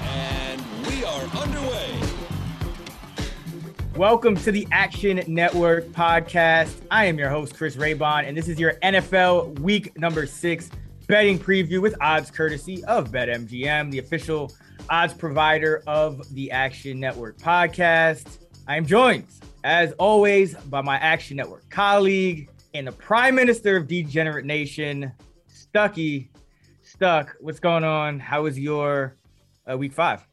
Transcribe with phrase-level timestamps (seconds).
[0.00, 2.00] And we are underway.
[3.94, 6.80] Welcome to the Action Network podcast.
[6.90, 10.68] I am your host, Chris Raybon, and this is your NFL week number six
[11.06, 14.52] betting preview with odds courtesy of BetMGM, the official
[14.90, 18.38] odds provider of the Action Network podcast.
[18.66, 19.26] I am joined,
[19.62, 25.12] as always, by my Action Network colleague and the Prime Minister of Degenerate Nation,
[25.48, 26.30] Stuckey.
[26.98, 28.18] Stuck, what's going on?
[28.18, 29.14] How was your
[29.70, 30.26] uh, week five?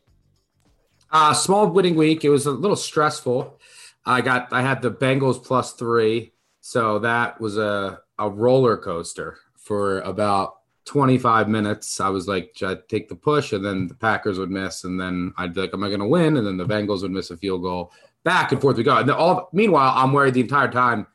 [1.11, 2.25] Uh, small winning week.
[2.25, 3.59] It was a little stressful.
[4.03, 9.37] I got I had the Bengals plus three, so that was a a roller coaster
[9.55, 11.99] for about 25 minutes.
[11.99, 13.53] I was like, I'd take the push?
[13.53, 16.07] And then the Packers would miss, and then I'd be like, am I going to
[16.07, 16.35] win?
[16.35, 17.91] And then the Bengals would miss a field goal.
[18.23, 18.97] Back and forth we go.
[18.97, 21.05] And all meanwhile, I'm worried the entire time.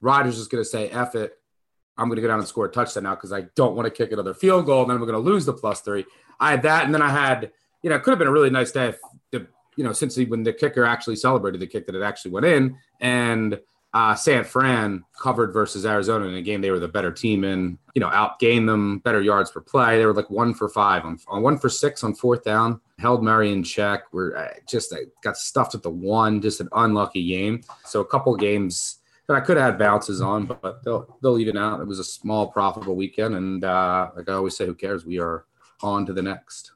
[0.00, 1.37] Rodgers is going to say, "F it."
[1.98, 3.90] I'm going to go down and score a touchdown now because I don't want to
[3.90, 4.82] kick another field goal.
[4.82, 6.04] And then we're going to lose the plus three.
[6.40, 6.84] I had that.
[6.84, 7.50] And then I had,
[7.82, 8.98] you know, it could have been a really nice day if
[9.78, 12.44] you know, since he, when the kicker actually celebrated the kick that it actually went
[12.44, 13.60] in and
[13.94, 17.78] uh, San Fran covered versus Arizona in a game they were the better team in,
[17.94, 19.96] you know, outgained them, better yards per play.
[19.96, 23.22] They were like one for five on, on one for six on fourth down, held
[23.22, 24.02] Murray in check.
[24.12, 27.62] We're uh, just uh, got stuffed at the one, just an unlucky game.
[27.84, 31.56] So a couple games that I could have had bounces on, but they'll they'll even
[31.56, 31.80] out.
[31.80, 35.04] It was a small profitable weekend, and uh, like I always say, who cares?
[35.04, 35.44] We are
[35.82, 36.72] on to the next.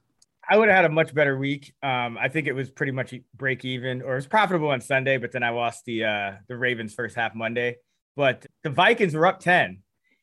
[0.48, 1.72] I would have had a much better week.
[1.82, 5.16] Um, I think it was pretty much break even, or it was profitable on Sunday,
[5.16, 7.76] but then I lost the uh, the Ravens first half Monday.
[8.16, 9.78] But the Vikings were up ten,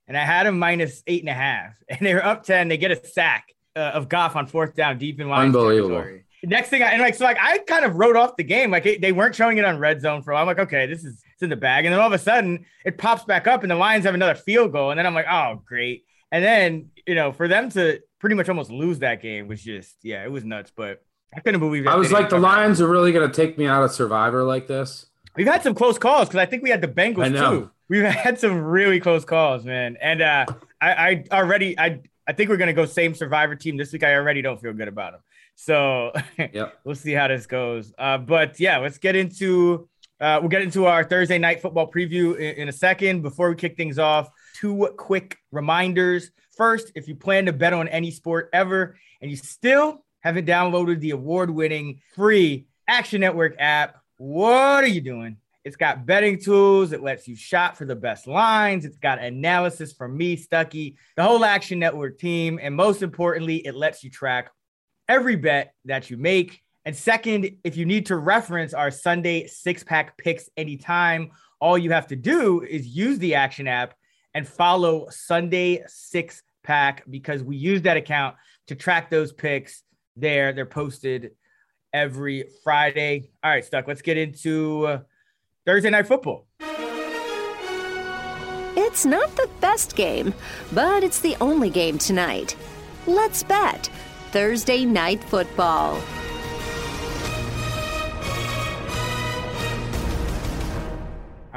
[0.08, 2.68] and I had them minus eight and a half, and they were up ten.
[2.68, 5.48] They get a sack uh, of Goff on fourth down, deep in line.
[5.48, 5.96] Unbelievable.
[5.96, 6.26] Territory.
[6.44, 8.70] Next thing, I, and like so, like I kind of wrote off the game.
[8.70, 10.32] Like it, they weren't showing it on red zone for.
[10.32, 10.44] a while.
[10.44, 12.66] I'm like, okay, this is it's in the bag, and then all of a sudden
[12.84, 15.28] it pops back up, and the Lions have another field goal, and then I'm like,
[15.30, 16.04] oh, great.
[16.32, 19.96] And then you know, for them to pretty much almost lose that game was just,
[20.04, 20.72] yeah, it was nuts.
[20.76, 21.02] But
[21.34, 21.90] I couldn't believe it.
[21.90, 24.68] I was like, the Lions are really going to take me out of Survivor like
[24.68, 25.06] this.
[25.36, 27.72] We've had some close calls because I think we had the Bengals too.
[27.88, 29.98] We've had some really close calls, man.
[30.02, 30.46] And uh,
[30.82, 34.04] I, I already, I, I think we're gonna go same Survivor team this week.
[34.04, 35.22] I already don't feel good about them.
[35.56, 36.80] So yep.
[36.84, 37.92] we'll see how this goes.
[37.98, 39.89] Uh, but yeah, let's get into
[40.22, 43.22] uh, we'll get into our Thursday night football preview in, in, a second.
[43.22, 46.32] Before we kick things off, two quick reminders.
[46.58, 51.00] First, if you plan to bet on any sport ever and you still haven't downloaded
[51.00, 55.38] the award winning free Action Network app, what are you doing?
[55.64, 56.92] It's got betting tools.
[56.92, 58.86] It lets you shop for the best lines.
[58.86, 62.60] It's got analysis from me, Stuckey, the whole Action Network team.
[62.62, 64.52] And most importantly, it lets you track
[65.08, 66.62] every bet that you make.
[66.90, 71.30] And second, if you need to reference our Sunday six pack picks anytime,
[71.62, 73.94] all you have to do is use the Action app
[74.34, 78.38] and follow Sunday six pack because we use that account
[78.70, 79.84] to track those picks
[80.16, 80.52] there.
[80.52, 81.34] They're posted
[81.94, 83.30] every Friday.
[83.44, 85.00] All right, Stuck, let's get into uh,
[85.68, 86.48] Thursday Night Football.
[88.76, 90.34] It's not the best game,
[90.72, 92.56] but it's the only game tonight.
[93.06, 93.92] Let's bet.
[94.32, 96.02] Thursday Night Football.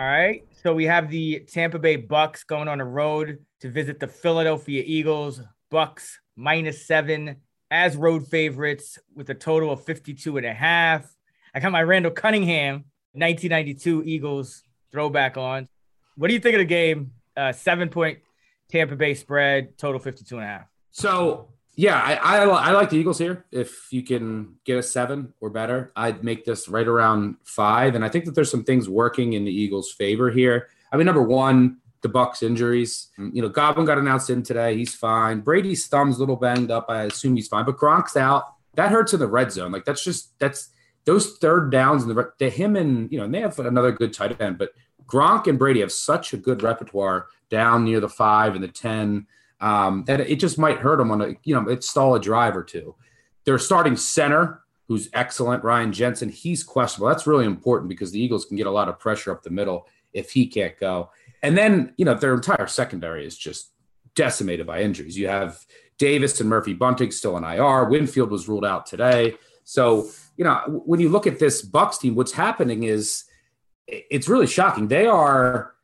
[0.03, 0.43] All right.
[0.65, 4.83] So we have the Tampa Bay Bucks going on a road to visit the Philadelphia
[4.85, 5.41] Eagles.
[5.71, 7.37] Bucks minus seven
[7.71, 11.09] as road favorites with a total of 52 and a half.
[11.55, 15.69] I got my Randall Cunningham 1992 Eagles throwback on.
[16.17, 17.13] What do you think of the game?
[17.37, 18.19] Uh, seven point
[18.73, 20.67] Tampa Bay spread, total 52 and a half.
[20.91, 23.47] So yeah, I, I, I like the Eagles here.
[23.51, 27.95] If you can get a seven or better, I'd make this right around five.
[27.95, 30.69] And I think that there's some things working in the Eagles' favor here.
[30.92, 33.09] I mean, number one, the Bucks injuries.
[33.16, 34.77] You know, Godwin got announced in today.
[34.77, 35.41] He's fine.
[35.41, 36.86] Brady's thumb's a little banged up.
[36.89, 37.65] I assume he's fine.
[37.65, 38.54] But Gronk's out.
[38.74, 39.72] That hurts in the red zone.
[39.72, 40.71] Like that's just that's
[41.04, 44.13] those third downs in the to him and you know, and they have another good
[44.13, 44.71] tight end, but
[45.07, 49.27] Gronk and Brady have such a good repertoire down near the five and the ten
[49.62, 52.56] um, that it just might hurt them on a you know it stall a drive
[52.56, 52.94] or two.
[53.44, 57.09] Their starting center, who's excellent, Ryan Jensen, he's questionable.
[57.09, 59.86] That's really important because the Eagles can get a lot of pressure up the middle
[60.12, 61.10] if he can't go.
[61.42, 63.70] And then you know their entire secondary is just
[64.14, 65.16] decimated by injuries.
[65.16, 65.64] You have
[65.98, 67.84] Davis and Murphy Bunting still in IR.
[67.84, 69.36] Winfield was ruled out today.
[69.64, 73.24] So, you know, when you look at this Bucks team, what's happening is
[73.86, 74.88] it's really shocking.
[74.88, 75.74] They are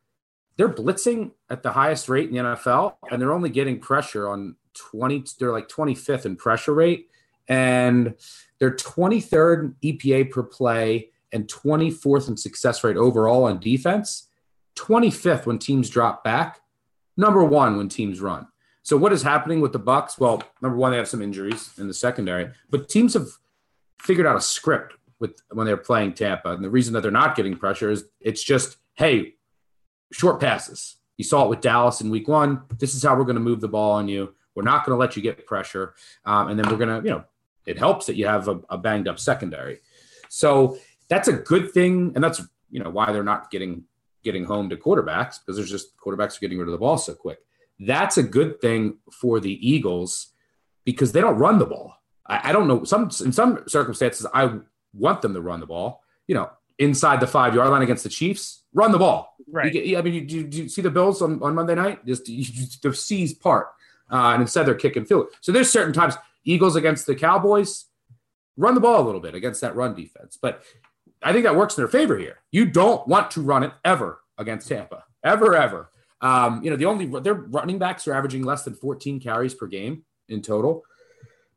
[0.59, 4.57] they're blitzing at the highest rate in the NFL, and they're only getting pressure on
[4.73, 7.07] 20, they're like 25th in pressure rate,
[7.47, 8.13] and
[8.59, 14.27] they're 23rd EPA per play and 24th in success rate overall on defense,
[14.75, 16.59] 25th when teams drop back,
[17.15, 18.45] number one when teams run.
[18.83, 20.19] So what is happening with the Bucks?
[20.19, 23.27] Well, number one, they have some injuries in the secondary, but teams have
[24.01, 26.51] figured out a script with when they're playing Tampa.
[26.51, 29.35] And the reason that they're not getting pressure is it's just, hey,
[30.11, 30.97] short passes.
[31.17, 32.61] You saw it with Dallas in week one.
[32.77, 34.33] This is how we're going to move the ball on you.
[34.55, 35.93] We're not going to let you get pressure.
[36.25, 37.23] Um, and then we're going to, you know,
[37.65, 39.79] it helps that you have a, a banged up secondary.
[40.29, 40.77] So
[41.09, 42.13] that's a good thing.
[42.15, 43.83] And that's, you know, why they're not getting
[44.23, 47.13] getting home to quarterbacks because there's just quarterbacks are getting rid of the ball so
[47.13, 47.39] quick.
[47.79, 50.33] That's a good thing for the Eagles
[50.83, 51.95] because they don't run the ball.
[52.25, 52.83] I, I don't know.
[52.83, 54.59] Some in some circumstances, I
[54.93, 56.03] want them to run the ball.
[56.27, 59.35] You know, inside the five yard line against the Chiefs, run the ball.
[59.51, 59.75] Right.
[59.75, 62.05] I mean, you, you, you, see the Bills on, on Monday night?
[62.05, 62.45] Just you,
[62.81, 63.67] the C's part,
[64.11, 65.27] uh, and instead they're kicking field.
[65.41, 67.85] So there's certain times Eagles against the Cowboys,
[68.57, 70.37] run the ball a little bit against that run defense.
[70.41, 70.63] But
[71.21, 72.39] I think that works in their favor here.
[72.51, 75.89] You don't want to run it ever against Tampa, ever, ever.
[76.21, 79.67] Um, you know, the only their running backs are averaging less than 14 carries per
[79.67, 80.83] game in total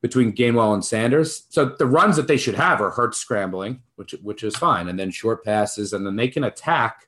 [0.02, 1.46] between Gainwell and Sanders.
[1.48, 4.98] So the runs that they should have are Hurts scrambling, which which is fine, and
[4.98, 7.06] then short passes, and then they can attack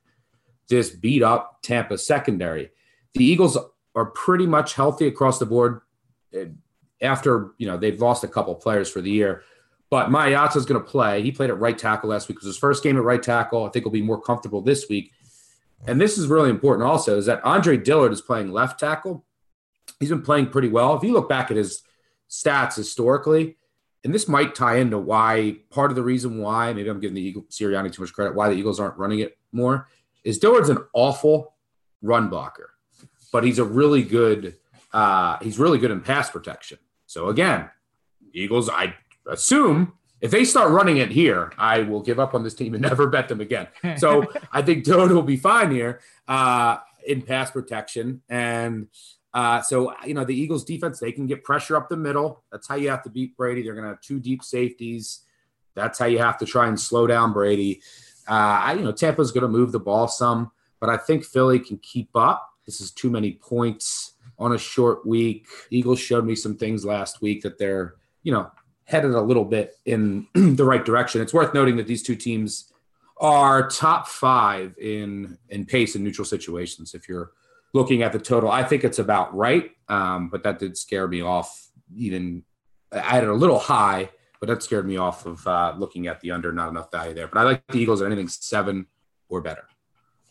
[0.69, 2.71] this beat up Tampa secondary.
[3.13, 3.59] The Eagles
[3.95, 5.81] are pretty much healthy across the board.
[6.33, 6.47] Eh,
[7.03, 9.43] after you know they've lost a couple players for the year,
[9.91, 11.21] but Mailata is going to play.
[11.21, 12.37] He played at right tackle last week.
[12.37, 13.65] It was his first game at right tackle.
[13.65, 15.13] I think he'll be more comfortable this week.
[15.87, 19.27] And this is really important also is that Andre Dillard is playing left tackle.
[20.01, 20.97] He's been playing pretty well.
[20.97, 21.84] If you look back at his
[22.35, 23.57] stats historically,
[24.03, 27.23] and this might tie into why part of the reason why maybe I'm giving the
[27.23, 29.89] Eagle Sirianni too much credit why the Eagles aren't running it more
[30.25, 31.55] is Dillard's an awful
[32.03, 32.71] run blocker,
[33.33, 34.57] but he's a really good
[34.93, 36.79] uh, he's really good in pass protection.
[37.07, 37.71] So again,
[38.33, 38.95] Eagles I
[39.27, 42.83] assume if they start running it here, I will give up on this team and
[42.91, 43.69] never bet them again.
[43.97, 48.89] So I think Dillard will be fine here uh, in pass protection and.
[49.35, 52.45] Uh, so, you know, the Eagles defense, they can get pressure up the middle.
[52.53, 53.63] That's how you have to beat Brady.
[53.63, 55.23] They're going to have two deep safeties.
[55.75, 57.83] That's how you have to try and slow down Brady.
[58.29, 58.33] Uh,
[58.63, 61.79] I, you know, Tampa's going to move the ball some, but I think Philly can
[61.79, 62.49] keep up.
[62.65, 65.47] This is too many points on a short week.
[65.71, 68.51] Eagles showed me some things last week that they're, you know,
[68.85, 71.21] headed a little bit in the right direction.
[71.21, 72.73] It's worth noting that these two teams
[73.19, 76.95] are top five in in pace in neutral situations.
[76.95, 77.33] If you're
[77.75, 79.71] looking at the total, I think it's about right.
[79.89, 81.69] Um, but that did scare me off.
[81.95, 82.45] Even
[82.91, 84.09] I had it a little high,
[84.41, 86.53] but that scared me off of uh, looking at the under.
[86.53, 87.29] Not enough value there.
[87.29, 88.87] But I like the Eagles at anything seven
[89.29, 89.65] or better.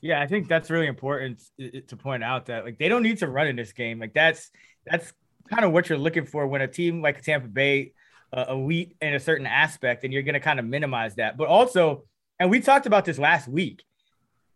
[0.01, 3.27] Yeah, I think that's really important to point out that like they don't need to
[3.27, 3.99] run in this game.
[3.99, 4.49] Like that's
[4.85, 5.13] that's
[5.49, 7.93] kind of what you're looking for when a team like Tampa Bay
[8.33, 11.37] uh, elite in a certain aspect, and you're going to kind of minimize that.
[11.37, 12.05] But also,
[12.39, 13.83] and we talked about this last week.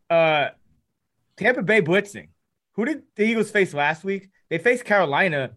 [0.10, 0.50] Uh,
[1.38, 2.30] Tampa Bay blitzing
[2.78, 4.30] who did the Eagles face last week?
[4.50, 5.52] They faced Carolina,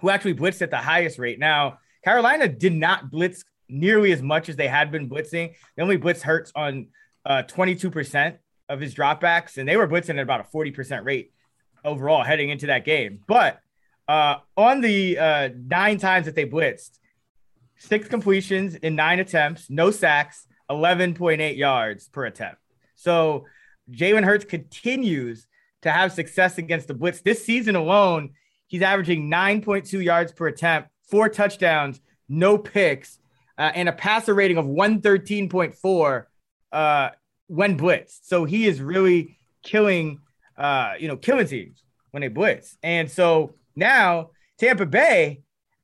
[0.00, 1.38] who actually blitzed at the highest rate.
[1.38, 5.54] Now, Carolina did not blitz nearly as much as they had been blitzing.
[5.76, 6.88] They only blitzed Hurts on
[7.24, 8.36] uh, 22%
[8.68, 11.32] of his dropbacks, and they were blitzing at about a 40% rate
[11.84, 13.20] overall heading into that game.
[13.28, 13.60] But
[14.08, 16.98] uh, on the uh, nine times that they blitzed,
[17.78, 22.60] six completions in nine attempts, no sacks, 11.8 yards per attempt.
[22.96, 23.46] So
[23.90, 25.46] Jalen Hurts continues
[25.82, 27.20] to have success against the blitz.
[27.20, 28.30] This season alone,
[28.66, 33.18] he's averaging 9.2 yards per attempt, four touchdowns, no picks,
[33.58, 36.24] uh, and a passer rating of 113.4
[36.72, 37.08] uh,
[37.48, 38.20] when blitzed.
[38.22, 40.20] So he is really killing,
[40.56, 42.76] uh, you know, killing teams when they blitz.
[42.82, 45.42] And so now Tampa Bay,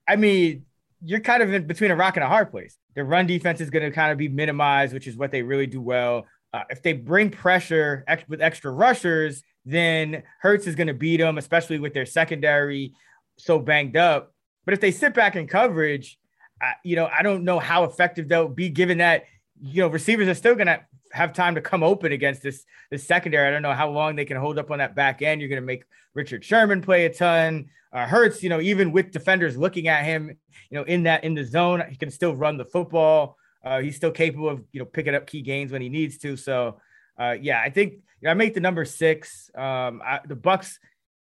[0.09, 0.65] I mean,
[1.03, 2.79] you're kind of in between a rock and a hard place.
[2.95, 5.67] Their run defense is going to kind of be minimized, which is what they really
[5.67, 6.27] do well.
[6.55, 11.19] Uh, if they bring pressure ex- with extra rushers, then Hurts is going to beat
[11.19, 12.95] them, especially with their secondary
[13.37, 14.33] so banged up.
[14.65, 16.19] But if they sit back in coverage,
[16.63, 19.25] I, you know, I don't know how effective they'll be given that,
[19.61, 20.81] you know, receivers are still going to
[21.13, 23.49] have time to come open against this, this secondary.
[23.49, 25.41] I don't know how long they can hold up on that back end.
[25.41, 27.69] You're going to make Richard Sherman play a ton.
[27.93, 30.29] Uh, Hurts, you know, even with defenders looking at him,
[30.71, 33.37] you know, in that, in the zone, he can still run the football.
[33.65, 36.37] Uh, he's still capable of, you know, picking up key gains when he needs to.
[36.37, 36.81] So,
[37.19, 37.95] uh, yeah, I think
[38.25, 39.51] I make the number six.
[39.55, 40.79] Um, I, the Bucks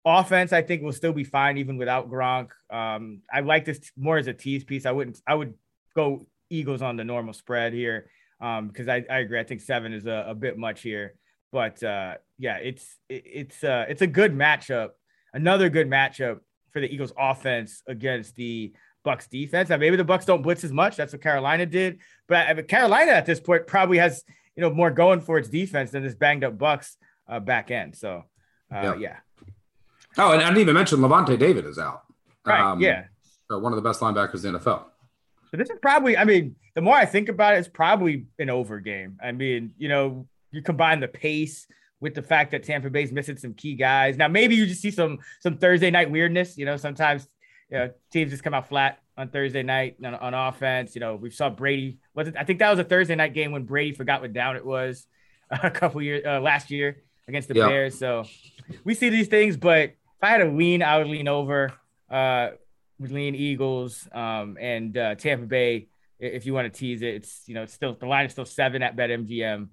[0.06, 2.50] offense, I think, will still be fine even without Gronk.
[2.70, 4.86] Um, I like this more as a tease piece.
[4.86, 5.20] I wouldn't.
[5.28, 5.54] I would
[5.96, 9.40] go Eagles on the normal spread here um, because I, I agree.
[9.40, 11.16] I think seven is a, a bit much here,
[11.52, 14.90] but uh, yeah, it's it, it's uh, it's a good matchup.
[15.34, 16.40] Another good matchup
[16.72, 19.70] for the Eagles offense against the Bucks defense.
[19.70, 20.96] Now maybe the Bucks don't blitz as much.
[20.96, 24.24] That's what Carolina did, but I Carolina at this point probably has
[24.58, 26.98] you know more going for its defense than this banged up Bucks
[27.30, 27.96] uh, back end.
[27.96, 28.24] So
[28.76, 28.96] uh, Yep.
[29.00, 29.18] yeah,
[30.18, 32.04] Oh, and I didn't even mention Lavonte David is out.
[32.46, 33.04] right, Um, yeah.
[33.50, 34.86] one of the best linebackers in the NFL.
[35.52, 38.50] So this is probably, I mean, the more I think about it, it's probably an
[38.50, 39.18] over game.
[39.24, 41.68] I mean, you know, you combine the pace
[42.02, 44.18] with the fact that Tampa Bay's missing some key guys.
[44.18, 46.58] Now, maybe you just see some some Thursday night weirdness.
[46.58, 47.28] You know, sometimes
[47.72, 50.96] you know, teams just come out flat on Thursday night on, on offense.
[50.96, 52.00] You know, we saw Brady.
[52.14, 52.36] Was it?
[52.38, 55.08] I think that was a Thursday night game when Brady forgot what down it was
[55.52, 57.68] a couple years uh, last year against the Yeah.
[57.68, 57.98] Bears.
[57.98, 58.26] So
[58.84, 61.74] we see these things, but if I had to lean, I would lean over.
[62.10, 62.52] Uh,
[63.00, 65.88] lean Eagles um, and uh, Tampa Bay.
[66.20, 68.46] If you want to tease it, it's you know it's still the line is still
[68.46, 69.68] seven at BetMGM,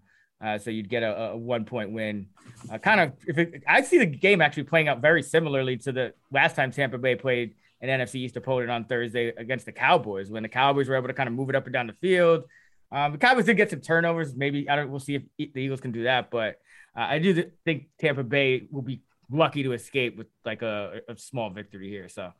[0.44, 2.26] uh, so you'd get a, a one point win.
[2.70, 5.92] Uh, kind of if it, I see the game actually playing out very similarly to
[5.92, 7.54] the last time Tampa Bay played
[7.88, 11.14] an NFC East opponent on Thursday against the Cowboys when the Cowboys were able to
[11.14, 12.44] kind of move it up and down the field.
[12.90, 14.34] Um, the Cowboys did get some turnovers.
[14.34, 14.90] Maybe I don't.
[14.90, 16.56] We'll see if the Eagles can do that, but
[16.96, 21.16] uh, I do think Tampa Bay will be lucky to escape with like a, a
[21.16, 22.08] small victory here.
[22.08, 22.32] So.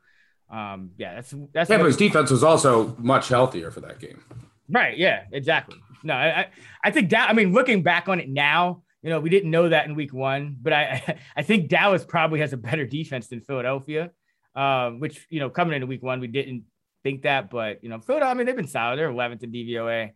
[0.51, 4.23] Um, yeah, that's that's Tampa's defense was also much healthier for that game.
[4.69, 4.97] right.
[4.97, 5.79] Yeah, exactly.
[6.03, 6.49] No, I I,
[6.85, 9.71] I think that I mean looking back on it now, you know, we didn't know
[9.71, 13.41] that in week one, but I I think Dallas probably has a better defense than
[13.41, 14.11] Philadelphia.
[14.55, 16.65] Um, which you know, coming into week one, we didn't
[17.03, 18.99] think that, but you know, Philadelphia, I mean, they've been solid.
[18.99, 20.13] They're 11th in DVOA.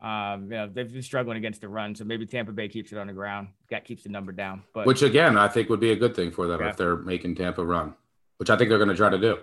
[0.00, 2.98] Um, you know, they've been struggling against the run, so maybe Tampa Bay keeps it
[2.98, 3.48] on the ground.
[3.70, 4.62] That keeps the number down.
[4.74, 6.70] But Which again, I think would be a good thing for them Yeah.
[6.70, 7.94] if they're making Tampa run,
[8.38, 9.38] which I think they're going to try to do.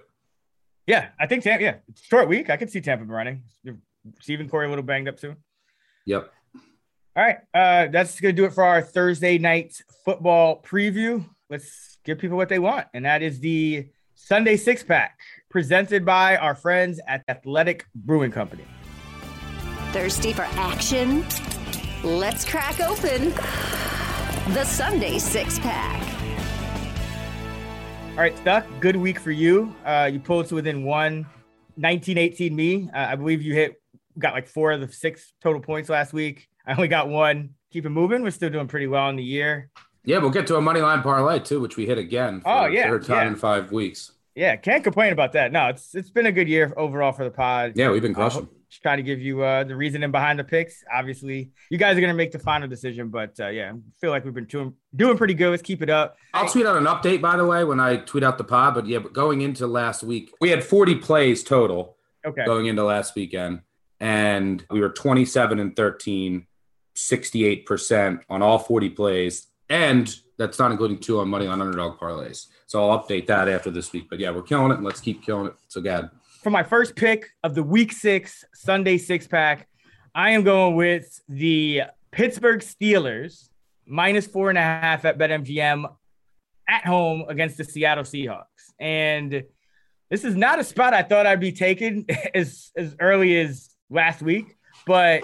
[0.87, 1.63] yeah, I think Tampa.
[1.63, 2.49] Yeah, short week.
[2.49, 3.43] I can see Tampa running.
[4.19, 5.35] Stephen Corey a little banged up too.
[6.05, 6.29] Yep.
[7.15, 11.23] All right, uh, that's gonna do it for our Thursday night football preview.
[11.49, 13.87] Let's give people what they want, and that is the
[14.21, 15.17] Sunday six pack
[15.49, 18.65] presented by our friends at Athletic Brewing Company.
[19.91, 21.25] Thirsty for action?
[22.03, 23.29] Let's crack open
[24.53, 26.05] the Sunday six pack.
[28.11, 29.73] All right, Stuck, good week for you.
[29.85, 31.21] Uh, you pulled to within one,
[31.75, 32.89] 1918 me.
[32.93, 33.81] Uh, I believe you hit,
[34.19, 36.49] got like four of the six total points last week.
[36.67, 37.51] I only got one.
[37.71, 38.21] Keep it moving.
[38.21, 39.71] We're still doing pretty well in the year.
[40.05, 42.41] Yeah, we'll get to a money line parlay too, which we hit again.
[42.41, 43.27] For Oh, the yeah, third time yeah.
[43.27, 44.11] in five weeks.
[44.35, 45.51] Yeah, can't complain about that.
[45.51, 47.73] No, it's it's been a good year overall for the pod.
[47.75, 48.47] Yeah, we've been Uh, crushing.
[48.69, 50.81] just trying to give you uh, the reasoning behind the picks.
[50.93, 54.23] Obviously, you guys are gonna make the final decision, but uh, yeah, I feel like
[54.23, 55.49] we've been doing doing pretty good.
[55.49, 56.15] Let's keep it up.
[56.33, 58.75] I'll tweet out an update, by the way, when I tweet out the pod.
[58.75, 62.45] But yeah, but going into last week, we had 40 plays total Okay.
[62.45, 63.61] going into last weekend,
[63.99, 66.45] and we were 27 and 13,
[66.95, 69.47] 68% on all 40 plays.
[69.69, 72.47] And that's not including two on money on underdog parlays.
[72.65, 74.07] So I'll update that after this week.
[74.09, 75.53] But yeah, we're killing it, and let's keep killing it.
[75.67, 76.09] So, God.
[76.41, 79.67] For my first pick of the Week Six Sunday six pack,
[80.15, 83.49] I am going with the Pittsburgh Steelers
[83.85, 85.85] minus four and a half at BetMGM
[86.67, 88.45] at home against the Seattle Seahawks.
[88.79, 89.43] And
[90.09, 94.21] this is not a spot I thought I'd be taking as as early as last
[94.21, 95.23] week, but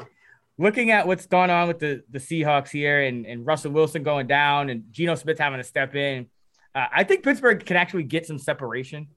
[0.58, 4.28] looking at what's going on with the, the Seahawks here and, and Russell Wilson going
[4.28, 6.28] down and Geno Smith having to step in,
[6.74, 9.08] uh, I think Pittsburgh can actually get some separation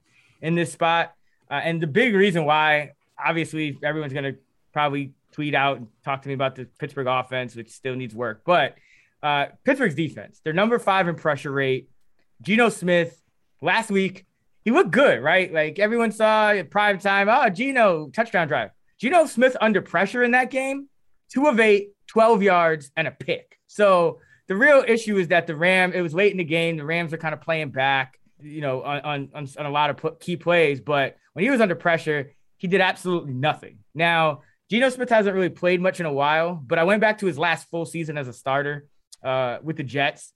[0.41, 1.15] in this spot.
[1.51, 4.39] Uh, and the big reason why, obviously, everyone's going to
[4.73, 8.43] probably tweet out and talk to me about the Pittsburgh offense, which still needs work.
[8.45, 8.77] But
[9.23, 11.89] uh, Pittsburgh's defense, they're number five in pressure rate.
[12.43, 13.21] Geno Smith
[13.61, 14.27] last week,
[14.65, 15.53] he looked good, right?
[15.53, 18.71] Like everyone saw at prime time, oh, Geno, touchdown drive.
[18.99, 20.88] Geno Smith under pressure in that game,
[21.33, 23.59] two of eight, 12 yards, and a pick.
[23.67, 26.77] So the real issue is that the Ram, it was late in the game.
[26.77, 30.19] The Rams are kind of playing back, you know, on, on, on, a lot of
[30.21, 30.81] key plays.
[30.81, 33.79] But when he was under pressure, he did absolutely nothing.
[33.95, 37.27] Now, Geno Smith hasn't really played much in a while, but I went back to
[37.27, 38.87] his last full season as a starter
[39.23, 40.33] uh, with the Jets.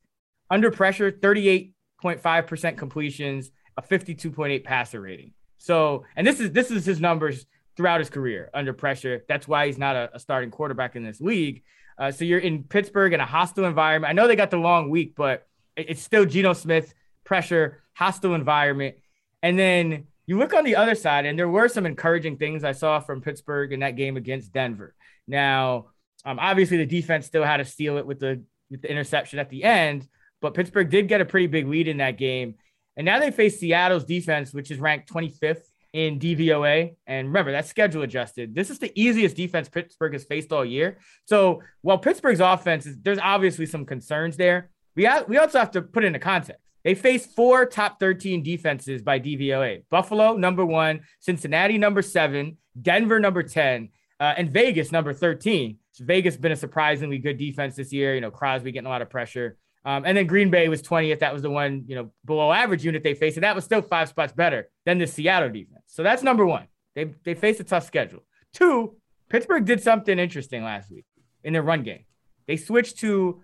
[0.51, 5.33] Under pressure, 38.5% completions, a 52.8 passer rating.
[5.59, 9.25] So, and this is this is his numbers throughout his career under pressure.
[9.29, 11.63] That's why he's not a, a starting quarterback in this league.
[11.99, 14.11] Uh, so you're in Pittsburgh in a hostile environment.
[14.11, 16.93] I know they got the long week, but it- it's still Geno Smith
[17.25, 18.97] pressure, hostile environment.
[19.43, 22.73] And then you look on the other side, and there were some encouraging things I
[22.73, 24.95] saw from Pittsburgh in that game against Denver.
[25.27, 25.87] Now,
[26.25, 29.51] um, obviously the defense still had to steal it with the with the interception at
[29.51, 30.09] the end,
[30.41, 32.55] but Pittsburgh did get a pretty big lead in that game.
[32.97, 35.63] And now they face Seattle's defense, which is ranked 25th
[35.93, 36.95] in DVOA.
[37.07, 38.55] And remember, that's schedule adjusted.
[38.55, 40.99] This is the easiest defense Pittsburgh has faced all year.
[41.27, 44.71] So while Pittsburgh's offense is, there's obviously some concerns there.
[44.97, 46.63] We, ha- we also have to put into context.
[46.85, 53.21] They face four top 13 defenses by DVOA Buffalo, number one, Cincinnati, number seven, Denver,
[53.21, 55.79] number 10, uh, and Vegas, number 13.
[55.93, 58.15] So Vegas been a surprisingly good defense this year.
[58.15, 59.57] You know, Crosby getting a lot of pressure.
[59.85, 61.21] Um, and then Green Bay was 20th.
[61.21, 63.37] That was the one, you know, below average unit they faced.
[63.37, 65.83] And that was still five spots better than the Seattle defense.
[65.89, 66.67] So that's number one.
[66.95, 68.23] They, they faced a tough schedule.
[68.53, 68.97] Two,
[69.29, 71.05] Pittsburgh did something interesting last week
[71.43, 72.05] in their run game.
[72.47, 73.43] They switched to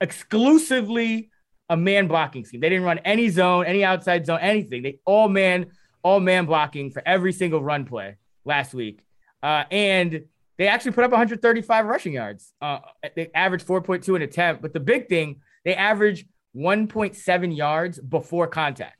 [0.00, 1.30] exclusively
[1.68, 2.60] a man blocking scheme.
[2.60, 4.82] They didn't run any zone, any outside zone, anything.
[4.82, 5.66] They all man,
[6.02, 9.00] all man blocking for every single run play last week.
[9.42, 10.24] Uh, and
[10.56, 12.52] they actually put up 135 rushing yards.
[12.60, 12.80] Uh,
[13.14, 14.62] they averaged 4.2 an attempt.
[14.62, 18.96] But the big thing, they averaged 1.7 yards before contact.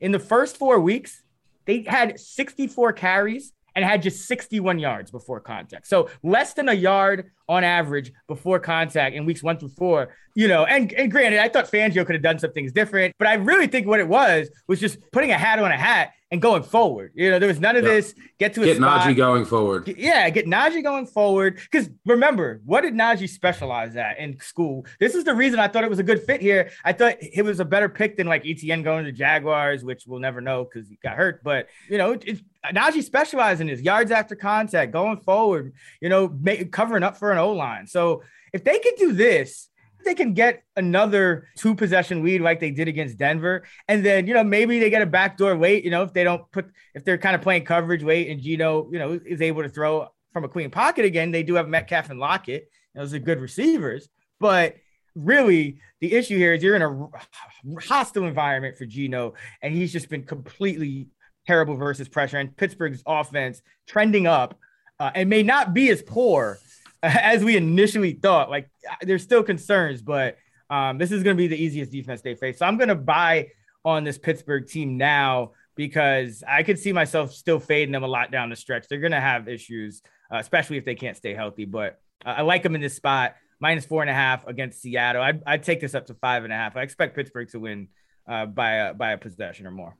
[0.00, 1.22] In the first four weeks,
[1.66, 5.86] they had 64 carries and had just 61 yards before contact.
[5.86, 10.14] So less than a yard on average before contact in weeks one through four.
[10.36, 13.28] You know, and, and granted, I thought Fangio could have done some things different, but
[13.28, 16.42] I really think what it was was just putting a hat on a hat and
[16.42, 17.12] going forward.
[17.14, 19.02] You know, there was none of this get to a Get spot.
[19.02, 19.86] Najee going forward.
[19.96, 21.60] Yeah, get Najee going forward.
[21.70, 24.84] Because remember, what did Najee specialize at in school?
[24.98, 26.70] This is the reason I thought it was a good fit here.
[26.84, 30.18] I thought it was a better pick than like Etienne going to Jaguars, which we'll
[30.18, 31.44] never know because he got hurt.
[31.44, 35.72] But you know, it, Najee specialized in his yards after contact, going forward.
[36.00, 37.86] You know, make, covering up for an O line.
[37.86, 39.68] So if they could do this,
[40.04, 43.64] they can get another two possession lead like they did against Denver.
[43.88, 46.50] And then, you know, maybe they get a backdoor late, you know, if they don't
[46.50, 49.68] put, if they're kind of playing coverage late and Geno, you know, is able to
[49.68, 52.70] throw from a clean pocket again, they do have Metcalf and Lockett.
[52.94, 54.08] Those are good receivers.
[54.40, 54.76] But
[55.14, 60.08] really, the issue here is you're in a hostile environment for Geno, and he's just
[60.08, 61.08] been completely
[61.46, 62.38] terrible versus pressure.
[62.38, 64.58] And Pittsburgh's offense trending up
[64.98, 66.58] uh, and may not be as poor
[67.22, 68.50] as we initially thought.
[68.50, 68.70] Like
[69.02, 70.38] there's still concerns, but
[70.70, 72.58] um, this is going to be the easiest defense they face.
[72.58, 73.48] So I'm going to buy
[73.84, 78.30] on this Pittsburgh team now because I could see myself still fading them a lot
[78.30, 78.88] down the stretch.
[78.88, 80.02] They're going to have issues,
[80.32, 81.66] uh, especially if they can't stay healthy.
[81.66, 85.20] But uh, I like them in this spot, minus four and a half against Seattle.
[85.20, 86.76] I'd, I'd take this up to five and a half.
[86.76, 87.88] I expect Pittsburgh to win
[88.26, 89.94] uh, by a, by a possession or more.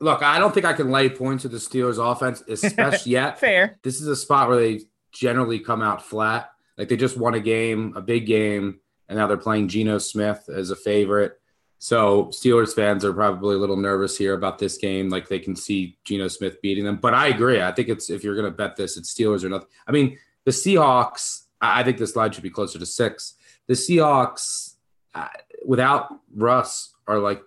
[0.00, 3.40] Look, I don't think I can lay points with the Steelers offense, especially yet.
[3.40, 3.80] Fair.
[3.82, 4.80] This is a spot where they
[5.14, 6.50] generally come out flat.
[6.76, 10.48] Like they just won a game, a big game, and now they're playing Geno Smith
[10.52, 11.40] as a favorite.
[11.78, 15.10] So Steelers fans are probably a little nervous here about this game.
[15.10, 16.96] Like they can see Geno Smith beating them.
[16.96, 17.60] But I agree.
[17.60, 19.68] I think it's if you're going to bet this, it's Steelers or nothing.
[19.86, 21.42] I mean, the Seahawks.
[21.60, 23.34] I think this line should be closer to six.
[23.68, 24.74] The Seahawks,
[25.14, 25.28] uh,
[25.64, 27.42] without Russ, are like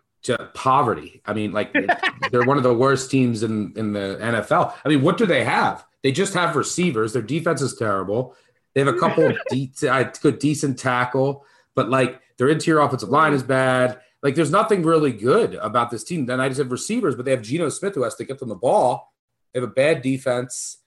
[0.53, 1.21] poverty.
[1.25, 1.73] I mean, like
[2.31, 4.73] they're one of the worst teams in in the NFL.
[4.83, 5.85] I mean, what do they have?
[6.07, 7.11] They just have receivers.
[7.11, 8.33] Their defense is terrible.
[8.73, 11.43] They have a couple de- uh, good decent tackle,
[11.75, 13.99] but like their interior offensive line is bad.
[14.23, 16.25] Like there's nothing really good about this team.
[16.25, 18.47] Then I just have receivers, but they have Geno Smith who has to get them
[18.47, 19.11] the ball.
[19.51, 20.77] They have a bad defense.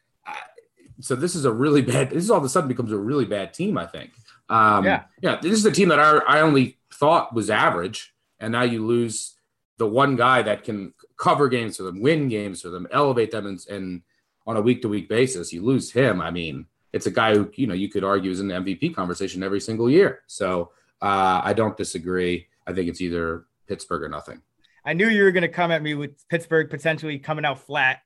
[1.00, 2.09] So this is a really bad.
[2.09, 3.76] This is all of a sudden becomes a really bad team.
[3.76, 4.12] I think.
[4.48, 5.37] Um, yeah, yeah.
[5.37, 9.37] This is a team that I, I only thought was average, and now you lose
[9.76, 13.44] the one guy that can cover games for them, win games for them, elevate them,
[13.44, 14.02] and, and
[14.46, 15.53] on a week to week basis.
[15.53, 16.20] You lose him.
[16.20, 18.94] I mean, it's a guy who you know you could argue is in the MVP
[18.94, 20.22] conversation every single year.
[20.26, 22.48] So uh, I don't disagree.
[22.66, 24.42] I think it's either Pittsburgh or nothing.
[24.85, 28.00] I knew you were going to come at me with Pittsburgh potentially coming out flat,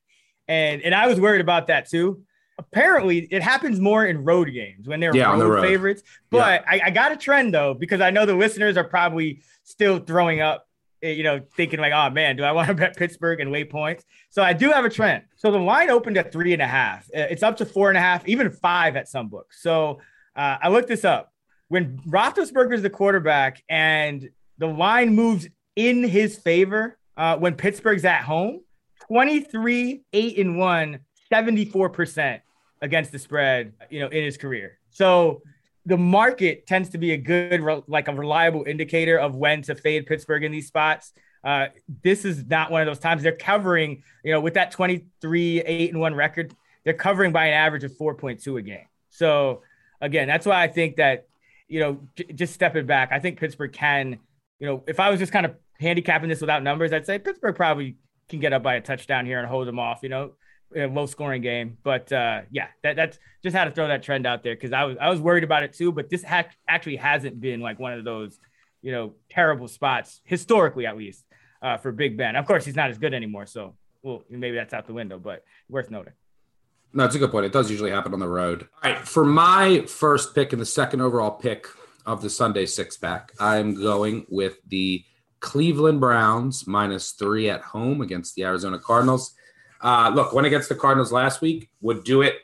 [0.49, 2.23] and and I was worried about that too.
[2.57, 6.03] Apparently, it happens more in road games when they're yeah, road, the road, favorites.
[6.31, 6.70] But yeah.
[6.70, 10.40] I, I got a trend though because I know the listeners are probably still throwing
[10.40, 10.68] up
[11.12, 14.05] you know, thinking like, oh man, do I want to bet Pittsburgh and lay points?
[14.31, 15.25] So I do have a trend.
[15.37, 17.09] So the line opened at three and a half.
[17.12, 19.62] It's up to four and a half, even five at some books.
[19.62, 20.01] So
[20.37, 21.33] uh, I looked this up.
[21.69, 28.05] When Roethlisberger is the quarterback and the line moves in his favor uh, when Pittsburgh's
[28.05, 28.61] at home,
[29.09, 30.99] 23, 8 and 1,
[31.33, 32.40] 74%
[32.83, 34.79] against the spread, you know, in his career.
[34.90, 35.43] So
[35.87, 40.07] the market tends to be a good, like a reliable indicator of when to fade
[40.07, 41.12] Pittsburgh in these spots.
[41.42, 41.66] Uh,
[42.03, 43.23] this is not one of those times.
[43.23, 47.55] They're covering, you know, with that 23, 8 and 1 record, they're covering by an
[47.55, 48.87] average of 4.2 a game.
[49.11, 49.62] So,
[50.01, 51.27] again, that's why I think that,
[51.68, 54.18] you know, j- just stepping back, I think Pittsburgh can,
[54.59, 57.55] you know, if I was just kind of handicapping this without numbers, I'd say Pittsburgh
[57.55, 57.97] probably
[58.31, 60.33] can get up by a touchdown here and hold them off, you know
[60.77, 61.79] a low scoring game.
[61.83, 64.85] But uh, yeah, that, that's just had to throw that trend out there because I
[64.85, 65.92] was I was worried about it too.
[65.92, 68.38] But this ha- actually hasn't been like one of those
[68.83, 71.24] you know terrible spots historically at least
[71.62, 72.37] uh, for Big Ben.
[72.37, 75.42] Of course, he's not as good anymore, so well, maybe that's out the window, but
[75.68, 76.12] worth noting.
[76.92, 77.46] No, that's a good point.
[77.46, 78.68] It does usually happen on the road.
[78.83, 81.66] All right, for my first pick and the second overall pick
[82.07, 85.05] of the Sunday six pack, I'm going with the
[85.40, 89.35] Cleveland Browns minus three at home against the Arizona Cardinals.
[89.85, 91.68] Uh, look, went against the Cardinals last week.
[91.83, 92.37] Would do it.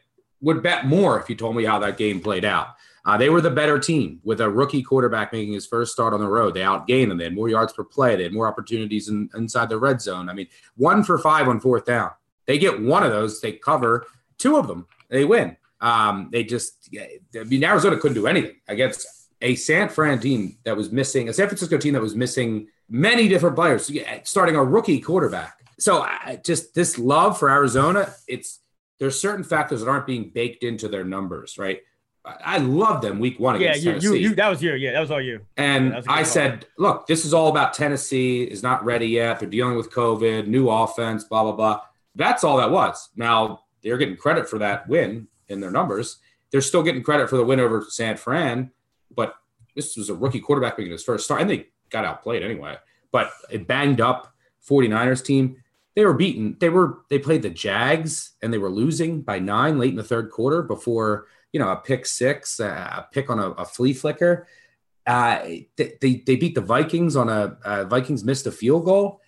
[0.43, 2.69] Would bet more if you told me how that game played out.
[3.05, 6.21] Uh, they were the better team with a rookie quarterback making his first start on
[6.21, 6.53] the road.
[6.53, 7.17] They outgained them.
[7.17, 8.15] They had more yards per play.
[8.15, 10.29] They had more opportunities in, inside the red zone.
[10.29, 12.11] I mean, one for five on fourth down.
[12.47, 13.41] They get one of those.
[13.41, 14.87] They cover two of them.
[15.09, 15.57] They win.
[15.81, 19.07] Um, they just, I mean, Arizona couldn't do anything against
[19.41, 23.29] a San Fran team that was missing, a San Francisco team that was missing many
[23.29, 23.91] different players,
[24.25, 25.60] starting a rookie quarterback.
[25.81, 28.61] So I, just this love for Arizona, it's
[28.99, 31.81] there's certain factors that aren't being baked into their numbers, right?
[32.25, 34.07] I love them week one Yeah, against you, Tennessee.
[34.09, 34.75] you, you, that was you.
[34.75, 35.41] Yeah, that was all you.
[35.57, 36.25] And Yeah, I call.
[36.27, 39.41] said, look, this is all about Tennessee is not ready yet.
[39.41, 41.81] They're dealing with COVID, new offense, blah, blah, blah.
[42.15, 43.09] That's all that was.
[43.17, 46.19] Now they're getting credit for that win in their numbers.
[46.53, 48.71] They're still getting credit for the win over San Fran,
[49.17, 49.35] but
[49.75, 52.77] this was a rookie quarterback making his first start, and they got outplayed anyway.
[53.13, 54.35] But it banged up
[54.69, 55.57] 49ers team,
[56.01, 56.57] they were beaten.
[56.59, 60.03] They were they played the Jags and they were losing by nine late in the
[60.03, 64.47] third quarter before you know a pick six, a pick on a, a flea flicker.
[65.07, 65.41] Uh,
[65.77, 69.21] they, they they beat the Vikings on a uh, Vikings missed a field goal.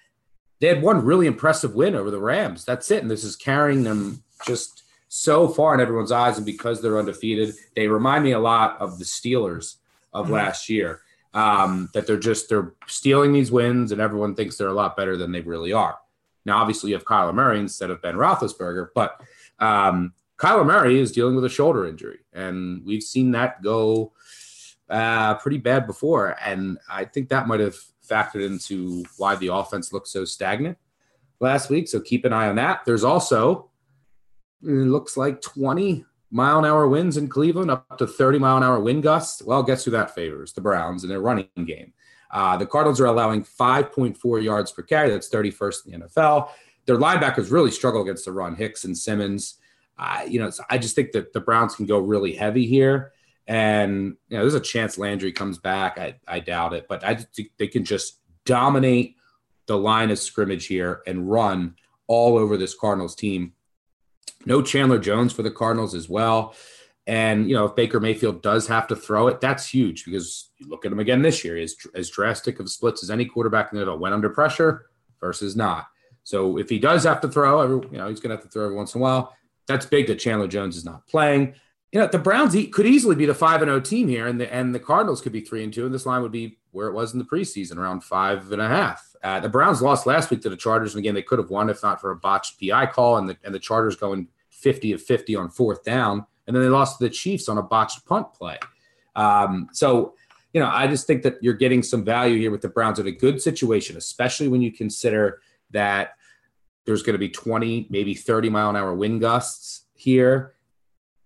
[0.60, 2.64] They had one really impressive win over the Rams.
[2.64, 6.38] That's it, and this is carrying them just so far in everyone's eyes.
[6.38, 9.76] And because they're undefeated, they remind me a lot of the Steelers
[10.14, 11.02] of last year.
[11.34, 15.18] Um, that they're just they're stealing these wins, and everyone thinks they're a lot better
[15.18, 15.98] than they really are.
[16.44, 19.20] Now, obviously, you have Kyler Murray instead of Ben Roethlisberger, but
[19.58, 24.12] um, Kyler Murray is dealing with a shoulder injury, and we've seen that go
[24.90, 26.36] uh, pretty bad before.
[26.44, 27.76] And I think that might have
[28.08, 30.78] factored into why the offense looked so stagnant
[31.40, 31.88] last week.
[31.88, 32.80] So keep an eye on that.
[32.84, 33.70] There's also
[34.62, 38.62] it looks like 20 mile an hour winds in Cleveland, up to 30 mile an
[38.62, 39.42] hour wind gusts.
[39.42, 40.52] Well, guess who that favors?
[40.52, 41.92] The Browns in their running game.
[42.32, 45.10] Uh, the Cardinals are allowing 5.4 yards per carry.
[45.10, 46.48] That's 31st in the NFL.
[46.86, 48.56] Their linebackers really struggle against the run.
[48.56, 49.58] Hicks and Simmons.
[49.98, 53.12] Uh, you know, I just think that the Browns can go really heavy here.
[53.46, 55.98] And you know, there's a chance Landry comes back.
[55.98, 59.16] I, I doubt it, but I think they can just dominate
[59.66, 63.52] the line of scrimmage here and run all over this Cardinals team.
[64.44, 66.54] No Chandler Jones for the Cardinals as well.
[67.06, 70.68] And, you know, if Baker Mayfield does have to throw it, that's huge because you
[70.68, 71.56] look at him again this year.
[71.56, 74.86] Is as drastic of splits as any quarterback in the NFL went under pressure
[75.20, 75.86] versus not.
[76.24, 78.50] So if he does have to throw, every, you know, he's going to have to
[78.50, 79.34] throw every once in a while.
[79.66, 81.54] That's big that Chandler Jones is not playing.
[81.90, 84.52] You know, the Browns could easily be the five and zero team here, and the
[84.52, 86.94] and the Cardinals could be three and two, and this line would be where it
[86.94, 89.14] was in the preseason, around five and a half.
[89.22, 91.68] Uh, the Browns lost last week to the Chargers, and again, they could have won
[91.68, 95.02] if not for a botched PI call, and the and the Chargers going fifty of
[95.02, 98.32] fifty on fourth down, and then they lost to the Chiefs on a botched punt
[98.34, 98.58] play.
[99.14, 100.14] Um, so,
[100.52, 103.06] you know, I just think that you're getting some value here with the Browns in
[103.06, 106.14] a good situation, especially when you consider that
[106.84, 110.54] there's going to be 20, maybe 30 mile an hour wind gusts here.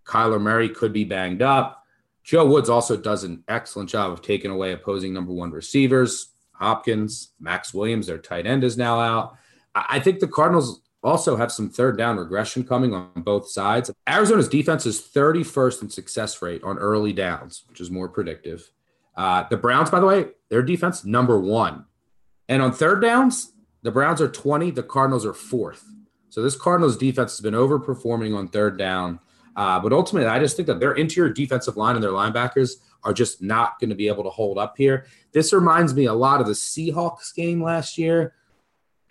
[0.04, 1.82] Kyler Murray could be banged up.
[2.22, 6.28] Joe Woods also does an excellent job of taking away opposing number one receivers.
[6.52, 9.36] Hopkins, Maxx Williams, their tight end is now out.
[9.74, 13.90] I I think the Cardinals also have some third down regression coming on both sides.
[14.08, 18.70] Arizona's defense is 31st in success rate on early downs, which is more predictive.
[19.16, 21.86] Uh, the Browns, by the way, their defense number one.
[22.48, 25.84] And on third downs, the Browns are 20, the Cardinals are fourth.
[26.28, 29.20] So this Cardinals defense has been overperforming on third down.
[29.54, 32.72] Uh, but ultimately, I just think that their interior defensive line and their linebackers
[33.04, 35.06] are just not going to be able to hold up here.
[35.32, 38.34] This reminds me a lot of the Seahawks game last year.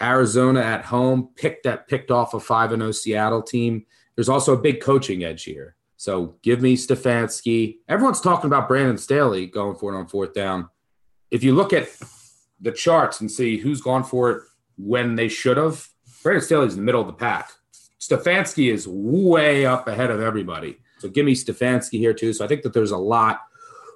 [0.01, 3.85] Arizona at home picked that picked off a 5 0 Seattle team.
[4.15, 5.75] There's also a big coaching edge here.
[5.97, 7.77] So give me Stefanski.
[7.87, 10.69] Everyone's talking about Brandon Staley going for it on fourth down.
[11.31, 11.89] If you look at
[12.59, 14.43] the charts and see who's gone for it
[14.77, 15.87] when they should have,
[16.21, 17.51] Brandon Staley's in the middle of the pack.
[17.99, 20.77] Stefanski is way up ahead of everybody.
[20.99, 22.33] So give me Stefanski here too.
[22.33, 23.41] So I think that there's a lot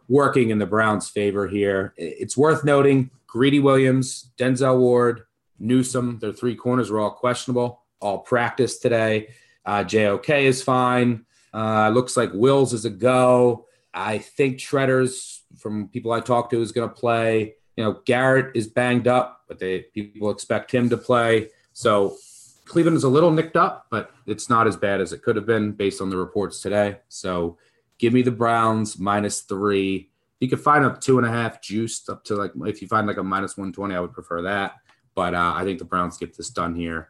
[0.08, 1.94] working in the Browns' favor here.
[1.98, 5.22] It's worth noting Greedy Williams, Denzel Ward,
[5.60, 9.30] Newsome, their three corners were all questionable, all practice today.
[9.66, 11.26] Uh, JOK is fine.
[11.54, 13.66] Uh, looks like Wills is a go.
[13.94, 17.56] I think Shredders, from people I talked to, is going to play.
[17.76, 21.50] You know, Garrett is banged up, but they people expect him to play.
[21.74, 22.18] So
[22.66, 25.46] Cleveland is a little nicked up, but it's not as bad as it could have
[25.46, 27.00] been based on the reports today.
[27.08, 27.58] So
[27.98, 30.10] give me the Browns minus three.
[30.40, 33.08] You could find up two and a half juiced up to like if you find
[33.08, 34.76] like a minus one twenty, I would prefer that.
[35.20, 37.10] But uh, I think the Browns get this done here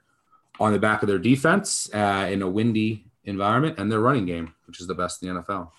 [0.59, 4.55] on the back of their defense uh, in a windy environment and their running game,
[4.65, 5.69] which is the best in the NFL.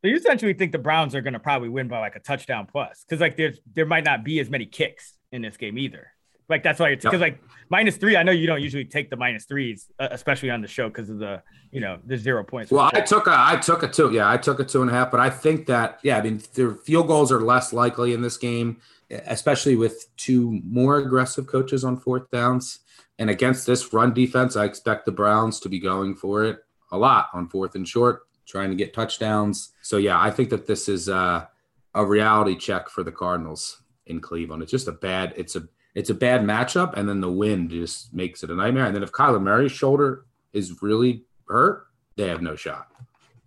[0.00, 2.66] So you essentially think the Browns are going to probably win by like a touchdown
[2.72, 6.06] plus because like there's there might not be as many kicks in this game either.
[6.48, 7.32] Like that's why it's because Yep.
[7.32, 8.16] like minus three.
[8.16, 11.08] I know you don't usually take the minus threes, uh, especially on the show because
[11.08, 12.70] of the you know the zero points.
[12.70, 14.12] Well, I took a I took a two.
[14.12, 16.42] Yeah, I took a two and a half, but I think that yeah, I mean
[16.54, 18.78] the field goals are less likely in this game,
[19.10, 22.80] especially with two more aggressive coaches on fourth downs.
[23.18, 26.58] And against this run defense, I expect the Browns to be going for it
[26.90, 29.70] a lot on fourth and short, trying to get touchdowns.
[29.82, 31.46] So yeah, I think that this is uh,
[31.94, 34.62] a reality check for the Cardinals in Cleveland.
[34.62, 35.32] It's just a bad.
[35.36, 38.86] It's a it's a bad matchup, and then the wind just makes it a nightmare.
[38.86, 42.88] And then if Kyler Murray's shoulder is really hurt, they have no shot.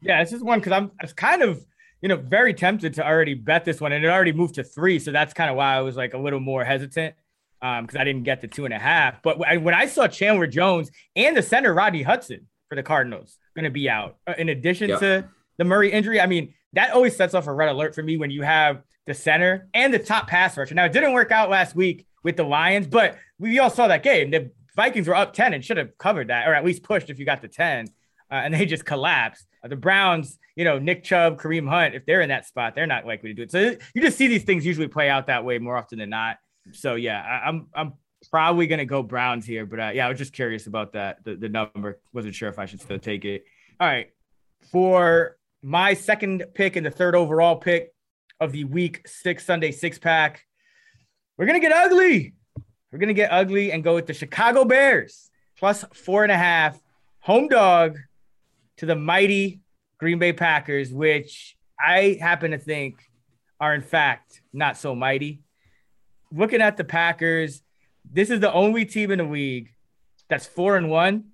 [0.01, 1.65] Yeah, this is one because I'm I was kind of
[2.01, 4.99] you know very tempted to already bet this one, and it already moved to three,
[4.99, 7.15] so that's kind of why I was like a little more hesitant
[7.59, 9.21] because I didn't get the two and a half.
[9.23, 12.83] But when I, when I saw Chandler Jones and the center Rodney Hudson for the
[12.83, 14.99] Cardinals going to be out, uh, in addition Yep.
[14.99, 18.15] to the Murray injury, I mean that always sets off a red alert for me
[18.17, 20.75] when you have the center and the top pass rusher.
[20.75, 24.03] Now it didn't work out last week with the Lions, but we all saw that
[24.03, 24.31] game.
[24.31, 27.19] The Vikings were up ten and should have covered that, or at least pushed if
[27.19, 27.87] you got the ten
[28.29, 29.47] uh, and they just collapsed.
[29.63, 32.87] Uh, the Browns, you know, Nick Chubb, Kareem Hunt, if they're in that spot, they're
[32.87, 33.51] not likely to do it.
[33.51, 36.37] So you just see these things usually play out that way more often than not.
[36.73, 37.93] So yeah, I, I'm I'm
[38.29, 41.23] probably gonna go Browns here, but uh, yeah, I was just curious about that.
[41.23, 43.45] The, the number wasn't sure if I should still take it.
[43.79, 44.09] All right,
[44.71, 47.93] for my second pick and the third overall pick
[48.39, 50.45] of the Week Six Sunday six pack,
[51.37, 52.33] we're gonna get ugly.
[52.91, 56.79] We're gonna get ugly and go with the Chicago Bears plus four and a half
[57.19, 57.97] home dog
[58.77, 59.61] to the mighty
[59.99, 62.99] Green Bay Packers, which I happen to think
[63.59, 65.41] are in fact not so mighty.
[66.31, 67.61] Looking at the Packers,
[68.11, 69.69] this is the only team in the league
[70.29, 71.31] that's four and one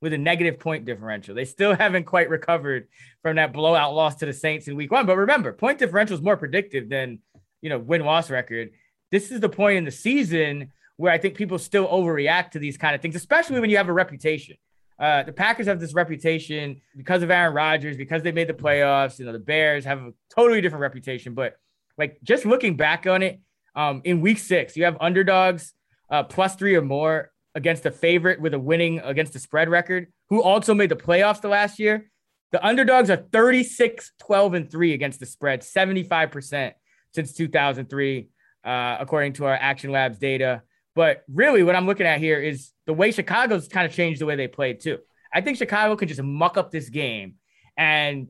[0.00, 1.34] with a negative point differential.
[1.34, 2.88] They still haven't quite recovered
[3.22, 5.06] from that blowout loss to the Saints in week one.
[5.06, 7.20] But remember, point differential is more predictive than
[7.60, 8.70] you know win-loss record.
[9.10, 12.76] This is the point in the season where I think people still overreact to these
[12.76, 14.56] kind of things, especially when you have a reputation.
[14.98, 19.18] Uh, the Packers have this reputation because of Aaron Rodgers, because they made the playoffs.
[19.18, 21.32] You know, the Bears have a totally different reputation.
[21.34, 21.56] But
[21.96, 23.40] like just looking back on it,
[23.74, 25.72] um, in week six, you have underdogs
[26.10, 30.08] uh, plus three or more against a favorite with a winning against the spread record,
[30.28, 32.10] who also made the playoffs the last year.
[32.52, 36.72] The underdogs are 36, 12, and 3 against the spread, 75%
[37.12, 38.28] since 2003,
[38.64, 40.62] uh, according to our Action Labs data.
[40.94, 44.26] But really, what I'm looking at here is the way Chicago's kind of changed the
[44.26, 44.98] way they played, too.
[45.32, 47.36] I think Chicago could just muck up this game.
[47.76, 48.28] And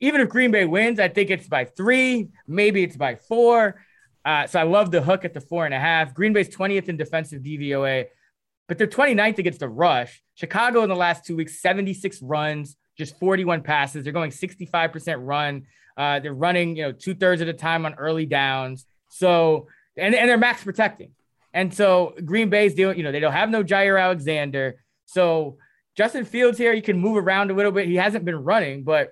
[0.00, 3.82] even if Green Bay wins, I think it's by three, maybe it's by four.
[4.24, 6.14] Uh, so I love the hook at the four and a half.
[6.14, 8.06] Green Bay's 20th in defensive DVOA,
[8.68, 10.22] but they're 29th against the rush.
[10.34, 14.04] Chicago in the last two weeks, 76 runs, just 41 passes.
[14.04, 15.66] They're going 65% run.
[15.96, 18.86] Uh, they're running, you know, two thirds of the time on early downs.
[19.10, 21.12] So, and, and they're max protecting.
[21.52, 24.82] And so Green Bay's doing, you know, they don't have no Jaire Alexander.
[25.04, 25.58] So
[25.96, 27.86] Justin Fields here, you can move around a little bit.
[27.86, 29.10] He hasn't been running, but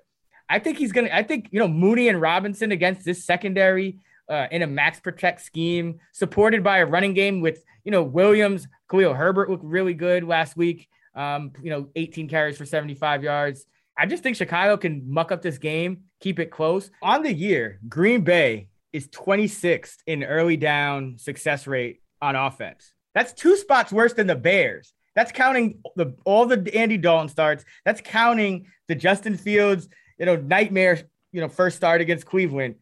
[0.48, 4.46] I think he's to, I think, you know, Mooney and Robinson against this secondary uh,
[4.50, 9.14] in a max protect scheme, supported by a running game with, you know, Williams, Khalil
[9.14, 10.88] Herbert looked really good last week.
[11.14, 13.66] Um, you know, 18 carries for 75 yards.
[13.96, 16.90] I just think Chicago can muck up this game, keep it close.
[17.02, 22.92] On the year, Green Bay is 26th in early down success rate on offense.
[23.14, 24.92] That's two spots worse than the Bears.
[25.14, 27.64] That's counting the all the Andy Dalton starts.
[27.84, 31.00] That's counting the Justin Fields, you know, nightmare,
[31.32, 32.76] you know, first start against Cleveland.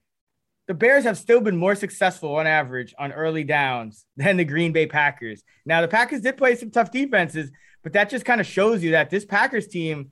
[0.69, 4.73] The Bears have still been more successful on average on early downs than the Green
[4.73, 5.43] Bay Packers.
[5.65, 7.51] Now, the Packers did play some tough defenses,
[7.83, 10.11] but that just kind of shows you that this Packers team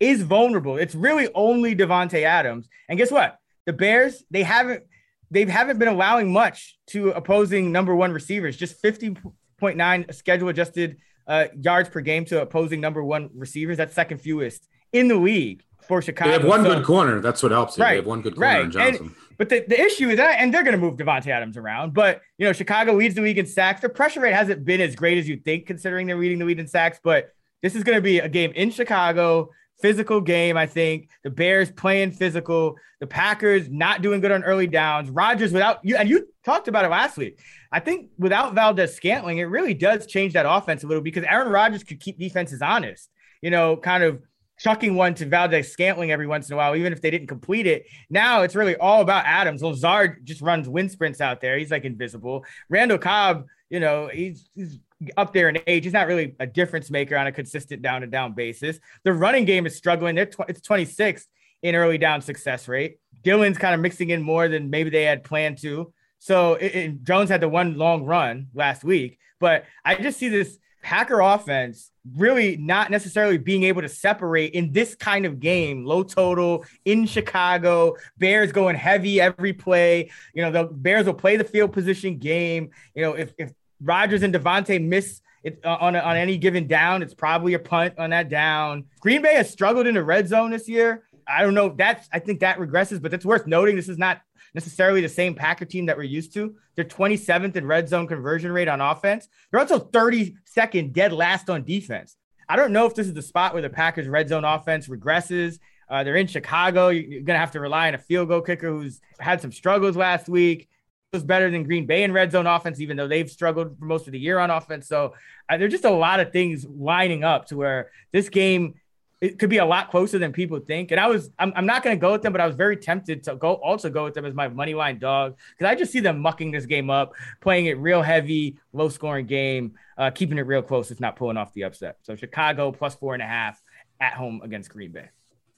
[0.00, 0.76] is vulnerable.
[0.76, 2.68] It's really only Davante Adams.
[2.88, 3.38] And guess what?
[3.66, 4.84] The Bears, they haven't
[5.30, 11.46] they haven't been allowing much to opposing number one receivers, just 50.9 schedule adjusted uh,
[11.58, 13.76] yards per game to opposing number one receivers.
[13.76, 16.30] That's second fewest in the league for Chicago.
[16.30, 17.20] They have one So- good corner.
[17.20, 17.78] That's what helps.
[17.78, 18.64] Right, They have one good corner right.
[18.64, 19.06] in Johnson.
[19.06, 21.92] And, but the, the issue is that, and they're going to move Davante Adams around.
[21.92, 23.80] But you know, Chicago leads the league in sacks.
[23.80, 26.60] Their pressure rate hasn't been as great as you think, considering they're leading the lead
[26.60, 27.00] in sacks.
[27.02, 27.30] But
[27.62, 29.50] this is going to be a game in Chicago,
[29.84, 30.56] physical game.
[30.56, 35.10] I think the Bears playing physical, the Packers not doing good on early downs.
[35.10, 37.38] Rodgers without you, and you talked about it last week.
[37.70, 41.84] I think without Valdes-Scantling, it really does change that offense a little because Aaron Rodgers
[41.84, 43.10] could keep defenses honest.
[43.42, 44.22] You know, kind of
[44.58, 47.84] chucking one to Valdes-Scantling every once in a while, even if they didn't complete it.
[48.08, 49.62] Now it's really all about Adams.
[49.62, 51.58] Lazard just runs wind sprints out there.
[51.58, 52.46] He's like invisible.
[52.70, 54.78] Randall Cobb, you know, he's, he's
[55.16, 55.84] up there in age.
[55.84, 58.78] He's not really a difference maker on a consistent down and down basis.
[59.04, 60.14] The running game is struggling.
[60.14, 61.26] They're tw- it's 26
[61.62, 62.98] in early down success rate.
[63.22, 65.92] Dillon's kind of mixing in more than maybe they had planned to.
[66.18, 70.28] So it, it, Jones had the one long run last week, but I just see
[70.28, 75.86] this Packer offense really not necessarily being able to separate in this kind of game,
[75.86, 80.10] low total in Chicago, Bears going heavy every play.
[80.34, 82.70] You know, the Bears will play the field position game.
[82.94, 86.66] You know, if, if Rodgers and Davante miss it uh, on, a, on any given
[86.66, 88.84] down, it's probably a punt on that down.
[89.00, 91.04] Green Bay has struggled in the red zone this year.
[91.28, 91.74] I don't know.
[91.76, 93.76] That's I think that regresses, but that's worth noting.
[93.76, 94.20] This is not
[94.54, 96.54] necessarily the same Packer team that we're used to.
[96.74, 99.28] They're 27th in red zone conversion rate on offense.
[99.50, 102.16] They're also 32nd dead last on defense.
[102.48, 105.58] I don't know if this is the spot where the Packers red zone offense regresses.
[105.88, 106.88] Uh, they're in Chicago.
[106.88, 109.96] You're going to have to rely on a field goal kicker who's had some struggles
[109.96, 110.68] last week.
[111.14, 114.06] Was better than Green Bay in red zone offense, even though they've struggled for most
[114.06, 114.88] of the year on offense.
[114.88, 115.14] So
[115.48, 118.74] uh, there's just a lot of things lining up to where this game
[119.20, 120.90] it could be a lot closer than people think.
[120.90, 122.76] And I was, I'm, I'm not going to go with them, but I was very
[122.76, 125.92] tempted to go also go with them as my money line dog because I just
[125.92, 130.36] see them mucking this game up, playing it real heavy, low scoring game, uh, keeping
[130.36, 131.96] it real close, if not pulling off the upset.
[132.02, 133.62] So Chicago plus four and a half
[134.00, 135.08] at home against Green Bay.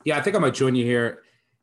[0.05, 1.23] Yeah, I think I might join you here.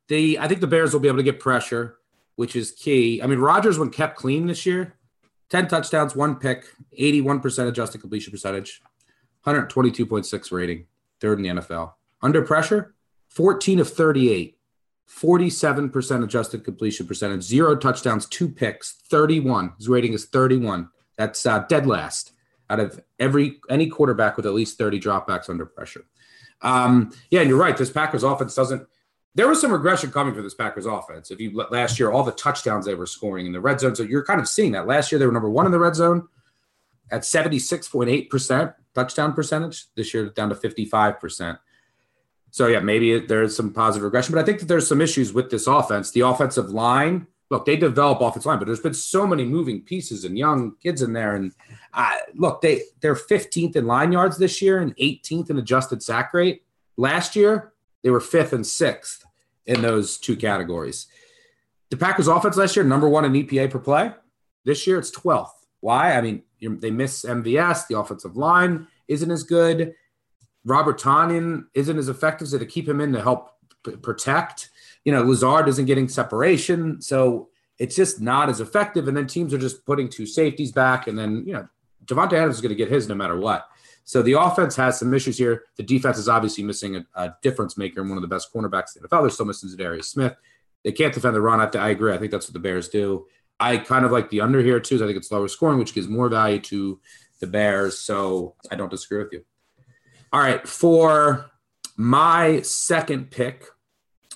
[0.10, 1.99] The I think the Bears will be able to get pressure,
[2.35, 3.21] which is key.
[3.21, 4.95] I mean, Rodgers when kept clean this year,
[5.49, 6.65] 10 touchdowns, one pick,
[6.99, 8.81] 81% adjusted completion percentage,
[9.45, 10.85] 122.6 rating
[11.19, 11.93] third in the NFL.
[12.21, 12.95] Under pressure,
[13.29, 14.57] 14 of 38,
[15.09, 19.73] 47% adjusted completion percentage, zero touchdowns, two picks, 31.
[19.77, 20.89] His rating is 31.
[21.17, 22.31] That's uh, dead last
[22.69, 26.05] out of every any quarterback with at least 30 dropbacks under pressure.
[26.61, 27.75] Um, yeah, and you're right.
[27.75, 28.87] This Packers offense doesn't.
[29.35, 31.31] There was some regression coming for this Packers offense.
[31.31, 34.03] If you last year, all the touchdowns they were scoring in the red zone, so
[34.03, 34.85] you're kind of seeing that.
[34.85, 36.27] Last year, they were number one in the red zone
[37.11, 39.85] at 76.8% touchdown percentage.
[39.95, 41.57] This year, down to 55%.
[42.51, 45.49] So, yeah, maybe there's some positive regression, but I think that there's some issues with
[45.49, 46.11] this offense.
[46.11, 50.23] The offensive line, look, they develop offensive line, but there's been so many moving pieces
[50.23, 51.35] and young kids in there.
[51.35, 51.53] And
[51.95, 56.31] uh, look, they, they're 15th in line yards this year and 18th in adjusted sack
[56.35, 56.63] rate.
[56.95, 57.72] Last year,
[58.03, 59.25] they were fifth and sixth
[59.65, 61.07] in those two categories.
[61.89, 64.11] The Packers offense last year, number one in EPA per play.
[64.65, 65.51] This year, it's 12th.
[65.79, 66.13] Why?
[66.13, 67.87] I mean, they miss MVS.
[67.87, 69.93] The offensive line isn't as good.
[70.65, 73.49] Robert Tonyan isn't as effective, so to keep him in to help
[73.85, 74.69] p- protect.
[75.03, 79.07] You know, Lazard isn't getting separation, so it's just not as effective.
[79.07, 81.67] And then teams are just putting two safeties back, and then you know,
[82.05, 83.67] Davante Adams is going to get his no matter what.
[84.05, 85.63] So the offense has some issues here.
[85.77, 88.95] The defense is obviously missing a, a difference maker and one of the best cornerbacks
[88.95, 89.21] in the NFL.
[89.21, 90.35] They're still missing Za'Darius Smith.
[90.83, 91.61] They can't defend the run.
[91.61, 92.13] I, I agree.
[92.13, 93.25] I think that's what the Bears do.
[93.59, 94.95] I kind of like the under here too.
[94.97, 96.99] I think it's lower scoring, which gives more value to
[97.39, 97.99] the Bears.
[97.99, 99.45] So I don't disagree with you.
[100.33, 101.51] All right, for
[101.95, 103.67] my second pick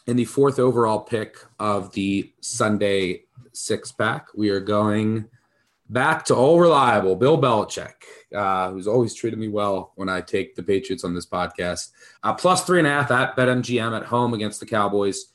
[0.06, 5.26] and the fourth overall pick of the Sunday six pack, we are going
[5.90, 7.94] back to all reliable Bill Belichick,
[8.36, 11.92] uh, who's always treated me well when I take the Patriots on this podcast.
[12.24, 15.28] Uh, plus three and a half at BetMGM at home against the Cowboys.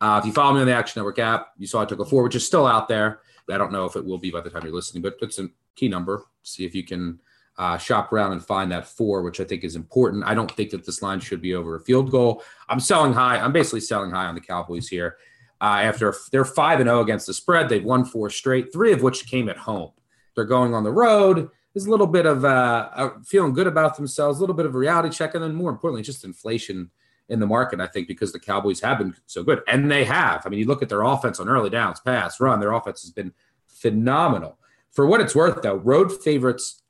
[0.00, 2.04] Uh, if you follow me on the Action Network app, you saw I took a
[2.04, 3.20] four, which is still out there.
[3.50, 5.48] I don't know if it will be by the time you're listening, but it's a
[5.74, 6.24] key number.
[6.42, 7.18] See if you can
[7.56, 10.24] uh, shop around and find that four, which I think is important.
[10.24, 12.42] I don't think that this line should be over a field goal.
[12.68, 13.38] I'm selling high.
[13.38, 15.16] I'm basically selling high on the Cowboys here.
[15.60, 18.92] Uh, after they're five and zero oh against the spread, they've won four straight, three
[18.92, 19.90] of which came at home.
[20.38, 21.50] They're going on the road.
[21.74, 24.78] There's a little bit of uh, feeling good about themselves, a little bit of a
[24.78, 26.92] reality check, and then more importantly, just inflation
[27.28, 29.62] in the market, I think, because the Cowboys have been so good.
[29.66, 30.46] And they have.
[30.46, 33.10] I mean, you look at their offense on early downs, pass, run, their offense has
[33.10, 33.32] been
[33.66, 34.58] phenomenal.
[34.92, 36.82] For what it's worth, though, road favorites,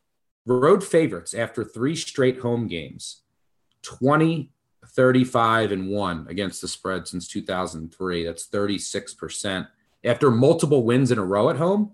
[0.45, 3.23] road favorites after three straight home games,
[3.81, 4.51] 20,
[4.87, 8.25] 35, and one against the spread since 2003.
[8.25, 9.69] That's 36%.
[10.05, 11.93] After multiple wins in a row at home,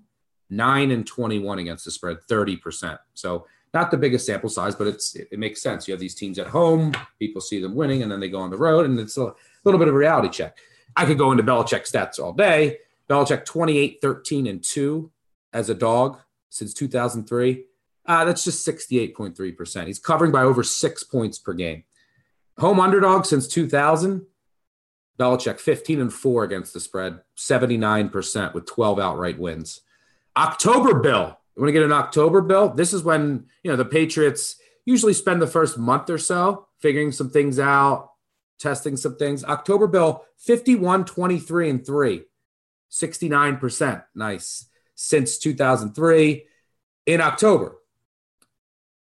[0.56, 2.98] nine and 21 against the spread, 30%.
[3.14, 5.88] So not the biggest sample size, but it's it, makes sense.
[5.88, 8.50] You have these teams at home, people see them winning, and then they go on
[8.50, 9.32] the road, and it's a
[9.64, 10.56] little bit of a reality check.
[10.96, 12.78] I could go into Belichick stats all day.
[13.10, 15.10] Belichick 28, 13, and 2
[15.52, 16.18] as a dog
[16.50, 17.64] since 2003.
[18.06, 19.86] Uh, that's just 68.3%.
[19.86, 21.84] He's covering by over six points per game.
[22.58, 24.26] Home underdog since 2000.
[25.18, 29.80] Belichick 15 and 4 against the spread, 79% with 12 outright wins.
[30.36, 32.70] October bill you want to get an October bill?
[32.70, 37.12] This is when, you know, the Patriots usually spend the first month or so figuring
[37.12, 38.10] some things out,
[38.58, 39.44] testing some things.
[39.44, 42.22] October bill 51, 23, and 3,
[42.90, 44.04] 69%.
[44.14, 44.66] Nice.
[44.96, 46.44] Since 2003
[47.06, 47.76] in October.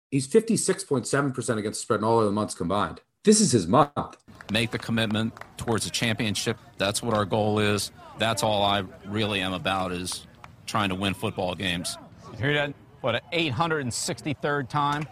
[0.09, 3.01] He's 56.7% against spread in all of the months combined.
[3.23, 4.17] This is his month.
[4.51, 6.57] Make the commitment towards a championship.
[6.79, 7.91] That's what our goal is.
[8.17, 10.25] That's all I really am about is
[10.69, 11.97] trying to win football games.
[12.37, 12.73] Hear that?
[13.01, 15.07] What, an 863rd time?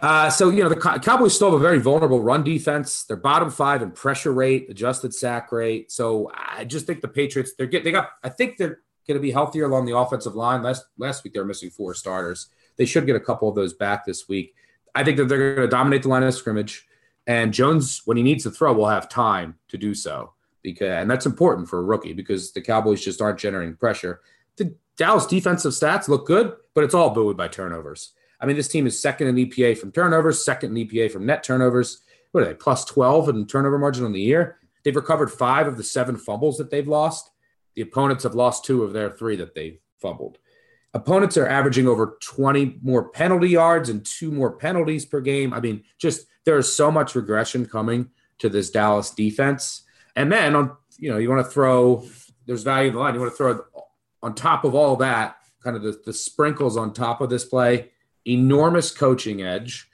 [0.00, 3.02] Uh, so, you know, the Cowboys still have a very vulnerable run defense.
[3.04, 5.90] They're bottom five in pressure rate, adjusted sack rate.
[5.90, 9.20] So I just think the Patriots, they're get, they got, I think they're going to
[9.20, 10.62] be healthier along the offensive line.
[10.62, 12.48] Last, last week, they were missing four starters.
[12.76, 14.54] They should get a couple of those back this week.
[14.94, 16.86] I think that they're going to dominate the line of scrimmage.
[17.26, 20.32] And Jones, when he needs to throw, will have time to do so.
[20.62, 24.20] Because and that's important for a rookie because the Cowboys just aren't generating pressure.
[24.98, 28.12] Dallas defensive stats look good, but it's all buoyed by turnovers.
[28.40, 31.42] I mean, this team is second in EPA from turnovers, second in EPA from net
[31.42, 32.02] turnovers.
[32.32, 32.54] What are they?
[32.54, 34.58] Plus 12 in turnover margin on the year.
[34.84, 37.30] They've recovered five of the seven fumbles that they've lost.
[37.74, 40.38] The opponents have lost two of their three that they've fumbled.
[40.94, 45.52] Opponents are averaging over 20 more penalty yards and two more penalties per game.
[45.52, 49.82] I mean, just there is so much regression coming to this Dallas defense.
[50.16, 52.04] And then on, you know, you want to throw
[52.46, 53.14] there's value in the line.
[53.14, 53.60] You want to throw
[54.22, 57.90] on top of all that, kind of the, the sprinkles on top of this play,
[58.24, 59.88] enormous coaching edge,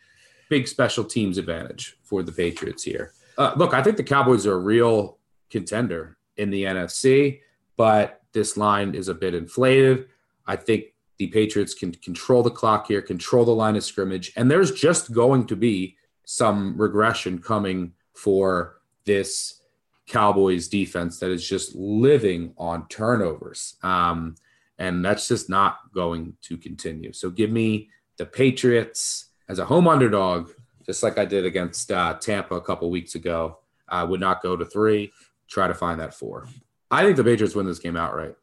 [0.49, 3.13] big special teams advantage for the Patriots here.
[3.37, 5.19] Uh, look, I think the Cowboys are a real
[5.51, 7.41] contender in the NFC,
[7.77, 10.09] but this line is a bit inflated.
[10.47, 10.87] I think
[11.19, 15.13] the Patriots can control the clock here, control the line of scrimmage, and there's just
[15.13, 19.61] going to be some regression coming for this
[20.07, 23.77] Cowboys defense that is just living on turnovers.
[23.83, 24.35] Um,
[24.79, 27.13] and that's just not going to continue.
[27.13, 30.51] So give me the Patriots as a home underdog,
[30.85, 33.59] just like I did against uh, Tampa a couple weeks ago.
[33.89, 35.13] I would not go to three,
[35.49, 36.49] try to find that four.
[36.91, 38.35] I think the Patriots win this game outright.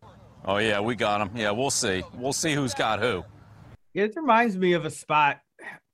[0.46, 1.32] Oh yeah, we got them.
[1.36, 2.04] Yeah, we'll see.
[2.16, 3.24] We'll see who's got who.
[3.94, 5.40] Yeah, it reminds me of a spot.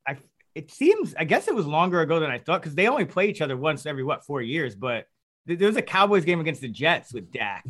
[0.07, 0.17] I
[0.55, 3.29] it seems I guess it was longer ago than I thought because they only play
[3.29, 4.75] each other once every what four years.
[4.75, 5.07] But
[5.55, 7.65] there was a Cowboys game against the Jets with Dak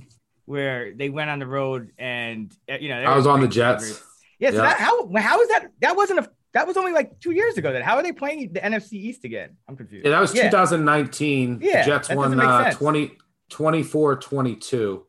[0.45, 4.01] where they went on the road and uh, you know I was on the Jets.
[4.39, 5.67] Yeah, so that, how how is that?
[5.81, 7.71] That wasn't a that was only like two years ago.
[7.71, 9.57] Then how are they playing the NFC East again?
[9.67, 10.05] I'm confused.
[10.05, 10.49] Yeah, that was yeah.
[10.49, 11.59] 2019.
[11.61, 13.11] Yeah, Jets won uh, 20,
[13.49, 14.67] 24 22.
[14.67, 15.03] So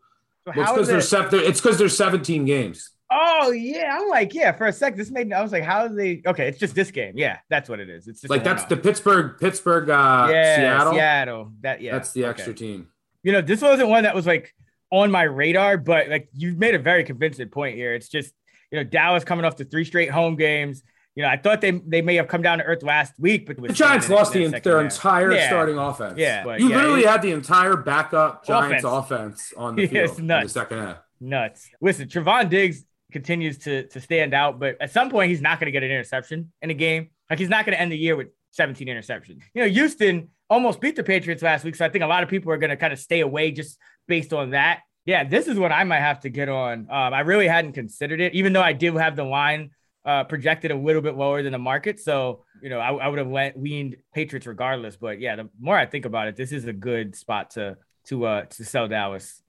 [0.44, 1.44] well, it's because it...
[1.44, 2.90] it's because there's 17 games.
[3.10, 4.52] Oh yeah, I'm like yeah.
[4.52, 6.20] For a sec, this made I was like, how are they?
[6.26, 7.14] Okay, it's just this game.
[7.16, 8.06] Yeah, that's what it is.
[8.06, 11.52] It's just like that's the Pittsburgh, Pittsburgh, uh, yeah, Seattle, Seattle.
[11.60, 12.58] That yeah, that's the extra okay.
[12.58, 12.88] team.
[13.22, 14.54] You know, this wasn't one that was like
[14.90, 17.94] on my radar, but like you've made a very convincing point here.
[17.94, 18.34] It's just
[18.70, 20.82] you know Dallas coming off the three straight home games.
[21.14, 23.56] You know, I thought they they may have come down to earth last week, but
[23.60, 25.48] the Giants lost the, their entire yeah.
[25.48, 26.18] starting offense.
[26.18, 30.18] Yeah, but you yeah, literally had the entire backup Giants offense, offense on the field
[30.18, 30.98] in the second half.
[31.20, 31.70] Nuts.
[31.80, 35.66] Listen, Trevon Diggs continues to to stand out, but at some point he's not going
[35.66, 37.10] to get an interception in a game.
[37.30, 39.42] Like he's not going to end the year with 17 interceptions.
[39.54, 42.28] You know, Houston almost beat the Patriots last week, so I think a lot of
[42.28, 44.80] people are going to kind of stay away just based on that.
[45.04, 46.80] Yeah, this is what I might have to get on.
[46.90, 49.70] Um, I really hadn't considered it, even though I do have the line
[50.04, 52.00] uh, projected a little bit lower than the market.
[52.00, 54.96] So, you know, I, I would have went, weaned Patriots regardless.
[54.96, 58.24] But yeah, the more I think about it, this is a good spot to to
[58.24, 59.42] uh to sell Dallas.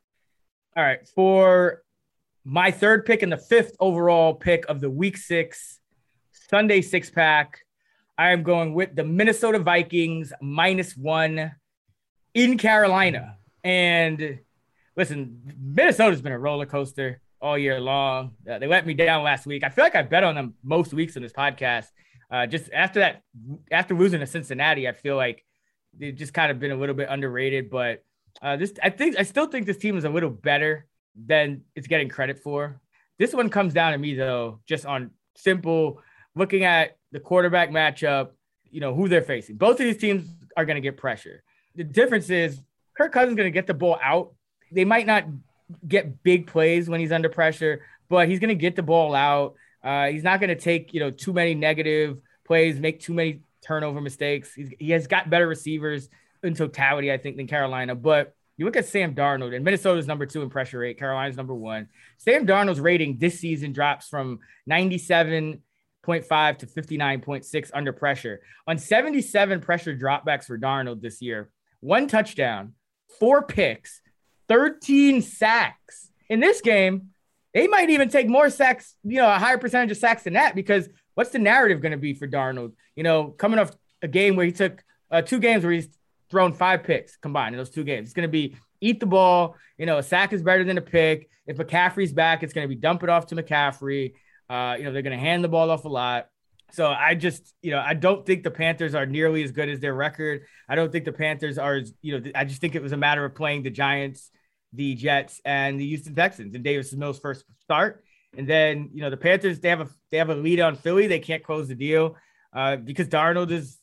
[0.76, 1.82] All right, for
[2.44, 5.80] my third pick and the fifth overall pick of the Week Six
[6.50, 7.60] Sunday six pack,
[8.18, 11.52] I am going with the Minnesota Vikings minus one
[12.34, 13.38] in Carolina.
[13.64, 14.40] And
[14.96, 18.32] listen, Minnesota's been a roller coaster all year long.
[18.50, 19.64] Uh, they let me down last week.
[19.64, 21.86] I feel like I bet on them most weeks in this podcast.
[22.32, 23.22] Uh, just after that,
[23.72, 25.46] after losing to Cincinnati, I feel like
[25.98, 27.70] they've just kind of been a little bit underrated.
[27.70, 28.04] But
[28.42, 31.88] uh, this, I think, I still think this team is a little better than it's
[31.88, 32.80] getting credit for.
[33.18, 36.01] This one comes down to me though, just on simple
[36.36, 38.32] looking at the quarterback matchup.
[38.72, 39.57] You know who they're facing.
[39.57, 41.43] Both of these teams are going to get pressure.
[41.76, 42.62] The difference is
[42.95, 44.34] Kirk Cousins going to get the ball out.
[44.72, 45.26] They might not
[45.88, 49.55] get big plays when he's under pressure, but he's going to get the ball out.
[49.84, 53.41] Uh, he's not going to take you know too many negative plays, make too many
[53.62, 54.53] turnover mistakes.
[54.53, 56.10] He's, he has got better receivers
[56.43, 57.95] in totality, I think, than Carolina.
[57.95, 60.99] But you look at Sam Darnold, and Minnesota's number two in pressure rate.
[60.99, 61.88] Carolina's number one.
[62.18, 64.39] Sam Darnold's rating this season drops from
[64.70, 65.62] 97.5
[66.57, 68.41] to 59.6 under pressure.
[68.68, 71.49] On 77 pressure dropbacks for Darnold this year,
[71.80, 72.74] one touchdown,
[73.18, 74.01] four picks,
[74.49, 76.12] 13 sacks.
[76.28, 77.12] In this game,
[77.53, 80.53] they might even take more sacks, you know, a higher percentage of sacks than that
[80.53, 82.74] because what's the narrative going to be for Darnold?
[82.97, 85.88] You know, coming off a game where he took uh, two games where he's
[86.30, 88.08] thrown five picks combined in those two games.
[88.08, 89.56] It's going to be eat the ball.
[89.78, 91.30] You know, a sack is better than a pick.
[91.48, 94.14] If McCaffrey's back, it's going to be dump it off to McCaffrey.
[94.50, 96.28] Uh, you know, they're going to hand the ball off a lot.
[96.72, 99.80] So I just, you know, I don't think the Panthers are nearly as good as
[99.80, 100.44] their record.
[100.68, 102.98] I don't think the Panthers are, as, you know, I just think it was a
[102.98, 104.30] matter of playing the Giants,
[104.74, 108.04] the Jets, and the Houston Texans and Davis Mills' first start.
[108.38, 111.08] And then, you know, the Panthers they have a they have a lead on Philly.
[111.08, 112.16] They can't close the deal
[112.54, 113.79] uh, because Darnold is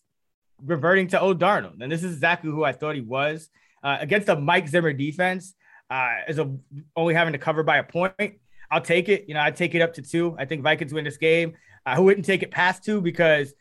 [0.64, 3.48] reverting to old Darnold, and this is exactly who I thought he was
[3.82, 5.54] uh, against the Mike Zimmer defense.
[5.88, 6.52] Uh, as a
[6.96, 8.40] only having to cover by a point,
[8.70, 9.26] I'll take it.
[9.28, 10.34] You know, I take it up to two.
[10.38, 11.54] I think Vikings win this game.
[11.84, 13.54] I wouldn't take it past two because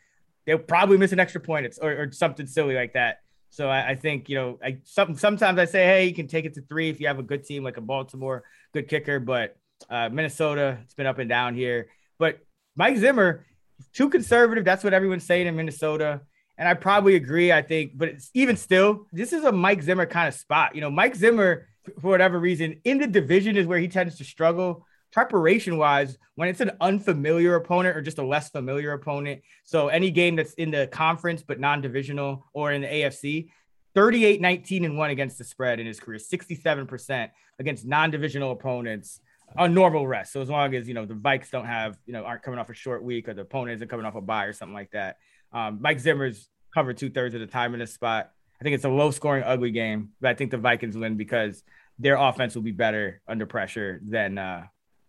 [0.44, 3.18] they'll probably miss an extra point or, or something silly like that.
[3.50, 6.44] So I, I, think you know, I some, sometimes I say, hey, you can take
[6.44, 8.44] it to three if you have a good team like a Baltimore,
[8.74, 9.20] good kicker.
[9.20, 9.56] But
[9.88, 11.88] uh, Minnesota, it's been up and down here.
[12.18, 12.40] But
[12.74, 13.46] Mike Zimmer,
[13.92, 14.64] too conservative.
[14.64, 16.22] That's what everyone's saying in Minnesota.
[16.58, 17.52] And I probably agree.
[17.52, 20.74] I think, but even still, this is a Mike Zimmer kind of spot.
[20.74, 21.68] You know, Mike Zimmer,
[22.00, 26.48] for whatever reason, in the division is where he tends to struggle preparation wise when
[26.48, 29.40] it's an unfamiliar opponent or just a less familiar opponent.
[29.64, 33.48] So any game that's in the conference but non-divisional or in the AFC,
[33.94, 39.20] 38 19 and 1 against the spread in his career, 67% against non-divisional opponents
[39.56, 40.32] on normal rest.
[40.32, 42.68] So as long as you know the Vikes don't have, you know, aren't coming off
[42.68, 45.16] a short week or the opponent isn't coming off a bye or something like that.
[45.52, 48.30] Um, Mike Zimmer's covered two thirds of the time in this spot.
[48.60, 51.62] I think it's a low scoring, ugly game, but I think the Vikings win because
[51.98, 54.66] their offense will be better under pressure than uh,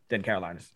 [0.10, 0.72] than Carolina's.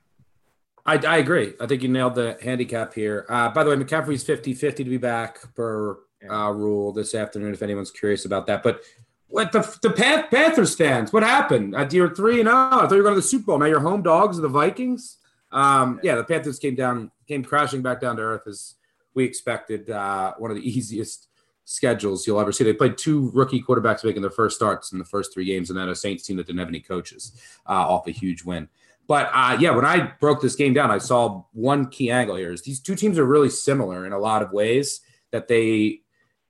[0.85, 1.53] I, I agree.
[1.59, 3.25] I think you nailed the handicap here.
[3.29, 5.99] Uh, by the way, McCaffrey's 50 50 to be back per
[6.29, 8.63] uh, rule this afternoon, if anyone's curious about that.
[8.63, 8.81] But
[9.27, 11.75] what the, the Panthers fans, what happened?
[11.75, 12.55] Uh, you're 3 and 0.
[12.55, 13.59] I thought you were going to the Super Bowl.
[13.59, 15.17] Now you're home dogs of the Vikings.
[15.51, 18.75] Um, yeah, the Panthers came down, came crashing back down to earth as
[19.13, 19.89] we expected.
[19.89, 21.27] Uh, one of the easiest
[21.65, 22.63] schedules you'll ever see.
[22.63, 25.77] They played two rookie quarterbacks making their first starts in the first three games, and
[25.77, 28.67] then a Saints team that didn't have any coaches uh, off a huge win.
[29.07, 32.53] But uh, yeah, when I broke this game down, I saw one key angle here
[32.53, 35.01] is these two teams are really similar in a lot of ways.
[35.31, 35.99] That they, you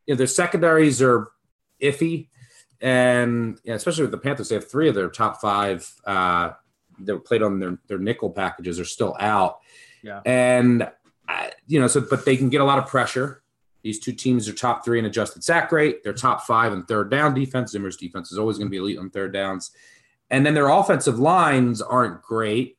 [0.09, 1.29] know, their secondaries are
[1.79, 2.29] iffy,
[2.81, 6.51] and yeah, especially with the Panthers, they have three of their top five uh,
[6.99, 9.59] that played on their their nickel packages are still out.
[10.03, 10.89] Yeah, and
[11.71, 13.43] you know, so but they can get a lot of pressure.
[13.81, 16.03] These two teams are top three in adjusted sack rate.
[16.03, 17.71] They're top five in third down defense.
[17.71, 19.71] Zimmer's defense is always going to be elite on third downs.
[20.29, 22.77] And then their offensive lines aren't great.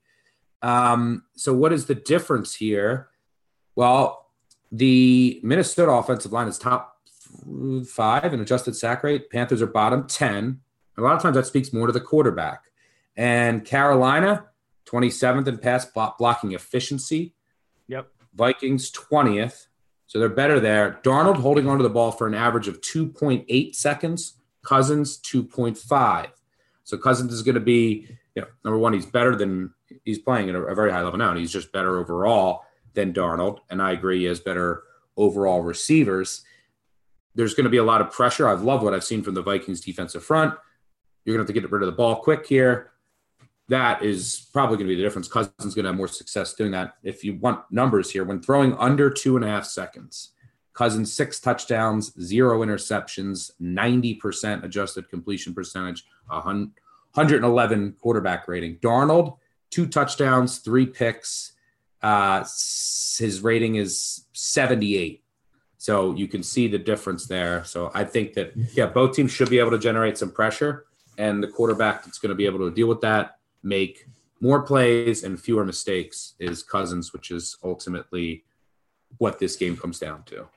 [0.60, 3.08] Um, so, what is the difference here?
[3.74, 4.30] Well,
[4.70, 6.98] the Minnesota offensive line is top
[7.88, 9.30] five in adjusted sack rate.
[9.30, 10.60] Panthers are bottom 10.
[10.98, 12.64] A lot of times that speaks more to the quarterback.
[13.16, 14.48] And Carolina,
[14.84, 17.34] 27th in pass blocking efficiency.
[18.34, 19.66] Vikings, 20th.
[20.06, 21.00] So they're better there.
[21.02, 24.34] Darnold holding onto the ball for an average of 2.8 seconds.
[24.62, 26.28] Cousins, 2.5.
[26.84, 29.72] So Cousins is going to be, you know, number one, he's better than
[30.04, 32.64] he's playing at a, very high level now, and he's just better overall
[32.94, 33.58] than Darnold.
[33.70, 34.82] And I agree, he has better
[35.16, 36.44] overall receivers.
[37.34, 38.48] There's going to be a lot of pressure.
[38.48, 40.54] I've loved what I've seen from the Vikings defensive front.
[41.24, 42.91] You're going to have to get rid of the ball quick here.
[43.68, 45.28] That is probably going to be the difference.
[45.28, 46.94] Cousins going to have more success doing that.
[47.02, 50.32] If you want numbers here, when throwing under two and a half seconds,
[50.74, 58.76] Cousins six touchdowns, zero interceptions, 90% adjusted completion percentage, 111 quarterback rating.
[58.76, 59.36] Darnold,
[59.70, 61.52] two touchdowns, three picks.
[62.02, 65.22] Uh, his rating is 78.
[65.76, 67.64] So you can see the difference there.
[67.64, 70.86] So I think that, yeah, both teams should be able to generate some pressure.
[71.18, 74.06] And the quarterback that's going to be able to deal with that, make
[74.40, 78.44] more plays and fewer mistakes is Cousins, which is ultimately
[79.18, 80.48] what this game comes down to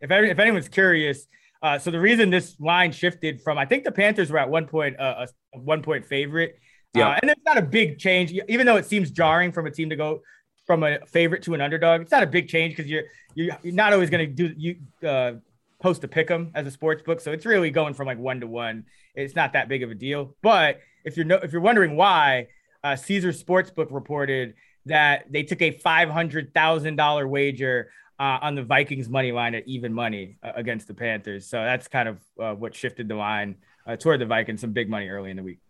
[0.00, 1.26] if if anyone's curious,
[1.62, 4.66] uh, so the reason this line shifted from I think the Panthers were at one
[4.66, 6.58] point uh, a one point favorite.
[6.94, 9.70] Yeah, uh, and it's not a big change, even though it seems jarring from a
[9.70, 10.22] team to go
[10.66, 12.00] from a favorite to an underdog.
[12.00, 13.04] It's not a big change because you're,
[13.34, 15.34] you're you're not always going to do you uh,
[15.80, 18.40] post a pick 'em as a sports book, so it's really going from like one
[18.40, 18.84] to one.
[19.14, 20.36] It's not that big of a deal.
[20.42, 22.48] But if you're no, if you're wondering why,
[22.84, 24.54] uh, Caesar Sportsbook reported
[24.86, 29.54] that they took a five hundred thousand dollar wager uh, on the Vikings money line
[29.54, 31.48] at even money uh, against the Panthers.
[31.48, 33.56] So that's kind of uh, what shifted the line
[33.86, 34.60] uh, toward the Vikings.
[34.60, 35.60] Some big money early in the week.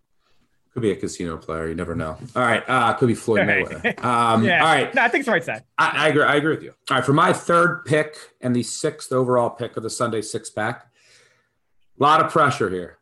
[0.73, 1.68] Could be a casino player.
[1.68, 2.16] You never know.
[2.37, 2.62] All right.
[2.68, 4.05] Uh, could be Floyd Mayweather.
[4.05, 4.64] Um, yeah.
[4.64, 4.95] All right.
[4.95, 5.64] No, I think it's the right side.
[5.77, 6.23] I, I, agree.
[6.23, 6.75] I agree with you.
[6.91, 7.05] All right.
[7.05, 10.87] For my third pick and the sixth overall pick of the Sunday six pack,
[11.99, 12.99] a lot of pressure here.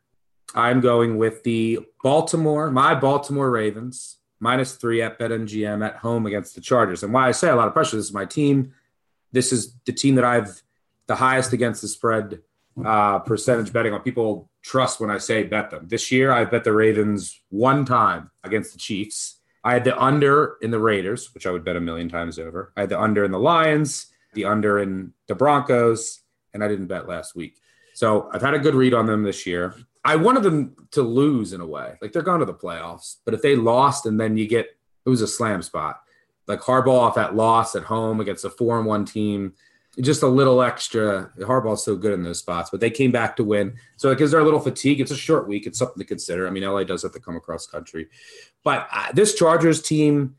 [0.55, 6.55] I'm going with the Baltimore, my Baltimore Ravens, minus three at BetMGM at home against
[6.55, 7.03] the Chargers.
[7.03, 8.73] And why I say a lot of pressure, this is my team
[9.33, 10.63] this is the team that I've
[11.07, 12.41] the highest against the spread
[12.85, 14.03] uh, percentage betting on.
[14.03, 15.89] People trust when I say bet them.
[15.89, 19.41] This year, I bet the Ravens one time against the Chiefs.
[19.65, 22.73] I had the under in the Raiders, which I would bet a million times over.
[22.77, 24.07] I had the under in the Lions.
[24.35, 26.21] the under in the Broncos,
[26.55, 27.59] and I didn't bet last week.
[27.95, 29.75] So I've had a good read on them this year.
[30.05, 31.97] I wanted them to lose in a way.
[32.01, 34.67] Like they're going to the playoffs, but if they lost and then you get
[35.05, 36.01] it was a slam spot.
[36.47, 39.55] Like Harbaugh off that loss at home against a four and one team,
[40.01, 41.31] just a little extra.
[41.41, 43.77] Harbaugh's so good in those spots, but they came back to win.
[43.97, 45.01] So it gives her a little fatigue.
[45.01, 45.67] It's a short week.
[45.67, 46.47] It's something to consider.
[46.47, 48.09] I mean, LA does have to come across country,
[48.65, 50.37] but uh, this Chargers team.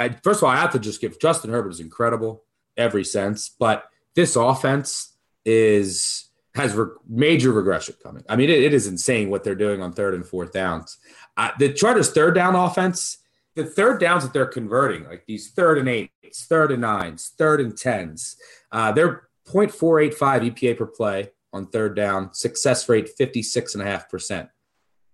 [0.00, 2.44] I, first of all, I have to just give Justin Herbert is incredible
[2.76, 8.24] every sense, but this offense is has re- major regression coming.
[8.28, 10.98] I mean, it, it is insane what they're doing on third and fourth downs.
[11.36, 13.17] Uh, the Chargers' third down offense,
[13.58, 17.60] the third downs that they're converting, like these third and eights, third and nines, third
[17.60, 18.36] and tens,
[18.70, 24.48] uh, they're 0.485 EPA per play on third down, success rate 56.5%.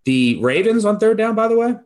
[0.05, 1.76] The Ravens on third down, by the way,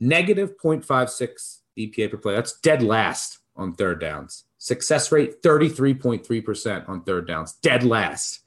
[0.00, 2.34] negative 0.56 EPA per play.
[2.34, 4.44] That's dead last on third downs.
[4.58, 8.40] Success rate 33.3% on third downs, dead last.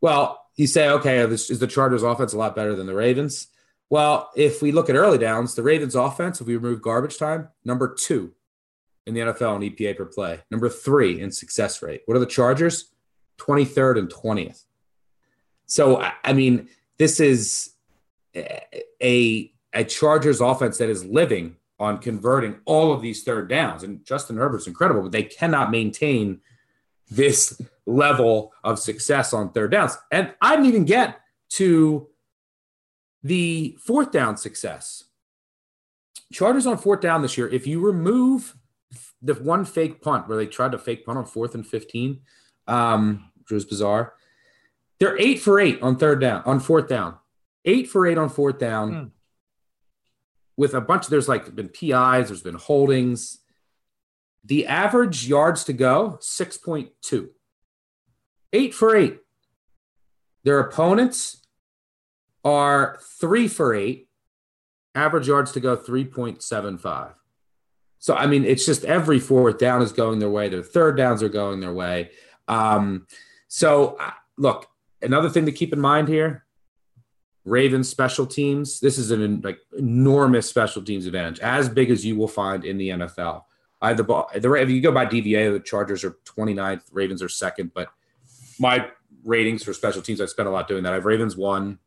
[0.00, 3.48] Well, you say, okay, is the Chargers offense a lot better than the Ravens?
[3.90, 7.48] Well, if we look at early downs, the Ravens offense, if we remove garbage time,
[7.64, 8.32] number two
[9.06, 12.02] in the NFL in EPA per play, number three in success rate.
[12.06, 12.90] What are the Chargers?
[13.38, 14.64] 23rd and 20th.
[15.66, 16.68] So, I mean,
[16.98, 17.74] this is
[18.34, 23.82] a, a Chargers offense that is living on converting all of these third downs.
[23.82, 26.40] And Justin Herbert's incredible, but they cannot maintain
[27.10, 29.96] this level of success on third downs.
[30.10, 31.20] And I didn't even get
[31.50, 32.08] to
[33.24, 35.04] the fourth down success.
[36.32, 38.56] Chargers on fourth down this year, if you remove
[39.20, 42.20] the one fake punt where they tried to fake punt on fourth and 15,
[42.68, 44.12] um, which was bizarre,
[45.00, 47.16] they're eight for eight on third down, on fourth down.
[47.64, 48.92] Eight for eight on fourth down.
[48.92, 49.04] Hmm.
[50.56, 53.38] With a bunch of there's like been PIs, there's been holdings.
[54.44, 57.28] The average yards to go, 6.2
[58.54, 59.18] eight for eight.
[60.44, 61.43] Their opponents
[62.44, 64.08] are three for eight,
[64.94, 67.14] average yards to go 3.75.
[67.98, 70.48] So, I mean, it's just every fourth down is going their way.
[70.48, 72.10] Their third downs are going their way.
[72.46, 73.06] Um,
[73.48, 73.98] so,
[74.36, 74.68] look,
[75.00, 76.44] another thing to keep in mind here
[77.44, 78.80] Ravens special teams.
[78.80, 82.78] This is an like enormous special teams advantage, as big as you will find in
[82.78, 83.42] the NFL.
[83.82, 84.30] I the ball.
[84.34, 87.88] The, if you go by DVOA, the Chargers are 29th, Ravens are second, but
[88.58, 88.88] my
[89.24, 90.92] ratings for special teams, I spent a lot doing that.
[90.92, 91.78] I have Ravens one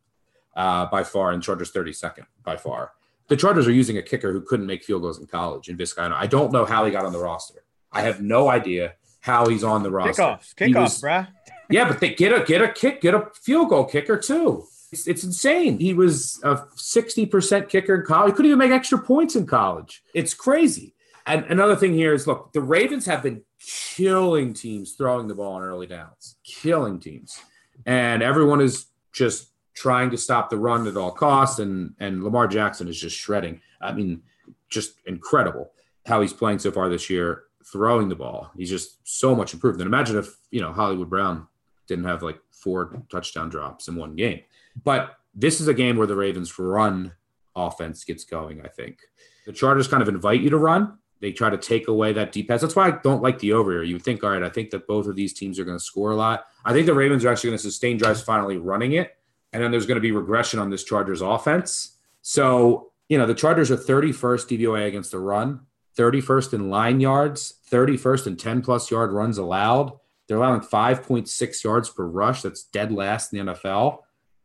[0.58, 2.92] uh, by far and Chargers 32nd by far.
[3.28, 6.12] The Chargers are using a kicker who couldn't make field goals in college in Vizcaino.
[6.12, 7.62] I don't know how he got on the roster.
[7.92, 10.22] I have no idea how he's on the roster.
[10.22, 11.28] Kickoff, kickoff, bruh.
[11.70, 14.64] yeah, but they get a get a kick, get a field goal kicker too.
[14.90, 15.78] It's, it's insane.
[15.78, 18.32] He was a 60% kicker in college.
[18.32, 20.02] He couldn't even make extra points in college.
[20.14, 20.94] It's crazy.
[21.26, 25.52] And another thing here is look, the Ravens have been killing teams throwing the ball
[25.54, 27.38] on early downs, killing teams.
[27.86, 31.58] And everyone is just trying to stop the run at all costs.
[31.60, 33.60] And, and Lamar Jackson is just shredding.
[33.80, 34.22] I mean,
[34.68, 35.70] just incredible
[36.06, 38.50] how he's playing so far this year, throwing the ball.
[38.56, 39.80] He's just so much improved.
[39.80, 41.46] And imagine if, you know, Hollywood Brown
[41.86, 44.40] didn't have like four touchdown drops in one game.
[44.84, 47.12] But this is a game where the Ravens run
[47.54, 48.98] offense gets going, I think.
[49.46, 52.48] The Chargers kind of invite you to run, they try to take away that deep
[52.48, 52.60] pass.
[52.60, 53.82] That's why I don't like the over here.
[53.82, 56.12] You think, all right, I think that both of these teams are going to score
[56.12, 56.46] a lot.
[56.64, 59.16] I think the Ravens are actually going to sustain drives finally running it.
[59.52, 61.96] And then there's going to be regression on this Chargers offense.
[62.22, 65.60] So, you know, the Chargers are 31st DVOA against the run,
[65.96, 69.92] 31st in line yards, 31st in 10 plus yard runs allowed.
[70.26, 72.42] They're allowing 5.6 yards per rush.
[72.42, 74.00] That's dead last in the NFL.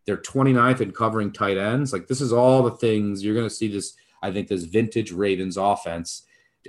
[0.06, 1.92] They're 29th in covering tight ends.
[1.92, 5.12] Like, this is all the things you're going to see this, I think, this vintage
[5.12, 6.24] Ravens offense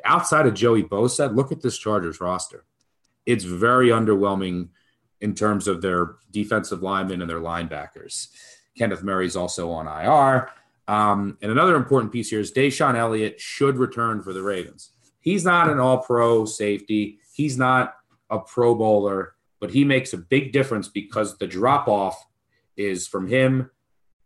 [0.05, 2.65] outside of Joey Bosa, look at this Chargers roster.
[3.27, 4.69] It's very underwhelming
[5.25, 8.29] in terms of their defensive linemen and their linebackers.
[8.77, 10.51] Kenneth Murray's also on IR.
[10.87, 14.91] Um, and another important piece here is DeShon Elliott should return for the Ravens.
[15.21, 17.95] He's not an all pro safety, he's not
[18.29, 22.27] a pro bowler, but he makes a big difference because the drop off
[22.77, 23.71] is from him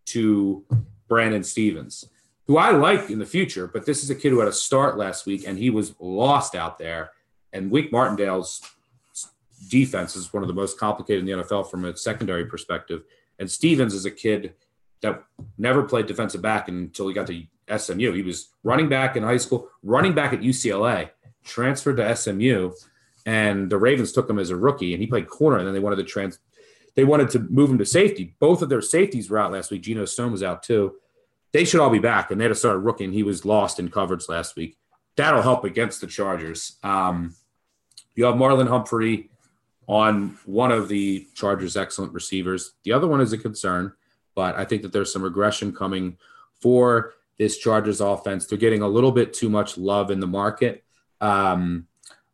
[0.07, 0.64] to
[1.07, 2.07] Brandon Stephens,
[2.49, 4.99] who I like in the future, but this is a kid who had a start
[4.99, 7.12] last week and he was lost out there.
[7.53, 8.61] And Wink Martindale's
[9.68, 13.02] defense is one of the most complicated in the NFL from a secondary perspective.
[13.38, 14.54] And Stephens is a kid
[15.00, 15.22] that
[15.56, 17.42] never played defensive back until he got to
[17.76, 18.12] SMU.
[18.12, 21.11] He was running back in high school, running back at UCLA,
[21.44, 22.72] transferred to SMU,
[23.26, 25.59] and the Ravens took him as a rookie, and he played corner.
[25.59, 26.38] And then they wanted to trans,
[26.96, 28.34] they wanted to move him to safety.
[28.40, 29.82] Both of their safeties were out last week.
[29.82, 30.96] Geno Stone was out too
[31.52, 32.30] they should all be back.
[32.30, 34.76] And they had to start rookie, and he was lost in coverage last week.
[35.16, 36.76] That'll help against the Chargers.
[36.82, 37.34] Um,
[38.14, 39.30] you have Marlon Humphrey
[39.89, 42.74] on one of the Chargers' excellent receivers.
[42.84, 43.93] The other one is a concern,
[44.34, 46.18] but I think that there's some regression coming
[46.61, 48.47] for this Chargers offense.
[48.47, 50.84] They're getting a little bit too much love in the market.
[51.20, 51.86] Um,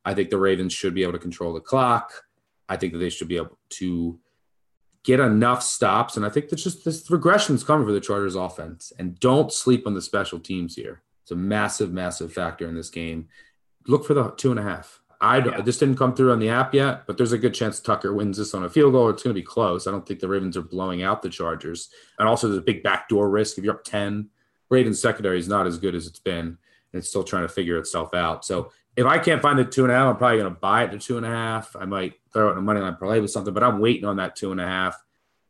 [0.05, 2.13] I think the Ravens should be able to control the clock.
[2.69, 4.19] I think that they should be able to
[5.05, 6.17] get enough stops.
[6.17, 8.93] And I think that's just this regression is coming for the Chargers offense.
[8.99, 11.03] And don't sleep on the special teams here.
[11.23, 13.29] It's a massive, massive factor in this game.
[13.87, 15.03] Look for the two and a half.
[15.21, 15.61] I yeah.
[15.61, 18.39] this didn't come through on the app yet, but there's a good chance Tucker wins
[18.39, 19.09] this on a field goal.
[19.11, 19.87] It's going to be close.
[19.87, 21.89] I don't think the Ravens are blowing out the Chargers.
[22.19, 24.29] And also, there's a big backdoor risk if you're up 10.
[24.71, 26.59] Ravens secondary is not as good as it's been, and
[26.93, 28.45] it's still trying to figure itself out.
[28.45, 30.85] So if I can't find the two and a half, I'm probably going to buy
[30.85, 31.75] it to two and a half.
[31.79, 34.17] I might throw it in a money line parlay with something, but I'm waiting on
[34.17, 35.01] that two and a half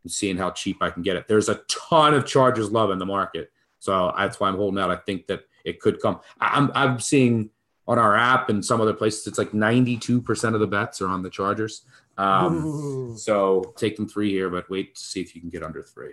[0.03, 1.29] and seeing how cheap I can get it.
[1.29, 4.91] There's a ton of Chargers love in the market, so that's why I'm holding out.
[4.91, 6.21] I think that it could come.
[6.41, 7.51] I'm I'm seeing
[7.87, 11.23] on our app and some other places it's like 92% of the bets are on
[11.23, 11.85] the Chargers.
[12.17, 15.83] Um, so take them three here, but wait to see if you can get under
[15.83, 16.13] three.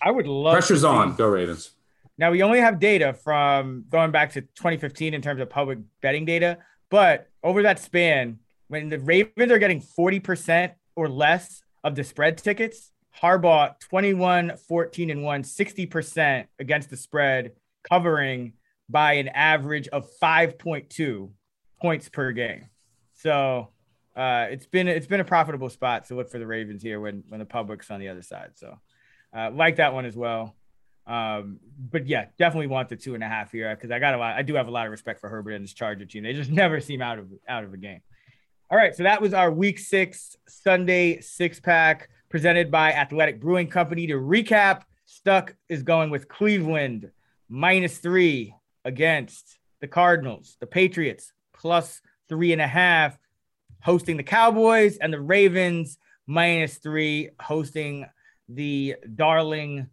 [0.00, 1.14] I would love pressure's on.
[1.14, 1.70] Go Ravens.
[2.18, 6.24] Now we only have data from going back to 2015 in terms of public betting
[6.24, 6.58] data,
[6.90, 8.38] but over that span,
[8.68, 15.10] when the Ravens are getting 40% or less of the spread tickets, Harbaugh 21, 14,
[15.10, 18.54] and 1, 60% against the spread, covering
[18.88, 21.30] by an average of 5.2
[21.80, 22.66] points per game.
[23.14, 23.68] So
[24.16, 27.24] uh, it's been it's been a profitable spot to look for the Ravens here when
[27.28, 28.50] when the public's on the other side.
[28.54, 28.78] So
[29.36, 30.54] uh, like that one as well.
[31.06, 31.58] Um,
[31.90, 34.36] but yeah, definitely want the two and a half here because I got a lot.
[34.36, 36.22] I do have a lot of respect for Herbert and his Charger team.
[36.22, 38.00] They just never seem out of out of a game.
[38.70, 43.68] All right, so that was our Week Six Sunday six pack presented by Athletic Brewing
[43.68, 44.06] Company.
[44.06, 47.10] To recap, Stuck is going with Cleveland
[47.48, 48.54] minus three
[48.84, 53.18] against the Cardinals, the Patriots plus three and a half,
[53.82, 58.06] hosting the Cowboys, and the Ravens minus three, hosting
[58.48, 59.88] the darling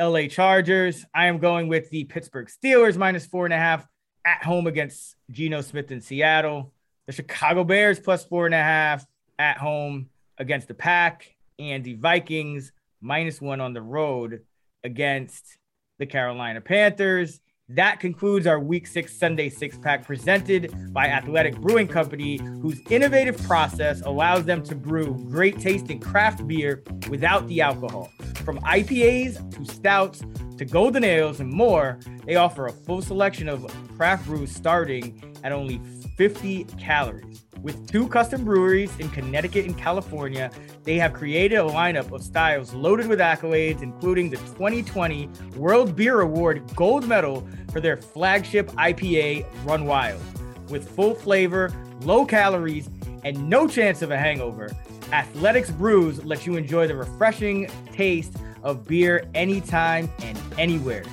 [0.00, 1.04] LA Chargers.
[1.14, 3.86] I am going with the Pittsburgh Steelers minus four and a half
[4.24, 6.72] at home against Geno Smith in Seattle.
[7.06, 9.06] The Chicago Bears plus four and a half
[9.38, 10.08] at home
[10.38, 14.40] against the Pack, and the Vikings minus one on the road
[14.84, 15.58] against
[15.98, 17.40] the Carolina Panthers.
[17.74, 23.40] That concludes our Week 6 Sunday six pack presented by Athletic Brewing Company, whose innovative
[23.44, 28.10] process allows them to brew great tasting craft beer without the alcohol.
[28.44, 30.24] From IPAs to stouts
[30.58, 33.64] to golden ales and more, they offer a full selection of
[33.96, 35.80] craft brews starting at only
[36.20, 37.46] 50 calories.
[37.62, 40.50] With two custom breweries in Connecticut and California,
[40.84, 46.20] they have created a lineup of styles loaded with accolades, including the 2020 World Beer
[46.20, 50.20] Award gold medal for their flagship IPA, Run Wild.
[50.68, 52.90] With full flavor, low calories,
[53.24, 54.68] and no chance of a hangover,
[55.12, 61.04] Athletics Brews lets you enjoy the refreshing taste of beer anytime and anywhere.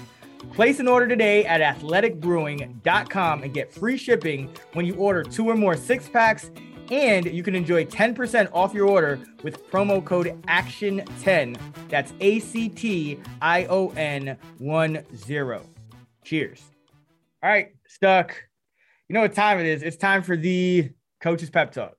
[0.58, 5.56] Place an order today at athleticbrewing.com and get free shipping when you order two or
[5.56, 6.50] more six packs.
[6.90, 11.60] And you can enjoy 10% off your order with promo code ACTION10.
[11.90, 15.62] That's A C T I O N 1 0.
[16.24, 16.64] Cheers.
[17.44, 18.36] All right, stuck.
[19.10, 19.84] You know what time it is?
[19.84, 20.90] It's time for the
[21.22, 21.96] coach's pep talk.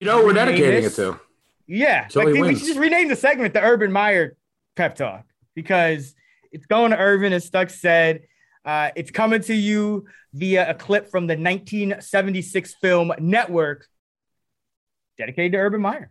[0.00, 1.18] You know, we're dedicating it to.
[1.66, 2.08] Yeah.
[2.14, 4.36] Like, we should just rename the segment the Urban Meyer
[4.76, 6.14] pep talk because
[6.52, 8.22] it's going to Urban, as Stuck said.
[8.64, 13.86] Uh, it's coming to you via a clip from the 1976 film Network,
[15.18, 16.10] dedicated to Urban Meyer.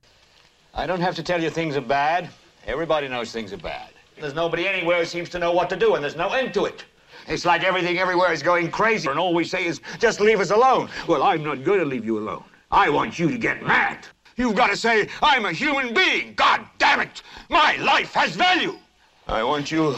[0.74, 2.30] I don't have to tell you things are bad.
[2.68, 3.90] Everybody knows things are bad.
[4.20, 6.66] There's nobody anywhere who seems to know what to do, and there's no end to
[6.66, 6.86] it.
[7.28, 10.52] It's like everything everywhere is going crazy, and all we say is, just leave us
[10.52, 10.90] alone.
[11.08, 12.44] Well, I'm not going to leave you alone.
[12.70, 14.08] I want you to get mad.
[14.38, 16.34] You've got to say, I'm a human being.
[16.36, 17.22] God damn it.
[17.50, 18.78] My life has value.
[19.28, 19.96] I want you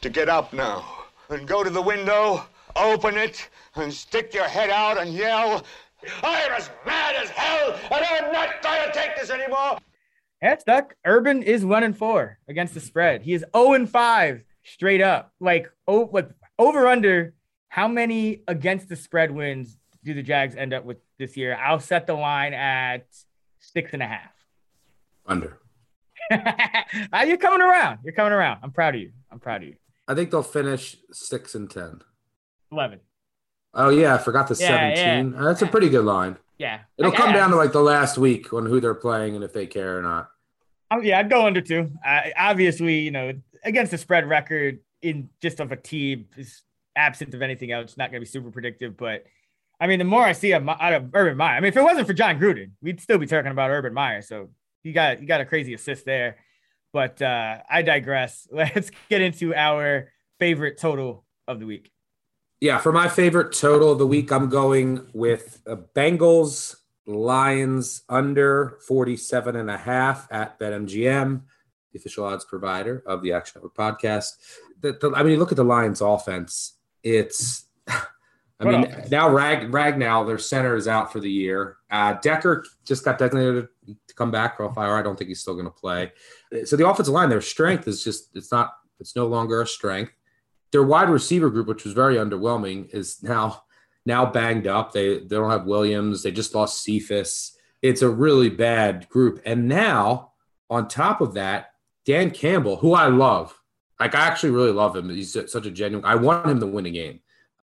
[0.00, 0.84] to get up now
[1.28, 2.44] and go to the window,
[2.76, 5.64] open it, and stick your head out and yell,
[6.22, 9.78] I'm as mad as hell, and I'm not going to take this anymore.
[10.40, 10.94] That's stuck.
[11.04, 13.22] Urban is one and four against the spread.
[13.22, 15.32] He is 0 and 5 straight up.
[15.40, 17.34] Like, oh, like over under.
[17.68, 21.54] How many against the spread wins do the Jags end up with this year?
[21.54, 23.06] I'll set the line at
[23.60, 24.32] six and a half.
[25.24, 25.58] Under.
[26.30, 28.00] You're coming around.
[28.02, 28.60] You're coming around.
[28.62, 29.12] I'm proud of you.
[29.30, 29.76] I'm proud of you.
[30.10, 32.02] I think they'll finish six and ten.
[32.72, 32.98] Eleven.
[33.74, 35.34] Oh yeah, I forgot the yeah, seventeen.
[35.34, 35.44] Yeah.
[35.44, 36.36] That's a pretty good line.
[36.58, 39.52] Yeah, it'll come down to like the last week on who they're playing and if
[39.52, 40.28] they care or not.
[40.90, 41.92] Oh, yeah, I'd go under two.
[42.04, 43.32] Uh, obviously, you know,
[43.64, 46.62] against the spread record in just of a team is
[46.96, 47.96] absent of anything else.
[47.96, 49.24] Not going to be super predictive, but
[49.80, 52.08] I mean, the more I see out of Urban Meyer, I mean, if it wasn't
[52.08, 54.22] for Jon Gruden, we'd still be talking about Urban Meyer.
[54.22, 54.50] So
[54.82, 56.38] you got you got a crazy assist there.
[56.92, 58.48] But uh, I digress.
[58.52, 61.90] Let's get into our favorite total of the week.
[62.60, 66.76] Yeah, for my favorite total of the week, I'm going with uh, Bengals
[67.06, 71.42] Lions under 47 and a half at BetMGM,
[71.92, 74.32] the official odds provider of the Action Network podcast.
[74.80, 76.74] The, the, I mean, you look at the Lions offense.
[77.02, 77.64] It's,
[78.60, 81.78] I mean, now Rag Ragnow, their center is out for the year.
[81.90, 84.96] Uh, Decker just got designated to come back for fire.
[84.96, 86.12] I don't think he's still going to play.
[86.64, 90.12] So the offensive line, their strength is just, it's not, it's no longer a strength.
[90.72, 93.62] Their wide receiver group, which was very underwhelming, is now
[94.06, 94.92] now banged up.
[94.92, 96.22] They they don't have Williams.
[96.22, 97.56] They just lost Cephus.
[97.82, 99.40] It's a really bad group.
[99.44, 100.32] And now,
[100.68, 101.72] on top of that,
[102.04, 103.58] Dan Campbell, who I love,
[103.98, 105.08] like I actually really love him.
[105.10, 106.04] He's such a genuine.
[106.04, 107.20] I want him to win a game.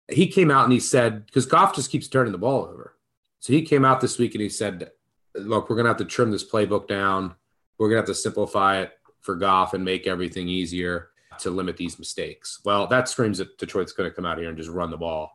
[0.09, 2.95] He came out and he said because Goff just keeps turning the ball over.
[3.41, 4.91] So he came out this week and he said,
[5.35, 7.35] "Look, we're gonna have to trim this playbook down.
[7.79, 11.99] We're gonna have to simplify it for Goff and make everything easier to limit these
[11.99, 14.97] mistakes." Well, that screams that Detroit's going to come out here and just run the
[14.97, 15.33] ball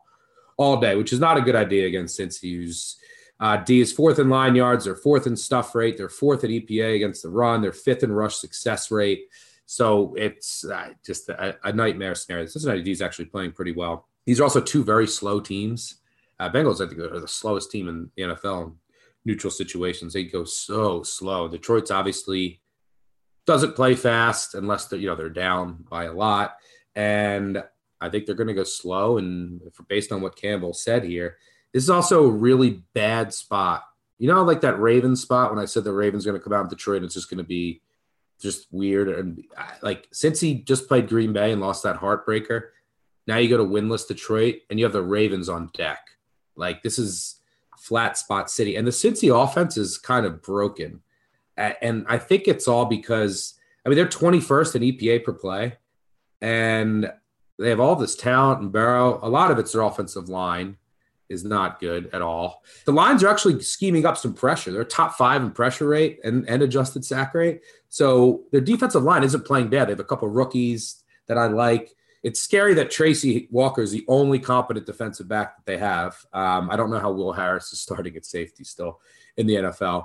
[0.56, 2.96] all day, which is not a good idea against Cincy, who's
[3.42, 6.50] uh, D is fourth in line yards, they're fourth in stuff rate, they're fourth at
[6.50, 9.24] EPA against the run, they're fifth in rush success rate.
[9.66, 12.46] So it's uh, just a, a, nightmare scenario.
[12.46, 14.08] Cincinnati D is actually playing pretty well.
[14.26, 15.96] These are also two very slow teams.
[16.38, 18.72] Uh, Bengals, I think, are the slowest team in the NFL in
[19.24, 20.12] neutral situations.
[20.12, 21.48] They go so slow.
[21.48, 22.60] Detroit's obviously
[23.46, 26.56] doesn't play fast unless they're, you know they're down by a lot.
[26.94, 27.62] And
[28.00, 29.18] I think they're going to go slow.
[29.18, 31.36] And based on what Campbell said here,
[31.72, 33.84] this is also a really bad spot.
[34.18, 36.62] You know, like that Ravens spot when I said the Ravens going to come out
[36.62, 37.80] in Detroit, and it's just going to be
[38.40, 39.08] just weird.
[39.08, 39.44] And
[39.82, 42.68] like since he just played Green Bay and lost that heartbreaker,
[43.26, 46.00] now you go to winless Detroit and you have the Ravens on deck.
[46.56, 47.40] Like this is
[47.78, 51.02] flat spot city, and the Cincy offense is kind of broken.
[51.56, 53.54] And I think it's all because
[53.84, 55.76] I mean they're 21st in EPA per play,
[56.40, 57.12] and
[57.58, 59.20] they have all this talent and Burrow.
[59.22, 60.76] A lot of it's their offensive line
[61.28, 62.62] is not good at all.
[62.84, 64.70] The lines are actually scheming up some pressure.
[64.70, 67.62] They're top five in pressure rate and, and adjusted sack rate.
[67.88, 69.88] So their defensive line isn't playing bad.
[69.88, 71.94] They have a couple rookies that I like.
[72.22, 76.16] It's scary that Tracy Walker is the only competent defensive back that they have.
[76.32, 79.00] Um, I don't know how Will Harris is starting at safety still
[79.36, 80.04] in the NFL,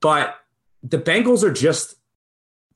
[0.00, 0.36] but
[0.82, 1.96] the Bengals are just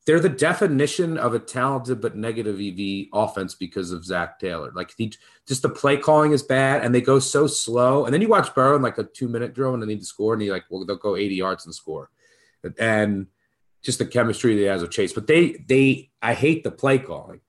[0.08, 4.72] they're the definition of a talented but negative EV offense because of Zac Taylor.
[4.74, 5.12] Like he,
[5.46, 8.06] just the play calling is bad, and they go so slow.
[8.06, 10.06] And then you watch Burrow in like a two minute drill, and they need to
[10.06, 12.08] score, and he like, well, they'll go 80 yards and score,
[12.78, 13.26] and
[13.82, 15.12] just the chemistry he has with Chase.
[15.12, 17.42] But they, they, I hate the play calling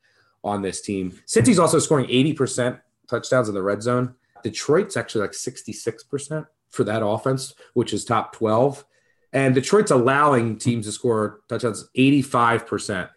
[0.43, 1.19] on this team.
[1.25, 4.15] Cincy's also scoring 80 percent touchdowns in the red zone.
[4.43, 8.85] Detroit's actually like 66 percent for that offense, which is top 12.
[9.33, 13.09] And Detroit's allowing teams to score touchdowns 85%.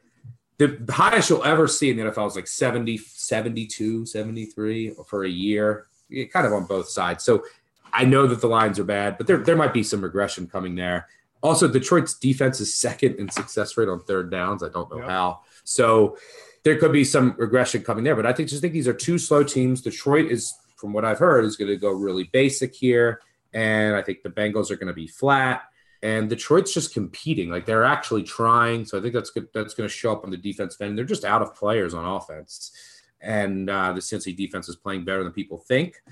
[0.59, 5.29] The highest you'll ever see in the NFL is like 70, 72, 73 for a
[5.29, 5.87] year,
[6.33, 7.25] kind of on both sides.
[7.25, 7.45] So
[7.93, 10.75] I know that the lines are bad, but there, there might be some regression coming
[10.75, 11.09] there.
[11.43, 14.62] Also, Detroit's defense is second in success rate on third downs.
[14.62, 15.09] I don't know yep.
[15.09, 15.41] how.
[15.64, 16.16] So
[16.65, 18.17] there could be some regression coming there.
[18.17, 19.81] But I think just think these are two slow teams.
[19.81, 23.21] Detroit is, from what I've heard, is going to go really basic here.
[23.53, 25.63] And I think the Bengals are going to be flat
[26.03, 27.49] and Detroit's just competing.
[27.49, 28.85] Like they're actually trying.
[28.85, 29.49] So I think that's good.
[29.55, 30.99] That's going to show up on the defense end.
[30.99, 32.73] They're just out of players on offense,
[33.21, 36.03] and uh, the Cincy defense is playing better than people think.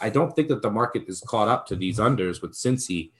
[0.00, 3.10] I don't think that the market is caught up to these unders with Cincy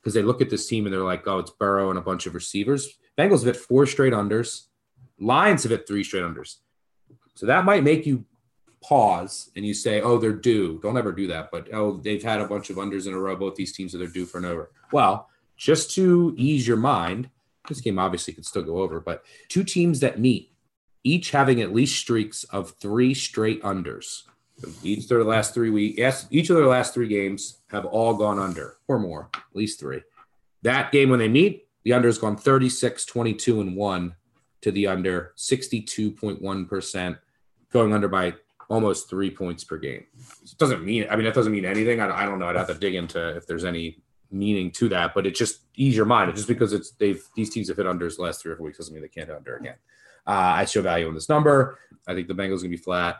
[0.00, 2.26] because they look at this team and they're like, oh, it's Burrow and a bunch
[2.26, 2.98] of receivers.
[3.16, 4.66] Bengals have hit four straight unders.
[5.22, 6.56] Lions have hit three straight unders.
[7.34, 8.24] So that might make you
[8.82, 10.80] pause and you say, oh, they're due.
[10.82, 11.50] Don't ever do that.
[11.50, 13.36] But oh, they've had a bunch of unders in a row.
[13.36, 14.70] Both these teams are they're due for an over.
[14.92, 17.30] Well, just to ease your mind,
[17.68, 20.52] this game obviously could still go over, but two teams that meet,
[21.04, 24.22] each having at least streaks of three straight unders.
[24.82, 28.14] Each of their last three weeks, yes, each of their last three games have all
[28.14, 30.02] gone under or more, at least three.
[30.62, 34.14] That game when they meet, the under has gone 36, 22, and 1
[34.62, 37.18] to the under, 62.1%,
[37.72, 38.34] going under by
[38.68, 40.06] almost three points per game.
[40.42, 42.00] It doesn't mean, I mean, that doesn't mean anything.
[42.00, 42.48] I, I don't know.
[42.48, 45.94] I'd have to dig into if there's any meaning to that, but it just ease
[45.94, 46.34] your mind.
[46.34, 48.94] Just because it's they've these teams have hit unders last three or four weeks doesn't
[48.94, 49.76] mean they can't hit under again.
[50.26, 51.78] Uh, I show value in this number.
[52.06, 53.18] I think the Bengals are gonna be flat,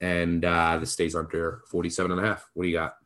[0.00, 2.48] and uh, this stays under 47 and a half.
[2.54, 2.96] What do you got?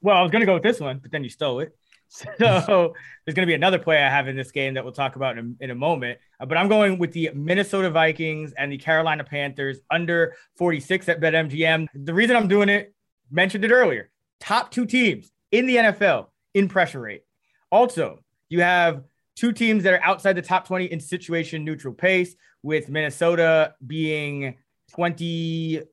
[0.00, 1.76] Well, I was gonna go with this one, but then you stole it.
[2.38, 2.94] So
[3.24, 5.38] there's going to be another play I have in this game that we'll talk about
[5.38, 6.18] in a, in a moment.
[6.40, 11.20] Uh, but I'm going with the Minnesota Vikings and the Carolina Panthers under 46 at
[11.20, 11.86] BetMGM.
[11.94, 12.94] The reason I'm doing it,
[13.30, 14.10] mentioned it earlier,
[14.40, 17.22] top two teams in the NFL in pressure rate.
[17.70, 19.04] Also, you have
[19.36, 24.56] two teams that are outside the top 20 in situation neutral pace, with Minnesota being
[24.96, 25.84] 25th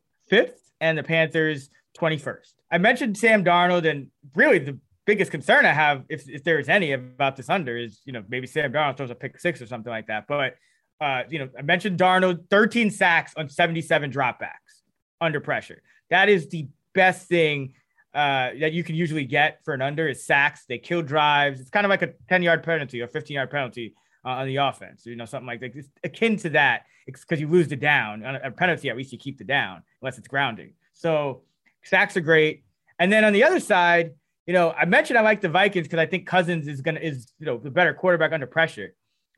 [0.81, 2.53] and the Panthers 21st.
[2.71, 4.77] I mentioned Sam Darnold, and really the
[5.09, 8.23] biggest concern I have, if, if there is any about this under, is you know
[8.29, 10.27] maybe Sam Darnold throws a pick six or something like that.
[10.27, 10.53] But
[11.01, 14.83] uh, you know, I mentioned Darnold, 13 sacks on 77 dropbacks
[15.19, 15.81] under pressure.
[16.11, 17.73] That is the best thing
[18.13, 20.65] uh, that you can usually get for an under is sacks.
[20.69, 21.59] They kill drives.
[21.59, 24.57] It's kind of like a 10 yard penalty or 15 yard penalty uh, on the
[24.57, 25.07] offense.
[25.07, 25.75] You know, something like that.
[25.75, 28.23] It's akin to that because you lose the down.
[28.23, 30.73] On a penalty, at least you keep the down unless it's grounding.
[30.93, 31.41] So
[31.83, 32.63] sacks are great.
[32.99, 34.11] And then on the other side,
[34.49, 37.31] you know, I mentioned I like the Vikings because I think Cousins is gonna is
[37.37, 38.95] you know the better quarterback under pressure,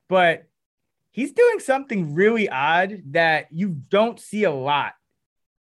[0.08, 0.46] but
[1.12, 4.94] he's doing something really odd that you don't see a lot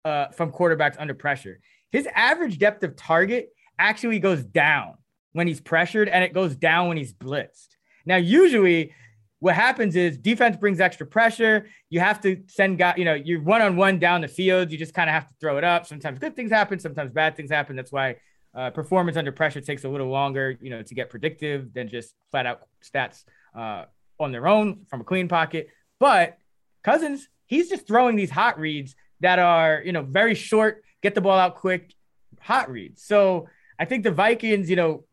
[0.05, 1.59] uh, from quarterbacks under pressure.
[1.91, 4.95] His average depth of target actually goes down
[5.33, 7.71] when he's pressured, and it goes down when he's blitzed.
[8.07, 8.95] Now, usually
[9.41, 11.67] what happens is defense brings extra pressure.
[11.89, 14.71] You have to send guys, you know, you're one on one down the field.
[14.71, 15.87] You just kind of have to throw it up.
[15.87, 17.75] Sometimes good things happen, sometimes bad things happen.
[17.75, 18.15] That's why
[18.55, 22.15] uh, performance under pressure takes a little longer, you know, to get predictive than just
[22.31, 23.25] flat out stats
[23.55, 23.85] uh,
[24.19, 25.69] on their own from a clean pocket.
[25.99, 26.39] But
[26.83, 31.21] Cousins, he's just throwing these hot reads that are, you know, very short, get the
[31.21, 31.95] ball out quick,
[32.41, 33.03] hot reads.
[33.05, 33.49] So
[33.79, 35.05] I think the Vikings, you know,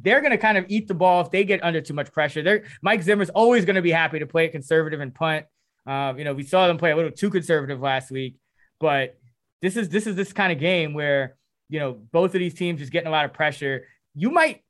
[0.00, 2.42] they're going to kind of eat the ball if they get under too much pressure.
[2.42, 5.46] They're, Mike Zimmer's always going to be happy to play conservative and punt.
[5.86, 8.36] Um, you know, we saw them play a little too conservative last week,
[8.80, 9.18] but
[9.60, 11.36] this is this is this kind of game where
[11.72, 13.86] you know both of these teams just getting a lot of pressure.
[14.14, 14.62] You might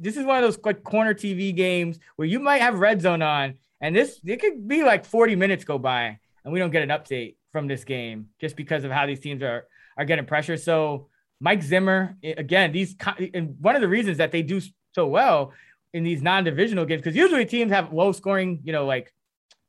[0.00, 3.22] this is one of those like corner TV games where you might have red zone
[3.22, 6.82] on, and this it could be like 40 minutes go by and we don't get
[6.82, 10.56] an update from this game just because of how these teams are are getting pressure.
[10.56, 11.06] So
[11.38, 12.96] Mike Zimmer, again, these
[13.32, 14.60] and one of the reasons that they do
[14.96, 15.52] so well
[15.94, 19.14] in these non-divisional games because usually teams have low scoring, you know, like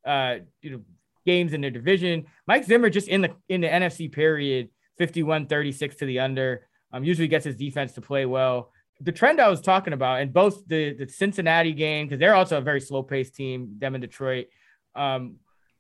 [0.05, 0.81] uh, you know,
[1.23, 2.25] games in their division.
[2.47, 4.69] Mike Zimmer just in the in the NFC period,
[4.99, 6.65] 51-36 to the under.
[6.91, 8.71] Um, usually gets his defense to play well.
[9.01, 12.57] The trend I was talking about, and both the the Cincinnati game because they're also
[12.57, 14.47] a very slow-paced team, them in Detroit.
[14.95, 15.35] Um,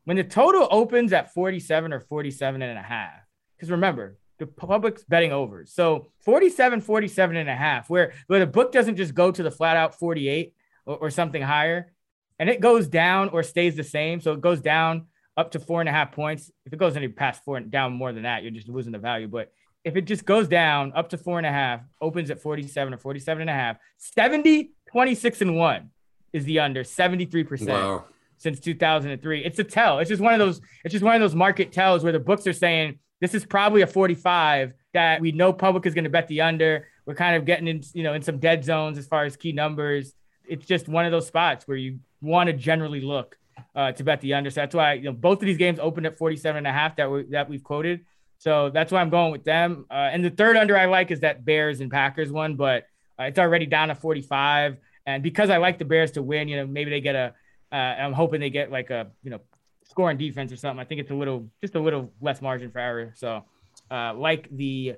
[0.05, 3.21] when the total opens at 47 or 47 and a half,
[3.55, 5.65] because remember, the public's betting over.
[5.65, 9.51] So 47, 47 and a half, where, where the book doesn't just go to the
[9.51, 10.53] flat out 48
[10.85, 11.93] or, or something higher,
[12.39, 14.21] and it goes down or stays the same.
[14.21, 16.49] So it goes down up to four and a half points.
[16.65, 18.97] If it goes any past four and down more than that, you're just losing the
[18.97, 19.27] value.
[19.27, 19.51] But
[19.89, 22.97] if it just goes down up to four and a half, opens at 47 or
[22.97, 25.89] 47 and a half, 70, 26 and one
[26.31, 27.67] is the under 73%.
[27.67, 28.05] Wow.
[28.37, 29.99] Since 2003, it's a tell.
[29.99, 30.61] It's just one of those.
[30.85, 33.81] It's just one of those market tells where the books are saying this is probably
[33.81, 36.87] a 45 that we know public is going to bet the under.
[37.05, 39.51] We're kind of getting in, you know, in some dead zones as far as key
[39.51, 40.13] numbers.
[40.47, 43.37] It's just one of those spots where you want to generally look
[43.75, 44.49] uh, to bet the under.
[44.51, 46.95] So that's why you know both of these games opened at 47 and a half
[46.95, 48.05] that we that we've quoted.
[48.39, 49.85] So that's why I'm going with them.
[49.91, 52.87] Uh, and the third under I like is that Bears and Packers one, but
[53.19, 54.77] uh, it's already down to 45.
[55.05, 57.35] And because I like the Bears to win, you know, maybe they get a.
[57.71, 59.41] am uh, hoping they get like a you know
[59.83, 60.79] scoring defense or something.
[60.79, 63.11] I think it's a little, just a little less margin for error.
[63.15, 63.43] So,
[63.91, 64.95] uh, like the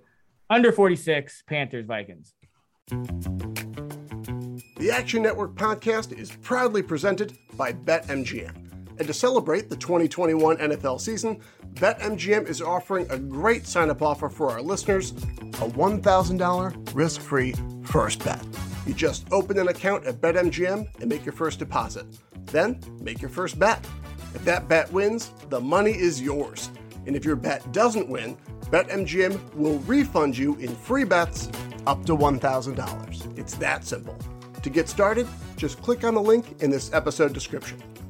[0.50, 2.34] under 46 Panthers Vikings.
[4.78, 8.61] The Action Network podcast is proudly presented by BetMGM.
[9.02, 11.42] And to celebrate the 2021 NFL season,
[11.74, 17.56] BetMGM is offering a great sign up offer for our listeners a $1,000 risk free
[17.82, 18.46] first bet.
[18.86, 22.06] You just open an account at BetMGM and make your first deposit.
[22.52, 23.84] Then make your first bet.
[24.36, 26.70] If that bet wins, the money is yours.
[27.08, 28.38] And if your bet doesn't win,
[28.70, 31.50] BetMGM will refund you in free bets
[31.88, 33.40] up to $1,000.
[33.40, 34.16] It's that simple.
[34.62, 35.28] To get started,
[35.58, 37.82] just click on the link in this episode description.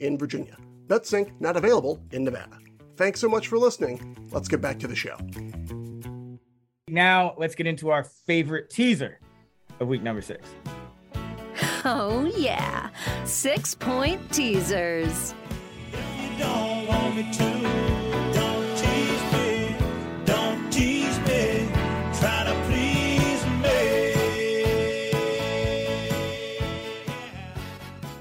[0.00, 0.56] in Virginia.
[0.86, 2.58] BetSync not available in Nevada.
[2.96, 4.28] Thanks so much for listening.
[4.30, 5.16] Let's get back to the show.
[6.88, 9.18] Now, let's get into our favorite teaser
[9.80, 10.48] of week number six.
[11.84, 12.90] Oh, yeah.
[13.24, 15.34] Six point teasers.
[16.38, 17.52] don't want me to.
[18.32, 19.76] Don't tease me.
[20.24, 21.68] Don't tease me.
[22.18, 23.74] Try to please me.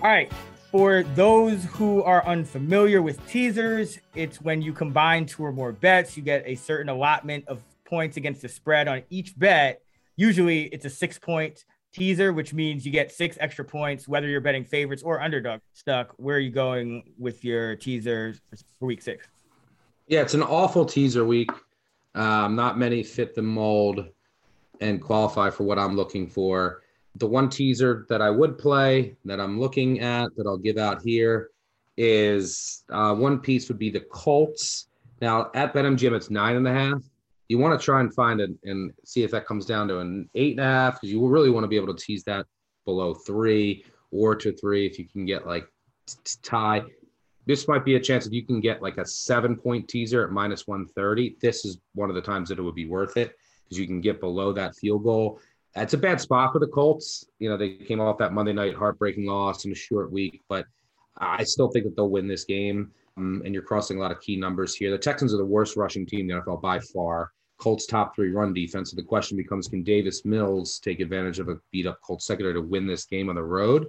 [0.01, 0.31] All right.
[0.73, 6.17] For those who are unfamiliar with teasers, it's when you combine two or more bets,
[6.17, 9.83] you get a certain allotment of points against the spread on each bet.
[10.15, 11.63] Usually it's a six point
[11.93, 16.15] teaser, which means you get six extra points, whether you're betting favorites or underdog stuck.
[16.17, 18.41] Where are you going with your teasers
[18.79, 19.27] for week six?
[20.07, 21.51] Yeah, it's an awful teaser week.
[22.15, 24.07] Um, not many fit the mold
[24.81, 26.82] and qualify for what I'm looking for.
[27.17, 31.01] The one teaser that I would play that I'm looking at that I'll give out
[31.03, 31.49] here
[31.97, 34.87] is uh, one piece would be the Colts.
[35.21, 37.03] Now at BetMGM, it's nine and a half.
[37.49, 40.29] You want to try and find it and see if that comes down to an
[40.33, 42.45] eight and a half because you really want to be able to tease that
[42.85, 45.67] below three or to three if you can get like
[46.41, 46.81] tie.
[47.45, 50.31] This might be a chance if you can get like a seven point teaser at
[50.31, 51.37] minus 130.
[51.41, 54.01] This is one of the times that it would be worth it because you can
[54.01, 55.39] get below that field goal.
[55.75, 57.25] It's a bad spot for the Colts.
[57.39, 60.65] You know, they came off that Monday night heartbreaking loss in a short week, but
[61.17, 62.91] I still think that they'll win this game.
[63.17, 64.89] Um, and you're crossing a lot of key numbers here.
[64.91, 67.31] The Texans are the worst rushing team in the NFL by far.
[67.59, 68.91] Colts top three run defense.
[68.91, 72.55] So the question becomes, can Davis Mills take advantage of a beat up Colts secondary
[72.55, 73.87] to win this game on the road?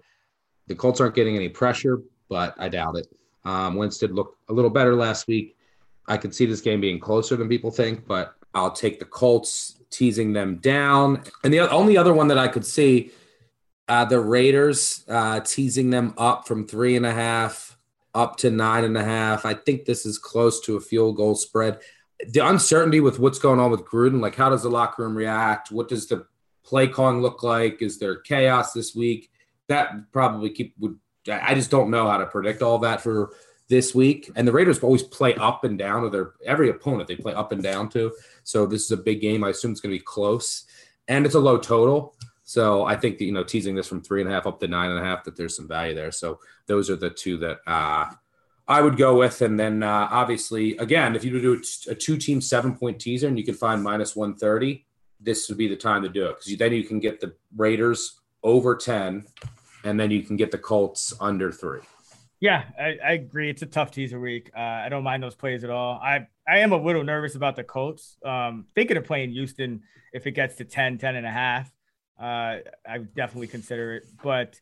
[0.67, 3.09] The Colts aren't getting any pressure, but I doubt it.
[3.45, 5.57] Um, Winston looked a little better last week.
[6.07, 9.81] I could see this game being closer than people think, but I'll take the Colts
[9.91, 11.23] teasing them down.
[11.43, 13.11] And the only other one that I could see,
[13.89, 17.77] uh, the Raiders uh, teasing them up from three and a half
[18.15, 19.45] up to nine and a half.
[19.45, 21.81] I think this is close to a field goal spread.
[22.29, 25.73] The uncertainty with what's going on with Gruden, like how does the locker room react?
[25.73, 26.27] What does the
[26.65, 27.83] play calling look like?
[27.83, 29.31] Is there chaos this week?
[29.69, 30.99] That probably keep would.
[31.31, 33.33] I just don't know how to predict all that for
[33.69, 34.31] this week.
[34.37, 37.53] And the Raiders always play up and down to their every opponent they play up
[37.53, 38.13] and down to.
[38.43, 39.45] So this is a big game.
[39.45, 40.65] I assume it's going to be close,
[41.09, 42.15] and it's a low total.
[42.45, 44.69] So I think that you know teasing this from three and a half up to
[44.69, 46.13] nine and a half that there's some value there.
[46.13, 48.07] So those are the two that uh,
[48.69, 49.41] I would go with.
[49.41, 53.39] And then uh, obviously again, if you do a two team seven point teaser and
[53.39, 54.85] you can find minus one thirty,
[55.21, 58.21] this would be the time to do it because then you can get the Raiders
[58.43, 59.25] over ten,
[59.83, 61.81] and then you can get the Colts under three.
[62.45, 63.49] Yeah, I, I, agree.
[63.49, 64.51] It's a tough teaser week.
[64.55, 65.95] Uh, I don't mind those plays at all.
[65.95, 68.19] I, I am a little nervous about the Colts.
[68.23, 69.81] Um, thinking of playing Houston
[70.13, 71.73] if it gets to 10, 10 and a half.
[72.21, 74.03] Uh, I definitely consider it.
[74.23, 74.61] But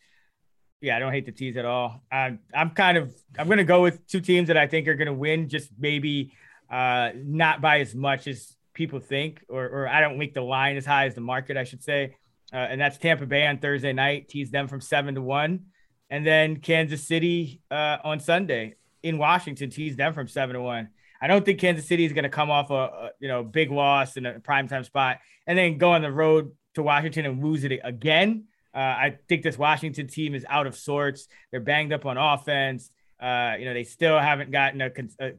[0.81, 2.05] yeah, I don't hate the tease at all.
[2.13, 4.95] I'm, I'm kind of, I'm going to go with two teams that I think are
[4.95, 6.35] going to win, just maybe
[6.71, 10.77] uh, not by as much as people think, or, or I don't make the line
[10.77, 12.15] as high as the market, I should say.
[12.53, 15.65] Uh, and that's Tampa Bay on Thursday night, tease them from seven to one
[16.13, 20.91] and then Kansas City uh, on Sunday in Washington teased them from seven to one.
[21.23, 23.71] I don't think Kansas City is going to come off a, a, you know big
[23.71, 27.65] loss in a primetime spot and then go on the road to Washington and lose
[27.65, 28.45] it again.
[28.75, 31.29] Uh, I think this Washington team is out of sorts.
[31.51, 32.91] They're banged up on offense.
[33.19, 35.31] Uh, you know they still haven't gotten a, con- a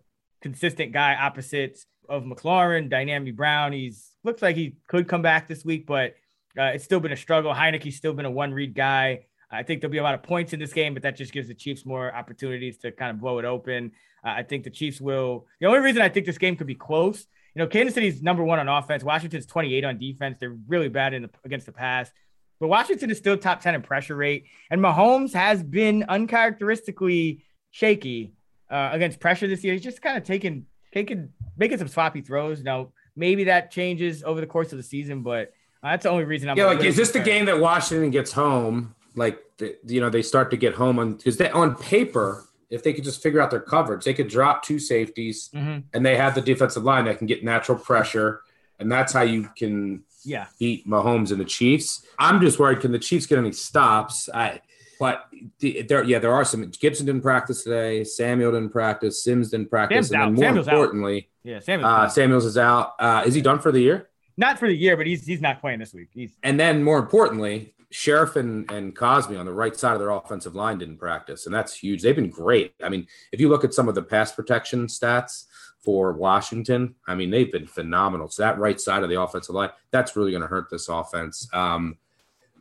[0.42, 1.78] consistent guy opposite
[2.10, 2.92] of McLaurin.
[2.92, 3.74] Dyami Brown.
[3.74, 6.16] He's looks like he could come back this week, but
[6.58, 7.54] uh, it's still been a struggle.
[7.54, 9.26] Heinicke's still been a one read guy.
[9.54, 11.48] I think there'll be a lot of points in this game, but that just gives
[11.48, 13.92] the Chiefs more opportunities to kind of blow it open.
[14.26, 15.46] Uh, I think the Chiefs will.
[15.60, 18.44] The only reason I think this game could be close, you know, Kansas City's number
[18.44, 19.04] one on offense.
[19.04, 20.38] Washington's 28 on defense.
[20.40, 22.12] They're really bad in the, against the pass.
[22.60, 24.46] But Washington is still top 10 in pressure rate.
[24.72, 28.34] And Mahomes has been uncharacteristically shaky
[28.72, 29.74] uh, against pressure this year.
[29.74, 32.64] He's just kind of taking, taking, making some sloppy throws.
[32.64, 35.54] Now, maybe that changes over the course of the season, but
[35.84, 36.58] uh, that's the only reason I'm.
[36.58, 40.22] Yeah, like, is this the game that Washington gets home like the, you know they
[40.22, 43.52] start to get home on because they on paper if they could just figure out
[43.52, 45.80] their coverage they could drop two safeties mm-hmm.
[45.94, 48.42] and they have the defensive line that can get natural pressure
[48.80, 52.06] and that's how you can yeah beat Mahomes and the Chiefs.
[52.20, 54.30] I'm just worried can the Chiefs get any stops?
[54.34, 54.62] I
[55.00, 55.26] But
[55.60, 56.70] the, there, yeah, there are some.
[56.70, 58.04] Gibson didn't practice today.
[58.04, 59.24] Samuel didn't practice.
[59.24, 60.10] Sims didn't practice.
[60.10, 60.26] Sam's and out.
[60.26, 60.74] then more Samuel's out.
[60.74, 62.10] importantly, Yeah, Samuel's uh.
[62.10, 62.94] Samuels is out.
[63.00, 64.10] Uh, is he done for the year?
[64.36, 66.10] not for the year, but he's he's not playing this week.
[66.14, 70.10] He's And then more importantly, Scherff and, and Cosmi on the right side of their
[70.10, 71.46] offensive line didn't practice.
[71.46, 72.02] And that's huge.
[72.02, 72.74] They've been great.
[72.84, 75.46] I mean, if you look at some of the pass protection stats
[75.80, 78.30] for Washington, I mean, they've been phenomenal.
[78.30, 81.48] So that right side of the offensive line, that's really going to hurt this offense.
[81.54, 81.98] Um,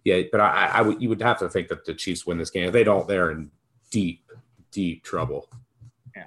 [0.04, 2.50] yeah, but I, I, would you would have to think that the Chiefs win this
[2.50, 2.66] game.
[2.66, 3.50] If they don't, they're in
[3.90, 4.30] deep,
[4.70, 5.48] deep trouble.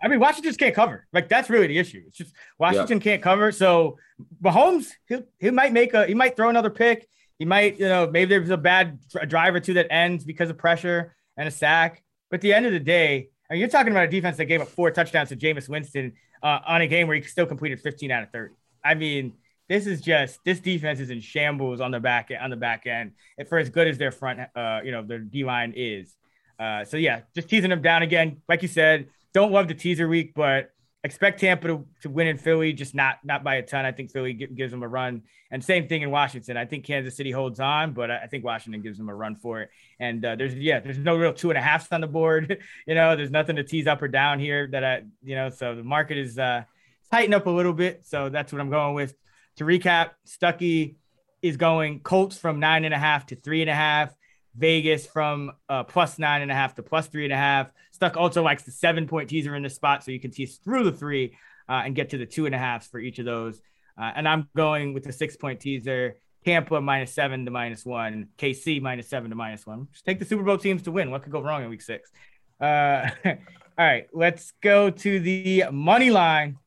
[0.02, 1.06] I mean, Washington just can't cover.
[1.14, 2.04] Like that's really the issue.
[2.08, 3.52] It's just Washington can't cover.
[3.52, 3.98] So
[4.42, 7.08] Mahomes, he he might make a he might throw another pick.
[7.40, 10.58] He might, you know, maybe there's a bad drive or two that ends because of
[10.58, 12.04] pressure and a sack.
[12.30, 14.46] But at the end of the day, I mean, you're talking about a defense that
[14.46, 17.80] gave up four touchdowns to Jameis Winston uh, on a game where he still completed
[17.82, 18.54] 15 out of 30.
[18.84, 19.34] I mean,
[19.68, 23.12] this is just this defense is in shambles on the back on the back end.
[23.38, 26.16] And for as good as their front, uh, you know, their D line is.
[26.60, 28.42] Uh, so yeah, just teasing them down again.
[28.48, 30.72] Like you said, don't love the teaser week, but
[31.06, 33.86] expect Tampa to, to win in Philly, just not not by a ton.
[33.86, 35.22] I think Philly gi- gives them a run,
[35.52, 36.58] and same thing in Washington.
[36.58, 39.62] I think Kansas City holds on, but I think Washington gives them a run for
[39.62, 39.70] it.
[40.00, 42.58] And uh, there's yeah, there's no real two and a halfs on the board.
[42.88, 45.50] you know, there's nothing to tease up or down here that I you know.
[45.50, 46.64] So the market is uh,
[47.12, 48.06] tighten up a little bit.
[48.06, 49.16] So that's what I'm going with.
[49.58, 50.96] To recap, Stuckey
[51.42, 54.16] is going Colts from nine and a half to three and a half.
[54.58, 57.72] Vegas from uh, plus nine and a half to plus three and a half.
[57.96, 60.84] Stuck also likes the seven point teaser in this spot, so you can tease through
[60.84, 61.38] the three
[61.70, 63.62] uh, and get to the two and a for each of those.
[63.98, 66.18] Uh, and I'm going with the six point teaser.
[66.44, 68.28] Tampa minus seven to minus one.
[68.38, 69.88] KC minus seven to minus one.
[69.94, 71.10] Just take the Super Bowl teams to win.
[71.10, 72.12] What could go wrong in week six?
[72.60, 73.36] Uh, all
[73.78, 76.58] right, let's go to the money line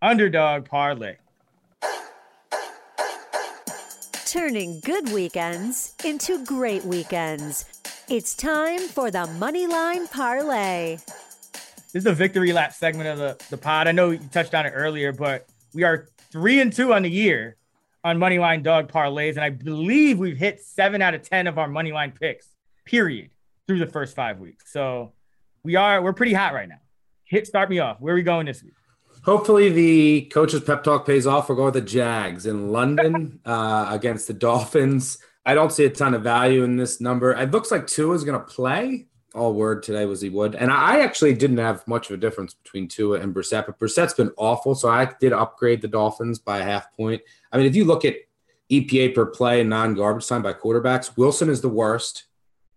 [0.00, 1.16] underdog parlay.
[4.24, 7.66] Turning good weekends into great weekends.
[8.10, 10.96] It's time for the Moneyline Parlay.
[10.96, 13.86] This is the victory lap segment of the, the pod.
[13.86, 17.08] I know you touched on it earlier, but we are three and two on the
[17.08, 17.56] year
[18.02, 21.68] on moneyline dog parlays, and I believe we've hit seven out of ten of our
[21.68, 22.48] moneyline picks,
[22.84, 23.30] period,
[23.68, 24.72] through the first five weeks.
[24.72, 25.12] So
[25.62, 26.80] we are we're pretty hot right now.
[27.22, 28.00] Hit start me off.
[28.00, 28.74] Where are we going this week?
[29.24, 31.48] Hopefully, the coach's pep talk pays off.
[31.48, 35.18] We'll go with the Jags in London uh, against the Dolphins.
[35.50, 37.32] I don't see a ton of value in this number.
[37.32, 39.06] It looks like Tua is going to play.
[39.34, 42.54] All word today was he would, and I actually didn't have much of a difference
[42.54, 46.58] between Tua and Brissett, but Brissett's been awful, so I did upgrade the Dolphins by
[46.58, 47.20] a half point.
[47.50, 48.14] I mean, if you look at
[48.70, 52.24] EPA per play and non-garbage time by quarterbacks, Wilson is the worst.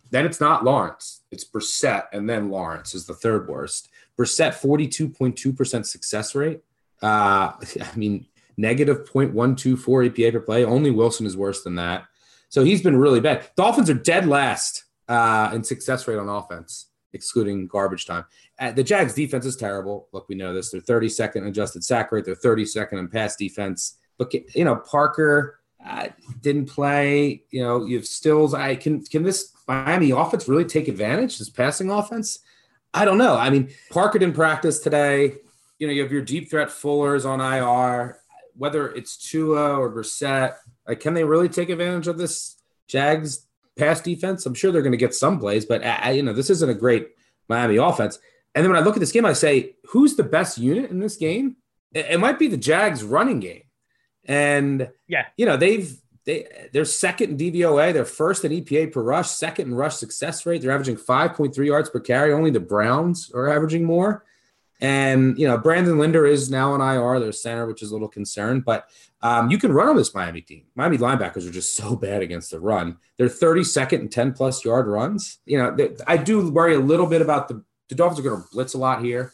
[0.10, 3.90] Then it's not Lawrence, it's Brissett, and then Lawrence is the third worst.
[4.18, 6.62] Brissett, 42.2% success rate.
[7.04, 7.52] Uh,
[7.82, 8.26] I mean,
[8.58, 10.66] negative 0.124 EPA per play.
[10.66, 12.06] Only Wilson is worse than that.
[12.54, 13.50] So he's been really bad.
[13.56, 18.26] Dolphins are dead last uh, in success rate on offense, excluding garbage time.
[18.60, 20.08] Uh, the Jags defense is terrible.
[20.12, 20.70] Look, we know this.
[20.70, 22.26] They're 32nd adjusted sack rate.
[22.26, 23.98] They're 32nd in pass defense.
[24.20, 26.10] But you know, Parker uh,
[26.42, 27.42] didn't play.
[27.50, 28.54] You know, you have Stills.
[28.54, 31.40] I can can this Miami offense really take advantage?
[31.40, 32.38] This passing offense?
[32.94, 33.36] I don't know.
[33.36, 35.38] I mean, Parker didn't practice today.
[35.80, 38.20] You know, you have your deep threat Fullers on IR.
[38.56, 42.56] Whether it's Tua or Brissett, like, can they really take advantage of this
[42.88, 43.46] Jags
[43.78, 44.46] pass defense?
[44.46, 46.76] I'm sure they're going to get some plays, but uh, you know, this isn't a
[46.76, 47.10] great
[47.48, 48.20] Miami offense.
[48.56, 51.00] And then when I look at this game, I say, who's the best unit in
[51.00, 51.58] this game?
[51.94, 53.64] It, it might be the Jags running game.
[54.26, 59.02] And yeah, you know, they've they they're second in DVOA, they're first in EPA per
[59.02, 60.62] rush, second in rush success rate.
[60.62, 62.32] They're averaging 5.3 yards per carry.
[62.32, 64.24] Only the Browns are averaging more.
[64.80, 68.08] And you know, Brandon Linder is now on IR, their center, which is a little
[68.08, 68.66] concerned.
[68.66, 68.88] But
[69.24, 70.66] um, you can run on this Miami team.
[70.76, 72.98] Miami linebackers are just so bad against the run.
[73.18, 75.40] They're 32nd and 10 plus yard runs.
[75.46, 78.42] You know, they, I do worry a little bit about the the Dolphins are going
[78.42, 79.34] to blitz a lot here.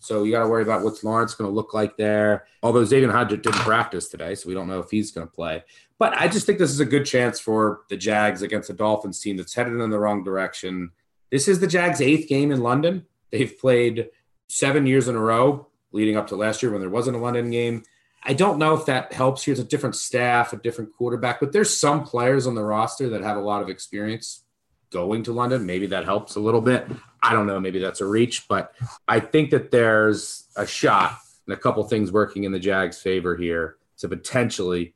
[0.00, 2.46] So you got to worry about what's Lawrence going to look like there.
[2.62, 5.64] Although Xavier Hodgett didn't practice today, so we don't know if he's going to play.
[5.98, 9.20] But I just think this is a good chance for the Jags against the Dolphins
[9.20, 10.90] team that's headed in the wrong direction.
[11.32, 13.06] This is the Jags' eighth game in London.
[13.30, 14.10] They've played
[14.48, 17.50] seven years in a row leading up to last year when there wasn't a London
[17.50, 17.82] game.
[18.22, 19.52] I don't know if that helps here.
[19.52, 23.22] It's a different staff, a different quarterback, but there's some players on the roster that
[23.22, 24.42] have a lot of experience
[24.90, 25.66] going to London.
[25.66, 26.86] Maybe that helps a little bit.
[27.22, 27.60] I don't know.
[27.60, 28.72] Maybe that's a reach, but
[29.06, 33.36] I think that there's a shot and a couple things working in the Jags' favor
[33.36, 34.94] here to potentially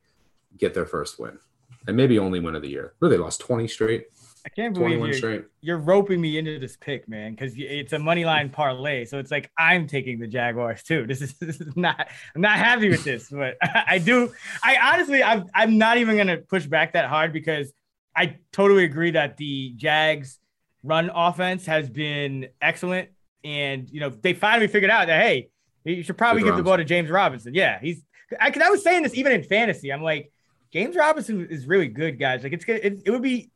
[0.57, 1.39] get their first win
[1.87, 2.93] and maybe only win of the year.
[3.01, 4.07] They lost 20 straight.
[4.45, 5.45] I can't believe you're, straight.
[5.61, 9.05] you're roping me into this pick, man, because it's a money line parlay.
[9.05, 11.05] So it's like I'm taking the Jaguars too.
[11.07, 12.07] This is, this is not.
[12.35, 14.33] I'm not happy with this, but I do.
[14.63, 17.71] I honestly, I'm I'm not even gonna push back that hard because
[18.15, 20.39] I totally agree that the Jags
[20.83, 23.09] run offense has been excellent.
[23.43, 25.49] And, you know, they finally figured out that, hey,
[25.83, 27.53] you should probably give the ball to James Robinson.
[27.53, 27.79] Yeah.
[27.79, 28.03] He's,
[28.39, 29.91] I, cause I was saying this even in fantasy.
[29.91, 30.31] I'm like,
[30.71, 32.43] James Robinson is really good, guys.
[32.43, 33.50] Like, it's gonna, it, it would be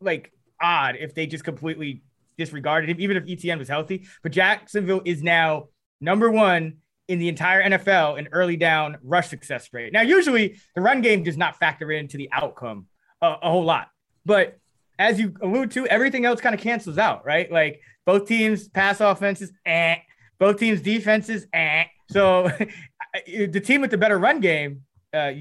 [0.00, 2.02] like odd if they just completely
[2.38, 4.06] disregarded him, even if Etienne was healthy.
[4.22, 5.68] But Jacksonville is now
[6.00, 6.78] number one
[7.08, 9.92] in the entire NFL in early down rush success rate.
[9.92, 12.86] Now, usually the run game does not factor into the outcome
[13.22, 13.88] a, a whole lot,
[14.24, 14.58] but
[14.98, 17.50] as you allude to, everything else kind of cancels out, right?
[17.50, 19.96] Like both teams pass offenses, eh.
[20.38, 21.84] Both teams defenses, eh.
[22.10, 22.50] So
[23.26, 24.82] the team with the better run game
[25.12, 25.32] uh,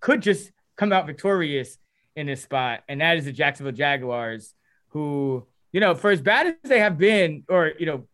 [0.00, 1.78] could just come out victorious
[2.20, 4.54] in this spot, and that is the Jacksonville Jaguars,
[4.88, 8.06] who you know, for as bad as they have been, or you know,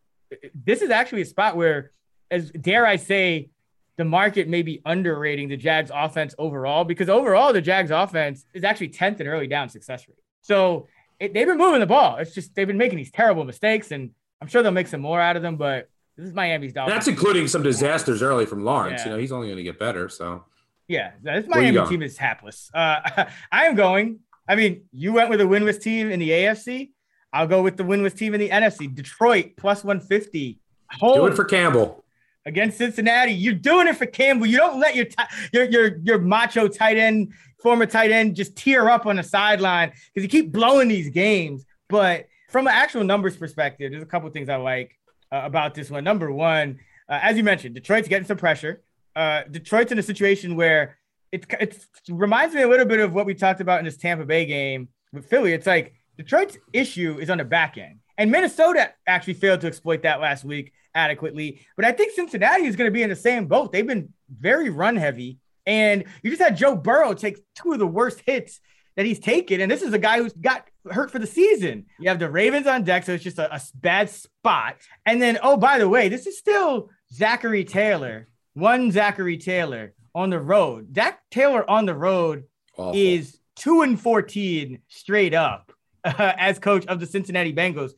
[0.53, 1.91] this is actually a spot where,
[2.29, 3.49] as dare I say,
[3.97, 8.63] the market may be underrating the Jags offense overall because overall the Jags offense is
[8.63, 10.19] actually 10th in early down success rate.
[10.41, 10.87] So
[11.19, 12.17] it, they've been moving the ball.
[12.17, 15.19] It's just they've been making these terrible mistakes, and I'm sure they'll make some more
[15.19, 15.55] out of them.
[15.55, 16.95] But this is Miami's Dolphins.
[16.95, 19.01] That's including some disasters early from Lawrence.
[19.01, 19.05] Yeah.
[19.05, 20.09] You know, he's only going to get better.
[20.09, 20.45] So
[20.87, 22.69] Yeah, this Miami team is hapless.
[22.73, 24.19] Uh, I am going.
[24.47, 26.91] I mean, you went with a winless team in the AFC.
[27.33, 28.93] I'll go with the winless team in the NFC.
[28.93, 30.59] Detroit plus 150.
[31.01, 32.05] do it for Campbell.
[32.45, 33.33] against Cincinnati.
[33.33, 34.45] You're doing it for Campbell.
[34.47, 38.55] You don't let your ti- your your your macho tight end, former tight end, just
[38.55, 41.65] tear up on the sideline because you keep blowing these games.
[41.89, 44.97] But from an actual numbers perspective, there's a couple things I like
[45.31, 46.05] uh, about this one.
[46.05, 48.81] Number one, uh, as you mentioned, Detroit's getting some pressure.
[49.17, 50.99] Uh, Detroit's in a situation where
[51.31, 54.25] it it reminds me a little bit of what we talked about in this Tampa
[54.25, 55.53] Bay game with Philly.
[55.53, 60.03] It's like Detroit's issue is on the back end, and Minnesota actually failed to exploit
[60.03, 61.65] that last week adequately.
[61.75, 63.71] But I think Cincinnati is going to be in the same boat.
[63.71, 67.87] They've been very run heavy, and you just had Joe Burrow take two of the
[67.87, 68.61] worst hits
[68.97, 71.85] that he's taken, and this is a guy who's got hurt for the season.
[71.99, 74.77] You have the Ravens on deck, so it's just a, a bad spot.
[75.07, 78.27] And then, oh, by the way, this is still Zachary Taylor,
[78.57, 80.95] one Zachary Taylor on the road.
[80.95, 82.99] Zac Taylor on the road Awful.
[82.99, 85.71] is two and 14 straight up
[86.03, 87.91] uh, as coach of the Cincinnati Bengals.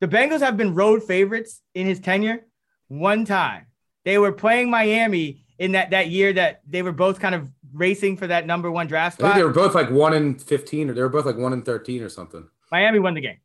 [0.00, 2.46] The Bengals have been road favorites in his tenure
[2.88, 3.66] one time.
[4.04, 8.16] They were playing Miami in that, that year that they were both kind of racing
[8.16, 9.36] for that number one draft I think spot.
[9.36, 12.02] they were both like one in fifteen, or they were both like one in thirteen
[12.02, 12.48] or something.
[12.72, 13.38] Miami won the game.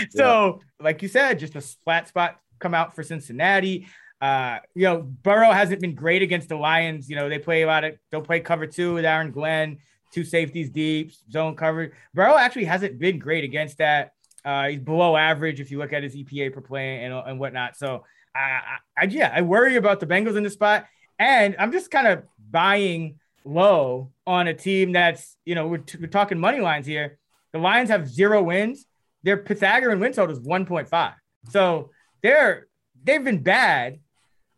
[0.10, 3.86] so, like you said, just a flat spot come out for Cincinnati.
[4.24, 7.10] Uh, you know, Burrow hasn't been great against the Lions.
[7.10, 9.76] You know, they play a lot of they'll play cover two with Aaron Glenn,
[10.14, 11.92] two safeties deep, zone cover.
[12.14, 14.12] Burrow actually hasn't been great against that.
[14.42, 17.76] Uh, he's below average if you look at his EPA per play and, and whatnot.
[17.76, 20.86] So, I, I, I yeah, I worry about the Bengals in this spot,
[21.18, 25.98] and I'm just kind of buying low on a team that's you know we're, t-
[26.00, 27.18] we're talking money lines here.
[27.52, 28.86] The Lions have zero wins.
[29.22, 31.14] Their Pythagorean win total is 1.5.
[31.50, 31.90] So
[32.22, 32.68] they're
[33.04, 34.00] they've been bad,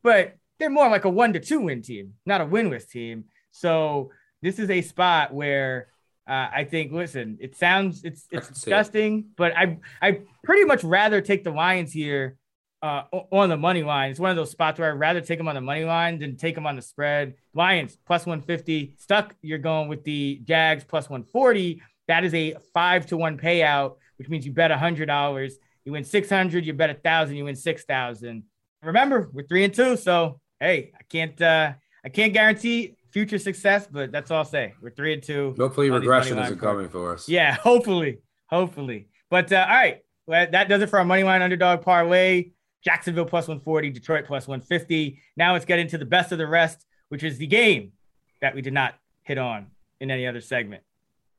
[0.07, 3.25] but they're more like a one to two win team, not a winless team.
[3.51, 5.89] So this is a spot where
[6.29, 8.55] uh, I think, listen, it sounds it's it's see it.
[8.55, 12.37] disgusting, but I I pretty much rather take the Lions here
[12.83, 13.03] uh,
[13.33, 14.13] on the money line.
[14.13, 16.37] It's one of those spots where I'd rather take them on the money line than
[16.37, 17.35] take them on the spread.
[17.53, 18.95] Lions plus 150.
[18.99, 21.83] Stuck, you're going with the Jags plus 140.
[22.07, 25.53] That is a five to one payout, which means you bet $100.
[25.85, 28.45] You win 600, you bet a thousand, you win 6,000.
[28.87, 29.97] Remember, we're three and two.
[29.97, 31.73] So, hey, I can't, uh,
[32.05, 34.75] I can't guarantee future success, but that's all I'll say.
[34.81, 35.55] We're three and two.
[35.59, 37.29] Hopefully, regression isn't coming for us.
[37.29, 39.09] Yeah, hopefully, hopefully.
[39.31, 42.53] But uh, all right, well, that does it for our money line underdog parlay.
[42.85, 45.21] Jacksonville plus 140, Detroit plus 150.
[45.37, 47.93] Now let's get into the best of the rest, which is the game
[48.41, 48.95] that we did not
[49.25, 49.67] hit on
[50.01, 50.85] in any other segment.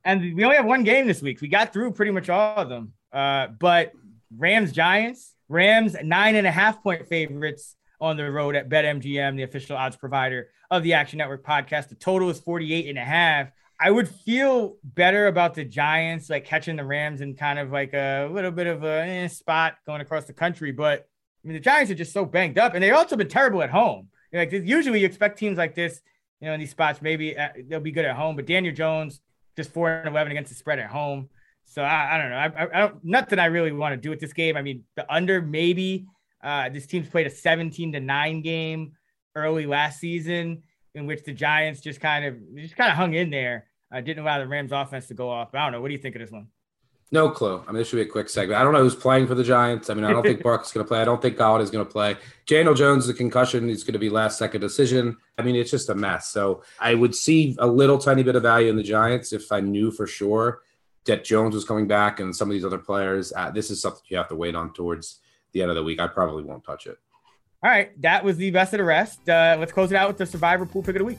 [0.04, 1.40] And we only have one game this week.
[1.40, 2.92] We got through pretty much all of them.
[3.12, 3.92] Uh, but
[4.36, 9.42] Rams Giants, Rams nine and a half point favorites on the road at BetMGM, the
[9.42, 11.88] official odds provider of the Action Network podcast.
[11.88, 13.48] The total is 48 and a half.
[13.80, 17.94] I would feel better about the Giants like catching the Rams in kind of like
[17.94, 20.72] a little bit of a eh, spot going across the country.
[20.72, 21.08] But
[21.44, 23.70] I mean, the Giants are just so banged up, and they've also been terrible at
[23.70, 24.08] home.
[24.32, 26.00] You know, Like usually, you expect teams like this,
[26.40, 28.34] you know, in these spots, maybe uh, they'll be good at home.
[28.34, 29.20] But Daniel Jones
[29.56, 31.28] just four and eleven against the spread at home.
[31.68, 32.36] So I, I don't know.
[32.36, 34.56] I, I, don't nothing I really want to do with this game.
[34.56, 36.06] I mean, the under maybe.
[36.42, 38.92] Uh, this team's played a 17 to nine game
[39.34, 40.62] early last season,
[40.94, 43.66] in which the Giants just kind of just kind of hung in there.
[43.92, 45.54] Uh, didn't allow the Rams offense to go off.
[45.54, 45.80] I don't know.
[45.80, 46.46] What do you think of this one?
[47.10, 47.62] No clue.
[47.66, 48.60] I mean, this should be a quick segment.
[48.60, 49.88] I don't know who's playing for the Giants.
[49.88, 51.00] I mean, I don't think Barkley's going to play.
[51.00, 52.16] I don't think Golladay's going to play.
[52.46, 55.16] Daniel Jones, the concussion, is going to be last second decision.
[55.38, 56.28] I mean, it's just a mess.
[56.28, 59.60] So I would see a little tiny bit of value in the Giants if I
[59.60, 60.60] knew for sure
[61.08, 63.32] that Jones was coming back and some of these other players.
[63.34, 65.18] Uh, this is something you have to wait on towards
[65.52, 65.98] the end of the week.
[65.98, 66.98] I probably won't touch it.
[67.62, 69.28] All right, that was the best of the rest.
[69.28, 71.18] Uh, let's close it out with the Survivor Pool Pick of the Week.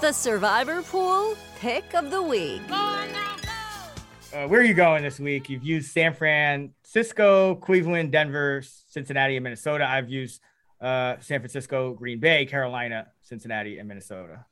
[0.00, 2.62] The Survivor Pool Pick of the Week.
[2.70, 5.48] Uh, where are you going this week?
[5.48, 9.86] You've used San Francisco, Cleveland, Denver, Cincinnati, and Minnesota.
[9.88, 10.40] I've used
[10.82, 14.44] uh, San Francisco, Green Bay, Carolina, Cincinnati, and Minnesota.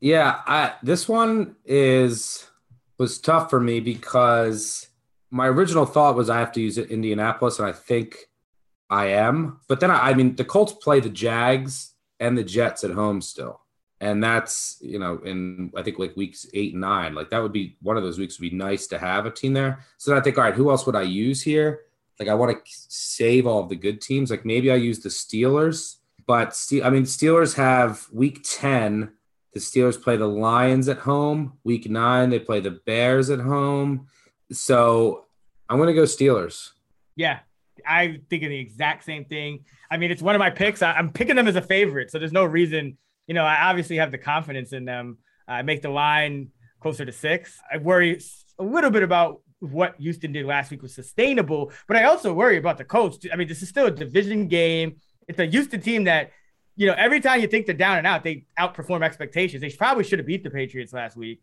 [0.00, 2.48] Yeah, I, this one is
[2.98, 4.88] was tough for me because
[5.30, 8.16] my original thought was I have to use it Indianapolis, and I think
[8.88, 9.60] I am.
[9.68, 13.20] But then I, I mean, the Colts play the Jags and the Jets at home
[13.20, 13.60] still,
[14.00, 17.14] and that's you know in I think like weeks eight and nine.
[17.14, 19.52] Like that would be one of those weeks would be nice to have a team
[19.52, 19.84] there.
[19.98, 21.85] So then I think, all right, who else would I use here?
[22.18, 24.30] Like I want to save all of the good teams.
[24.30, 29.12] Like maybe I use the Steelers, but Ste- I mean Steelers have week ten.
[29.52, 31.54] The Steelers play the Lions at home.
[31.64, 34.08] Week nine, they play the Bears at home.
[34.52, 35.24] So
[35.68, 36.70] I'm going to go Steelers.
[37.16, 37.40] Yeah,
[37.86, 39.64] I'm thinking the exact same thing.
[39.90, 40.82] I mean, it's one of my picks.
[40.82, 42.98] I, am picking them as a favorite, so there's no reason.
[43.26, 45.18] You know, I obviously have the confidence in them.
[45.48, 47.58] I make the line closer to six.
[47.72, 48.20] I worry
[48.58, 52.58] a little bit about what Houston did last week was sustainable, but I also worry
[52.58, 53.26] about the coach.
[53.32, 54.96] I mean, this is still a division game.
[55.28, 56.30] It's a Houston team that,
[56.76, 59.60] you know, every time you think they're down and out, they outperform expectations.
[59.60, 61.40] They probably should have beat the Patriots last week.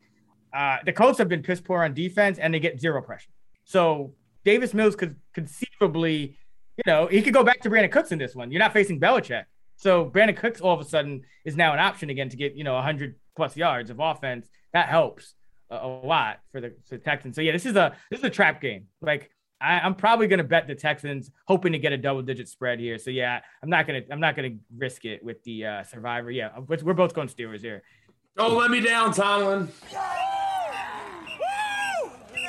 [0.54, 3.32] Uh, the Colts have been piss poor on defense and they get zero pressure.
[3.66, 4.14] So
[4.46, 6.38] Davis Mills could conceivably,
[6.78, 8.52] you know, he could go back to Brandin Cooks in this one.
[8.52, 9.46] You're not facing Belichick.
[9.76, 12.64] So Brandin Cooks all of a sudden is now an option again to get, you
[12.64, 14.48] know, 100 plus yards of offense.
[14.74, 15.34] That helps
[15.74, 17.36] a, a lot for the, for the Texans.
[17.36, 18.86] So yeah, this is a this is a trap game.
[19.02, 22.80] Like I, am probably gonna bet the Texans, hoping to get a double digit spread
[22.80, 22.98] here.
[22.98, 26.32] So yeah, I'm not gonna I'm not gonna risk it with the uh, Survivor.
[26.32, 27.84] Yeah, we're both going Steelers here.
[28.36, 29.70] Don't let me down, Tomlin.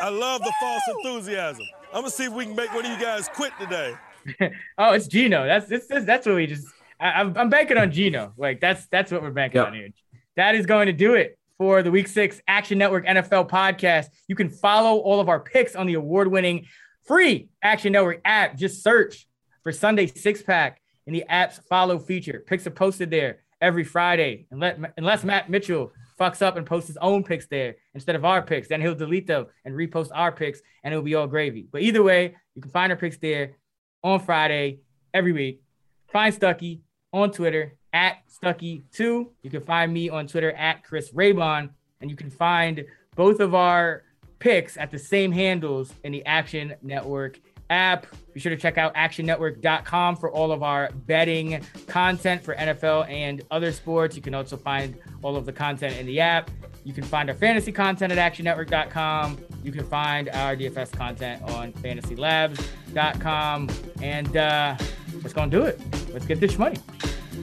[0.00, 1.64] I love the false enthusiasm.
[1.92, 3.94] I'm gonna see if we can make one of you guys quit today.
[4.78, 5.46] oh, it's Geno.
[5.46, 6.66] That's that's, that's what we just.
[7.00, 8.32] I, am I'm banking on Geno.
[8.36, 9.68] Like that's that's what we're banking yep.
[9.68, 9.88] on here.
[10.36, 14.06] That is going to do it for the Week Six Action Network NFL podcast.
[14.28, 16.66] You can follow all of our picks on the award-winning
[17.04, 18.56] free Action Network app.
[18.56, 19.28] Just search
[19.62, 22.42] for Sunday Six Pack in the app's follow feature.
[22.46, 24.46] Picks are posted there every Friday.
[24.50, 28.68] Unless Matt Mitchell fucks up and posts his own picks there instead of our picks,
[28.68, 31.66] then he'll delete them and repost our picks, and it'll be all gravy.
[31.70, 33.56] But either way, you can find our picks there
[34.02, 34.80] on Friday
[35.12, 35.62] every week.
[36.08, 36.80] Find Stuckey
[37.12, 38.98] on Twitter at Stuckey2.
[38.98, 42.84] You can find me on Twitter at Chris Raybon, and you can find
[43.14, 44.02] both of our
[44.40, 47.40] picks at the same handles in the Action Network
[47.70, 48.06] app.
[48.34, 53.42] Be sure to check out actionnetwork.com for all of our betting content for NFL and
[53.50, 54.16] other sports.
[54.16, 56.50] You can also find all of the content in the app.
[56.82, 59.38] You can find our fantasy content at actionnetwork.com.
[59.62, 63.70] You can find our DFS content on fantasylabs.com.
[64.02, 64.76] And uh,
[65.22, 65.80] let's go and do it.
[66.12, 66.76] Let's get this money.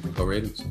[0.09, 0.63] Go Ravens.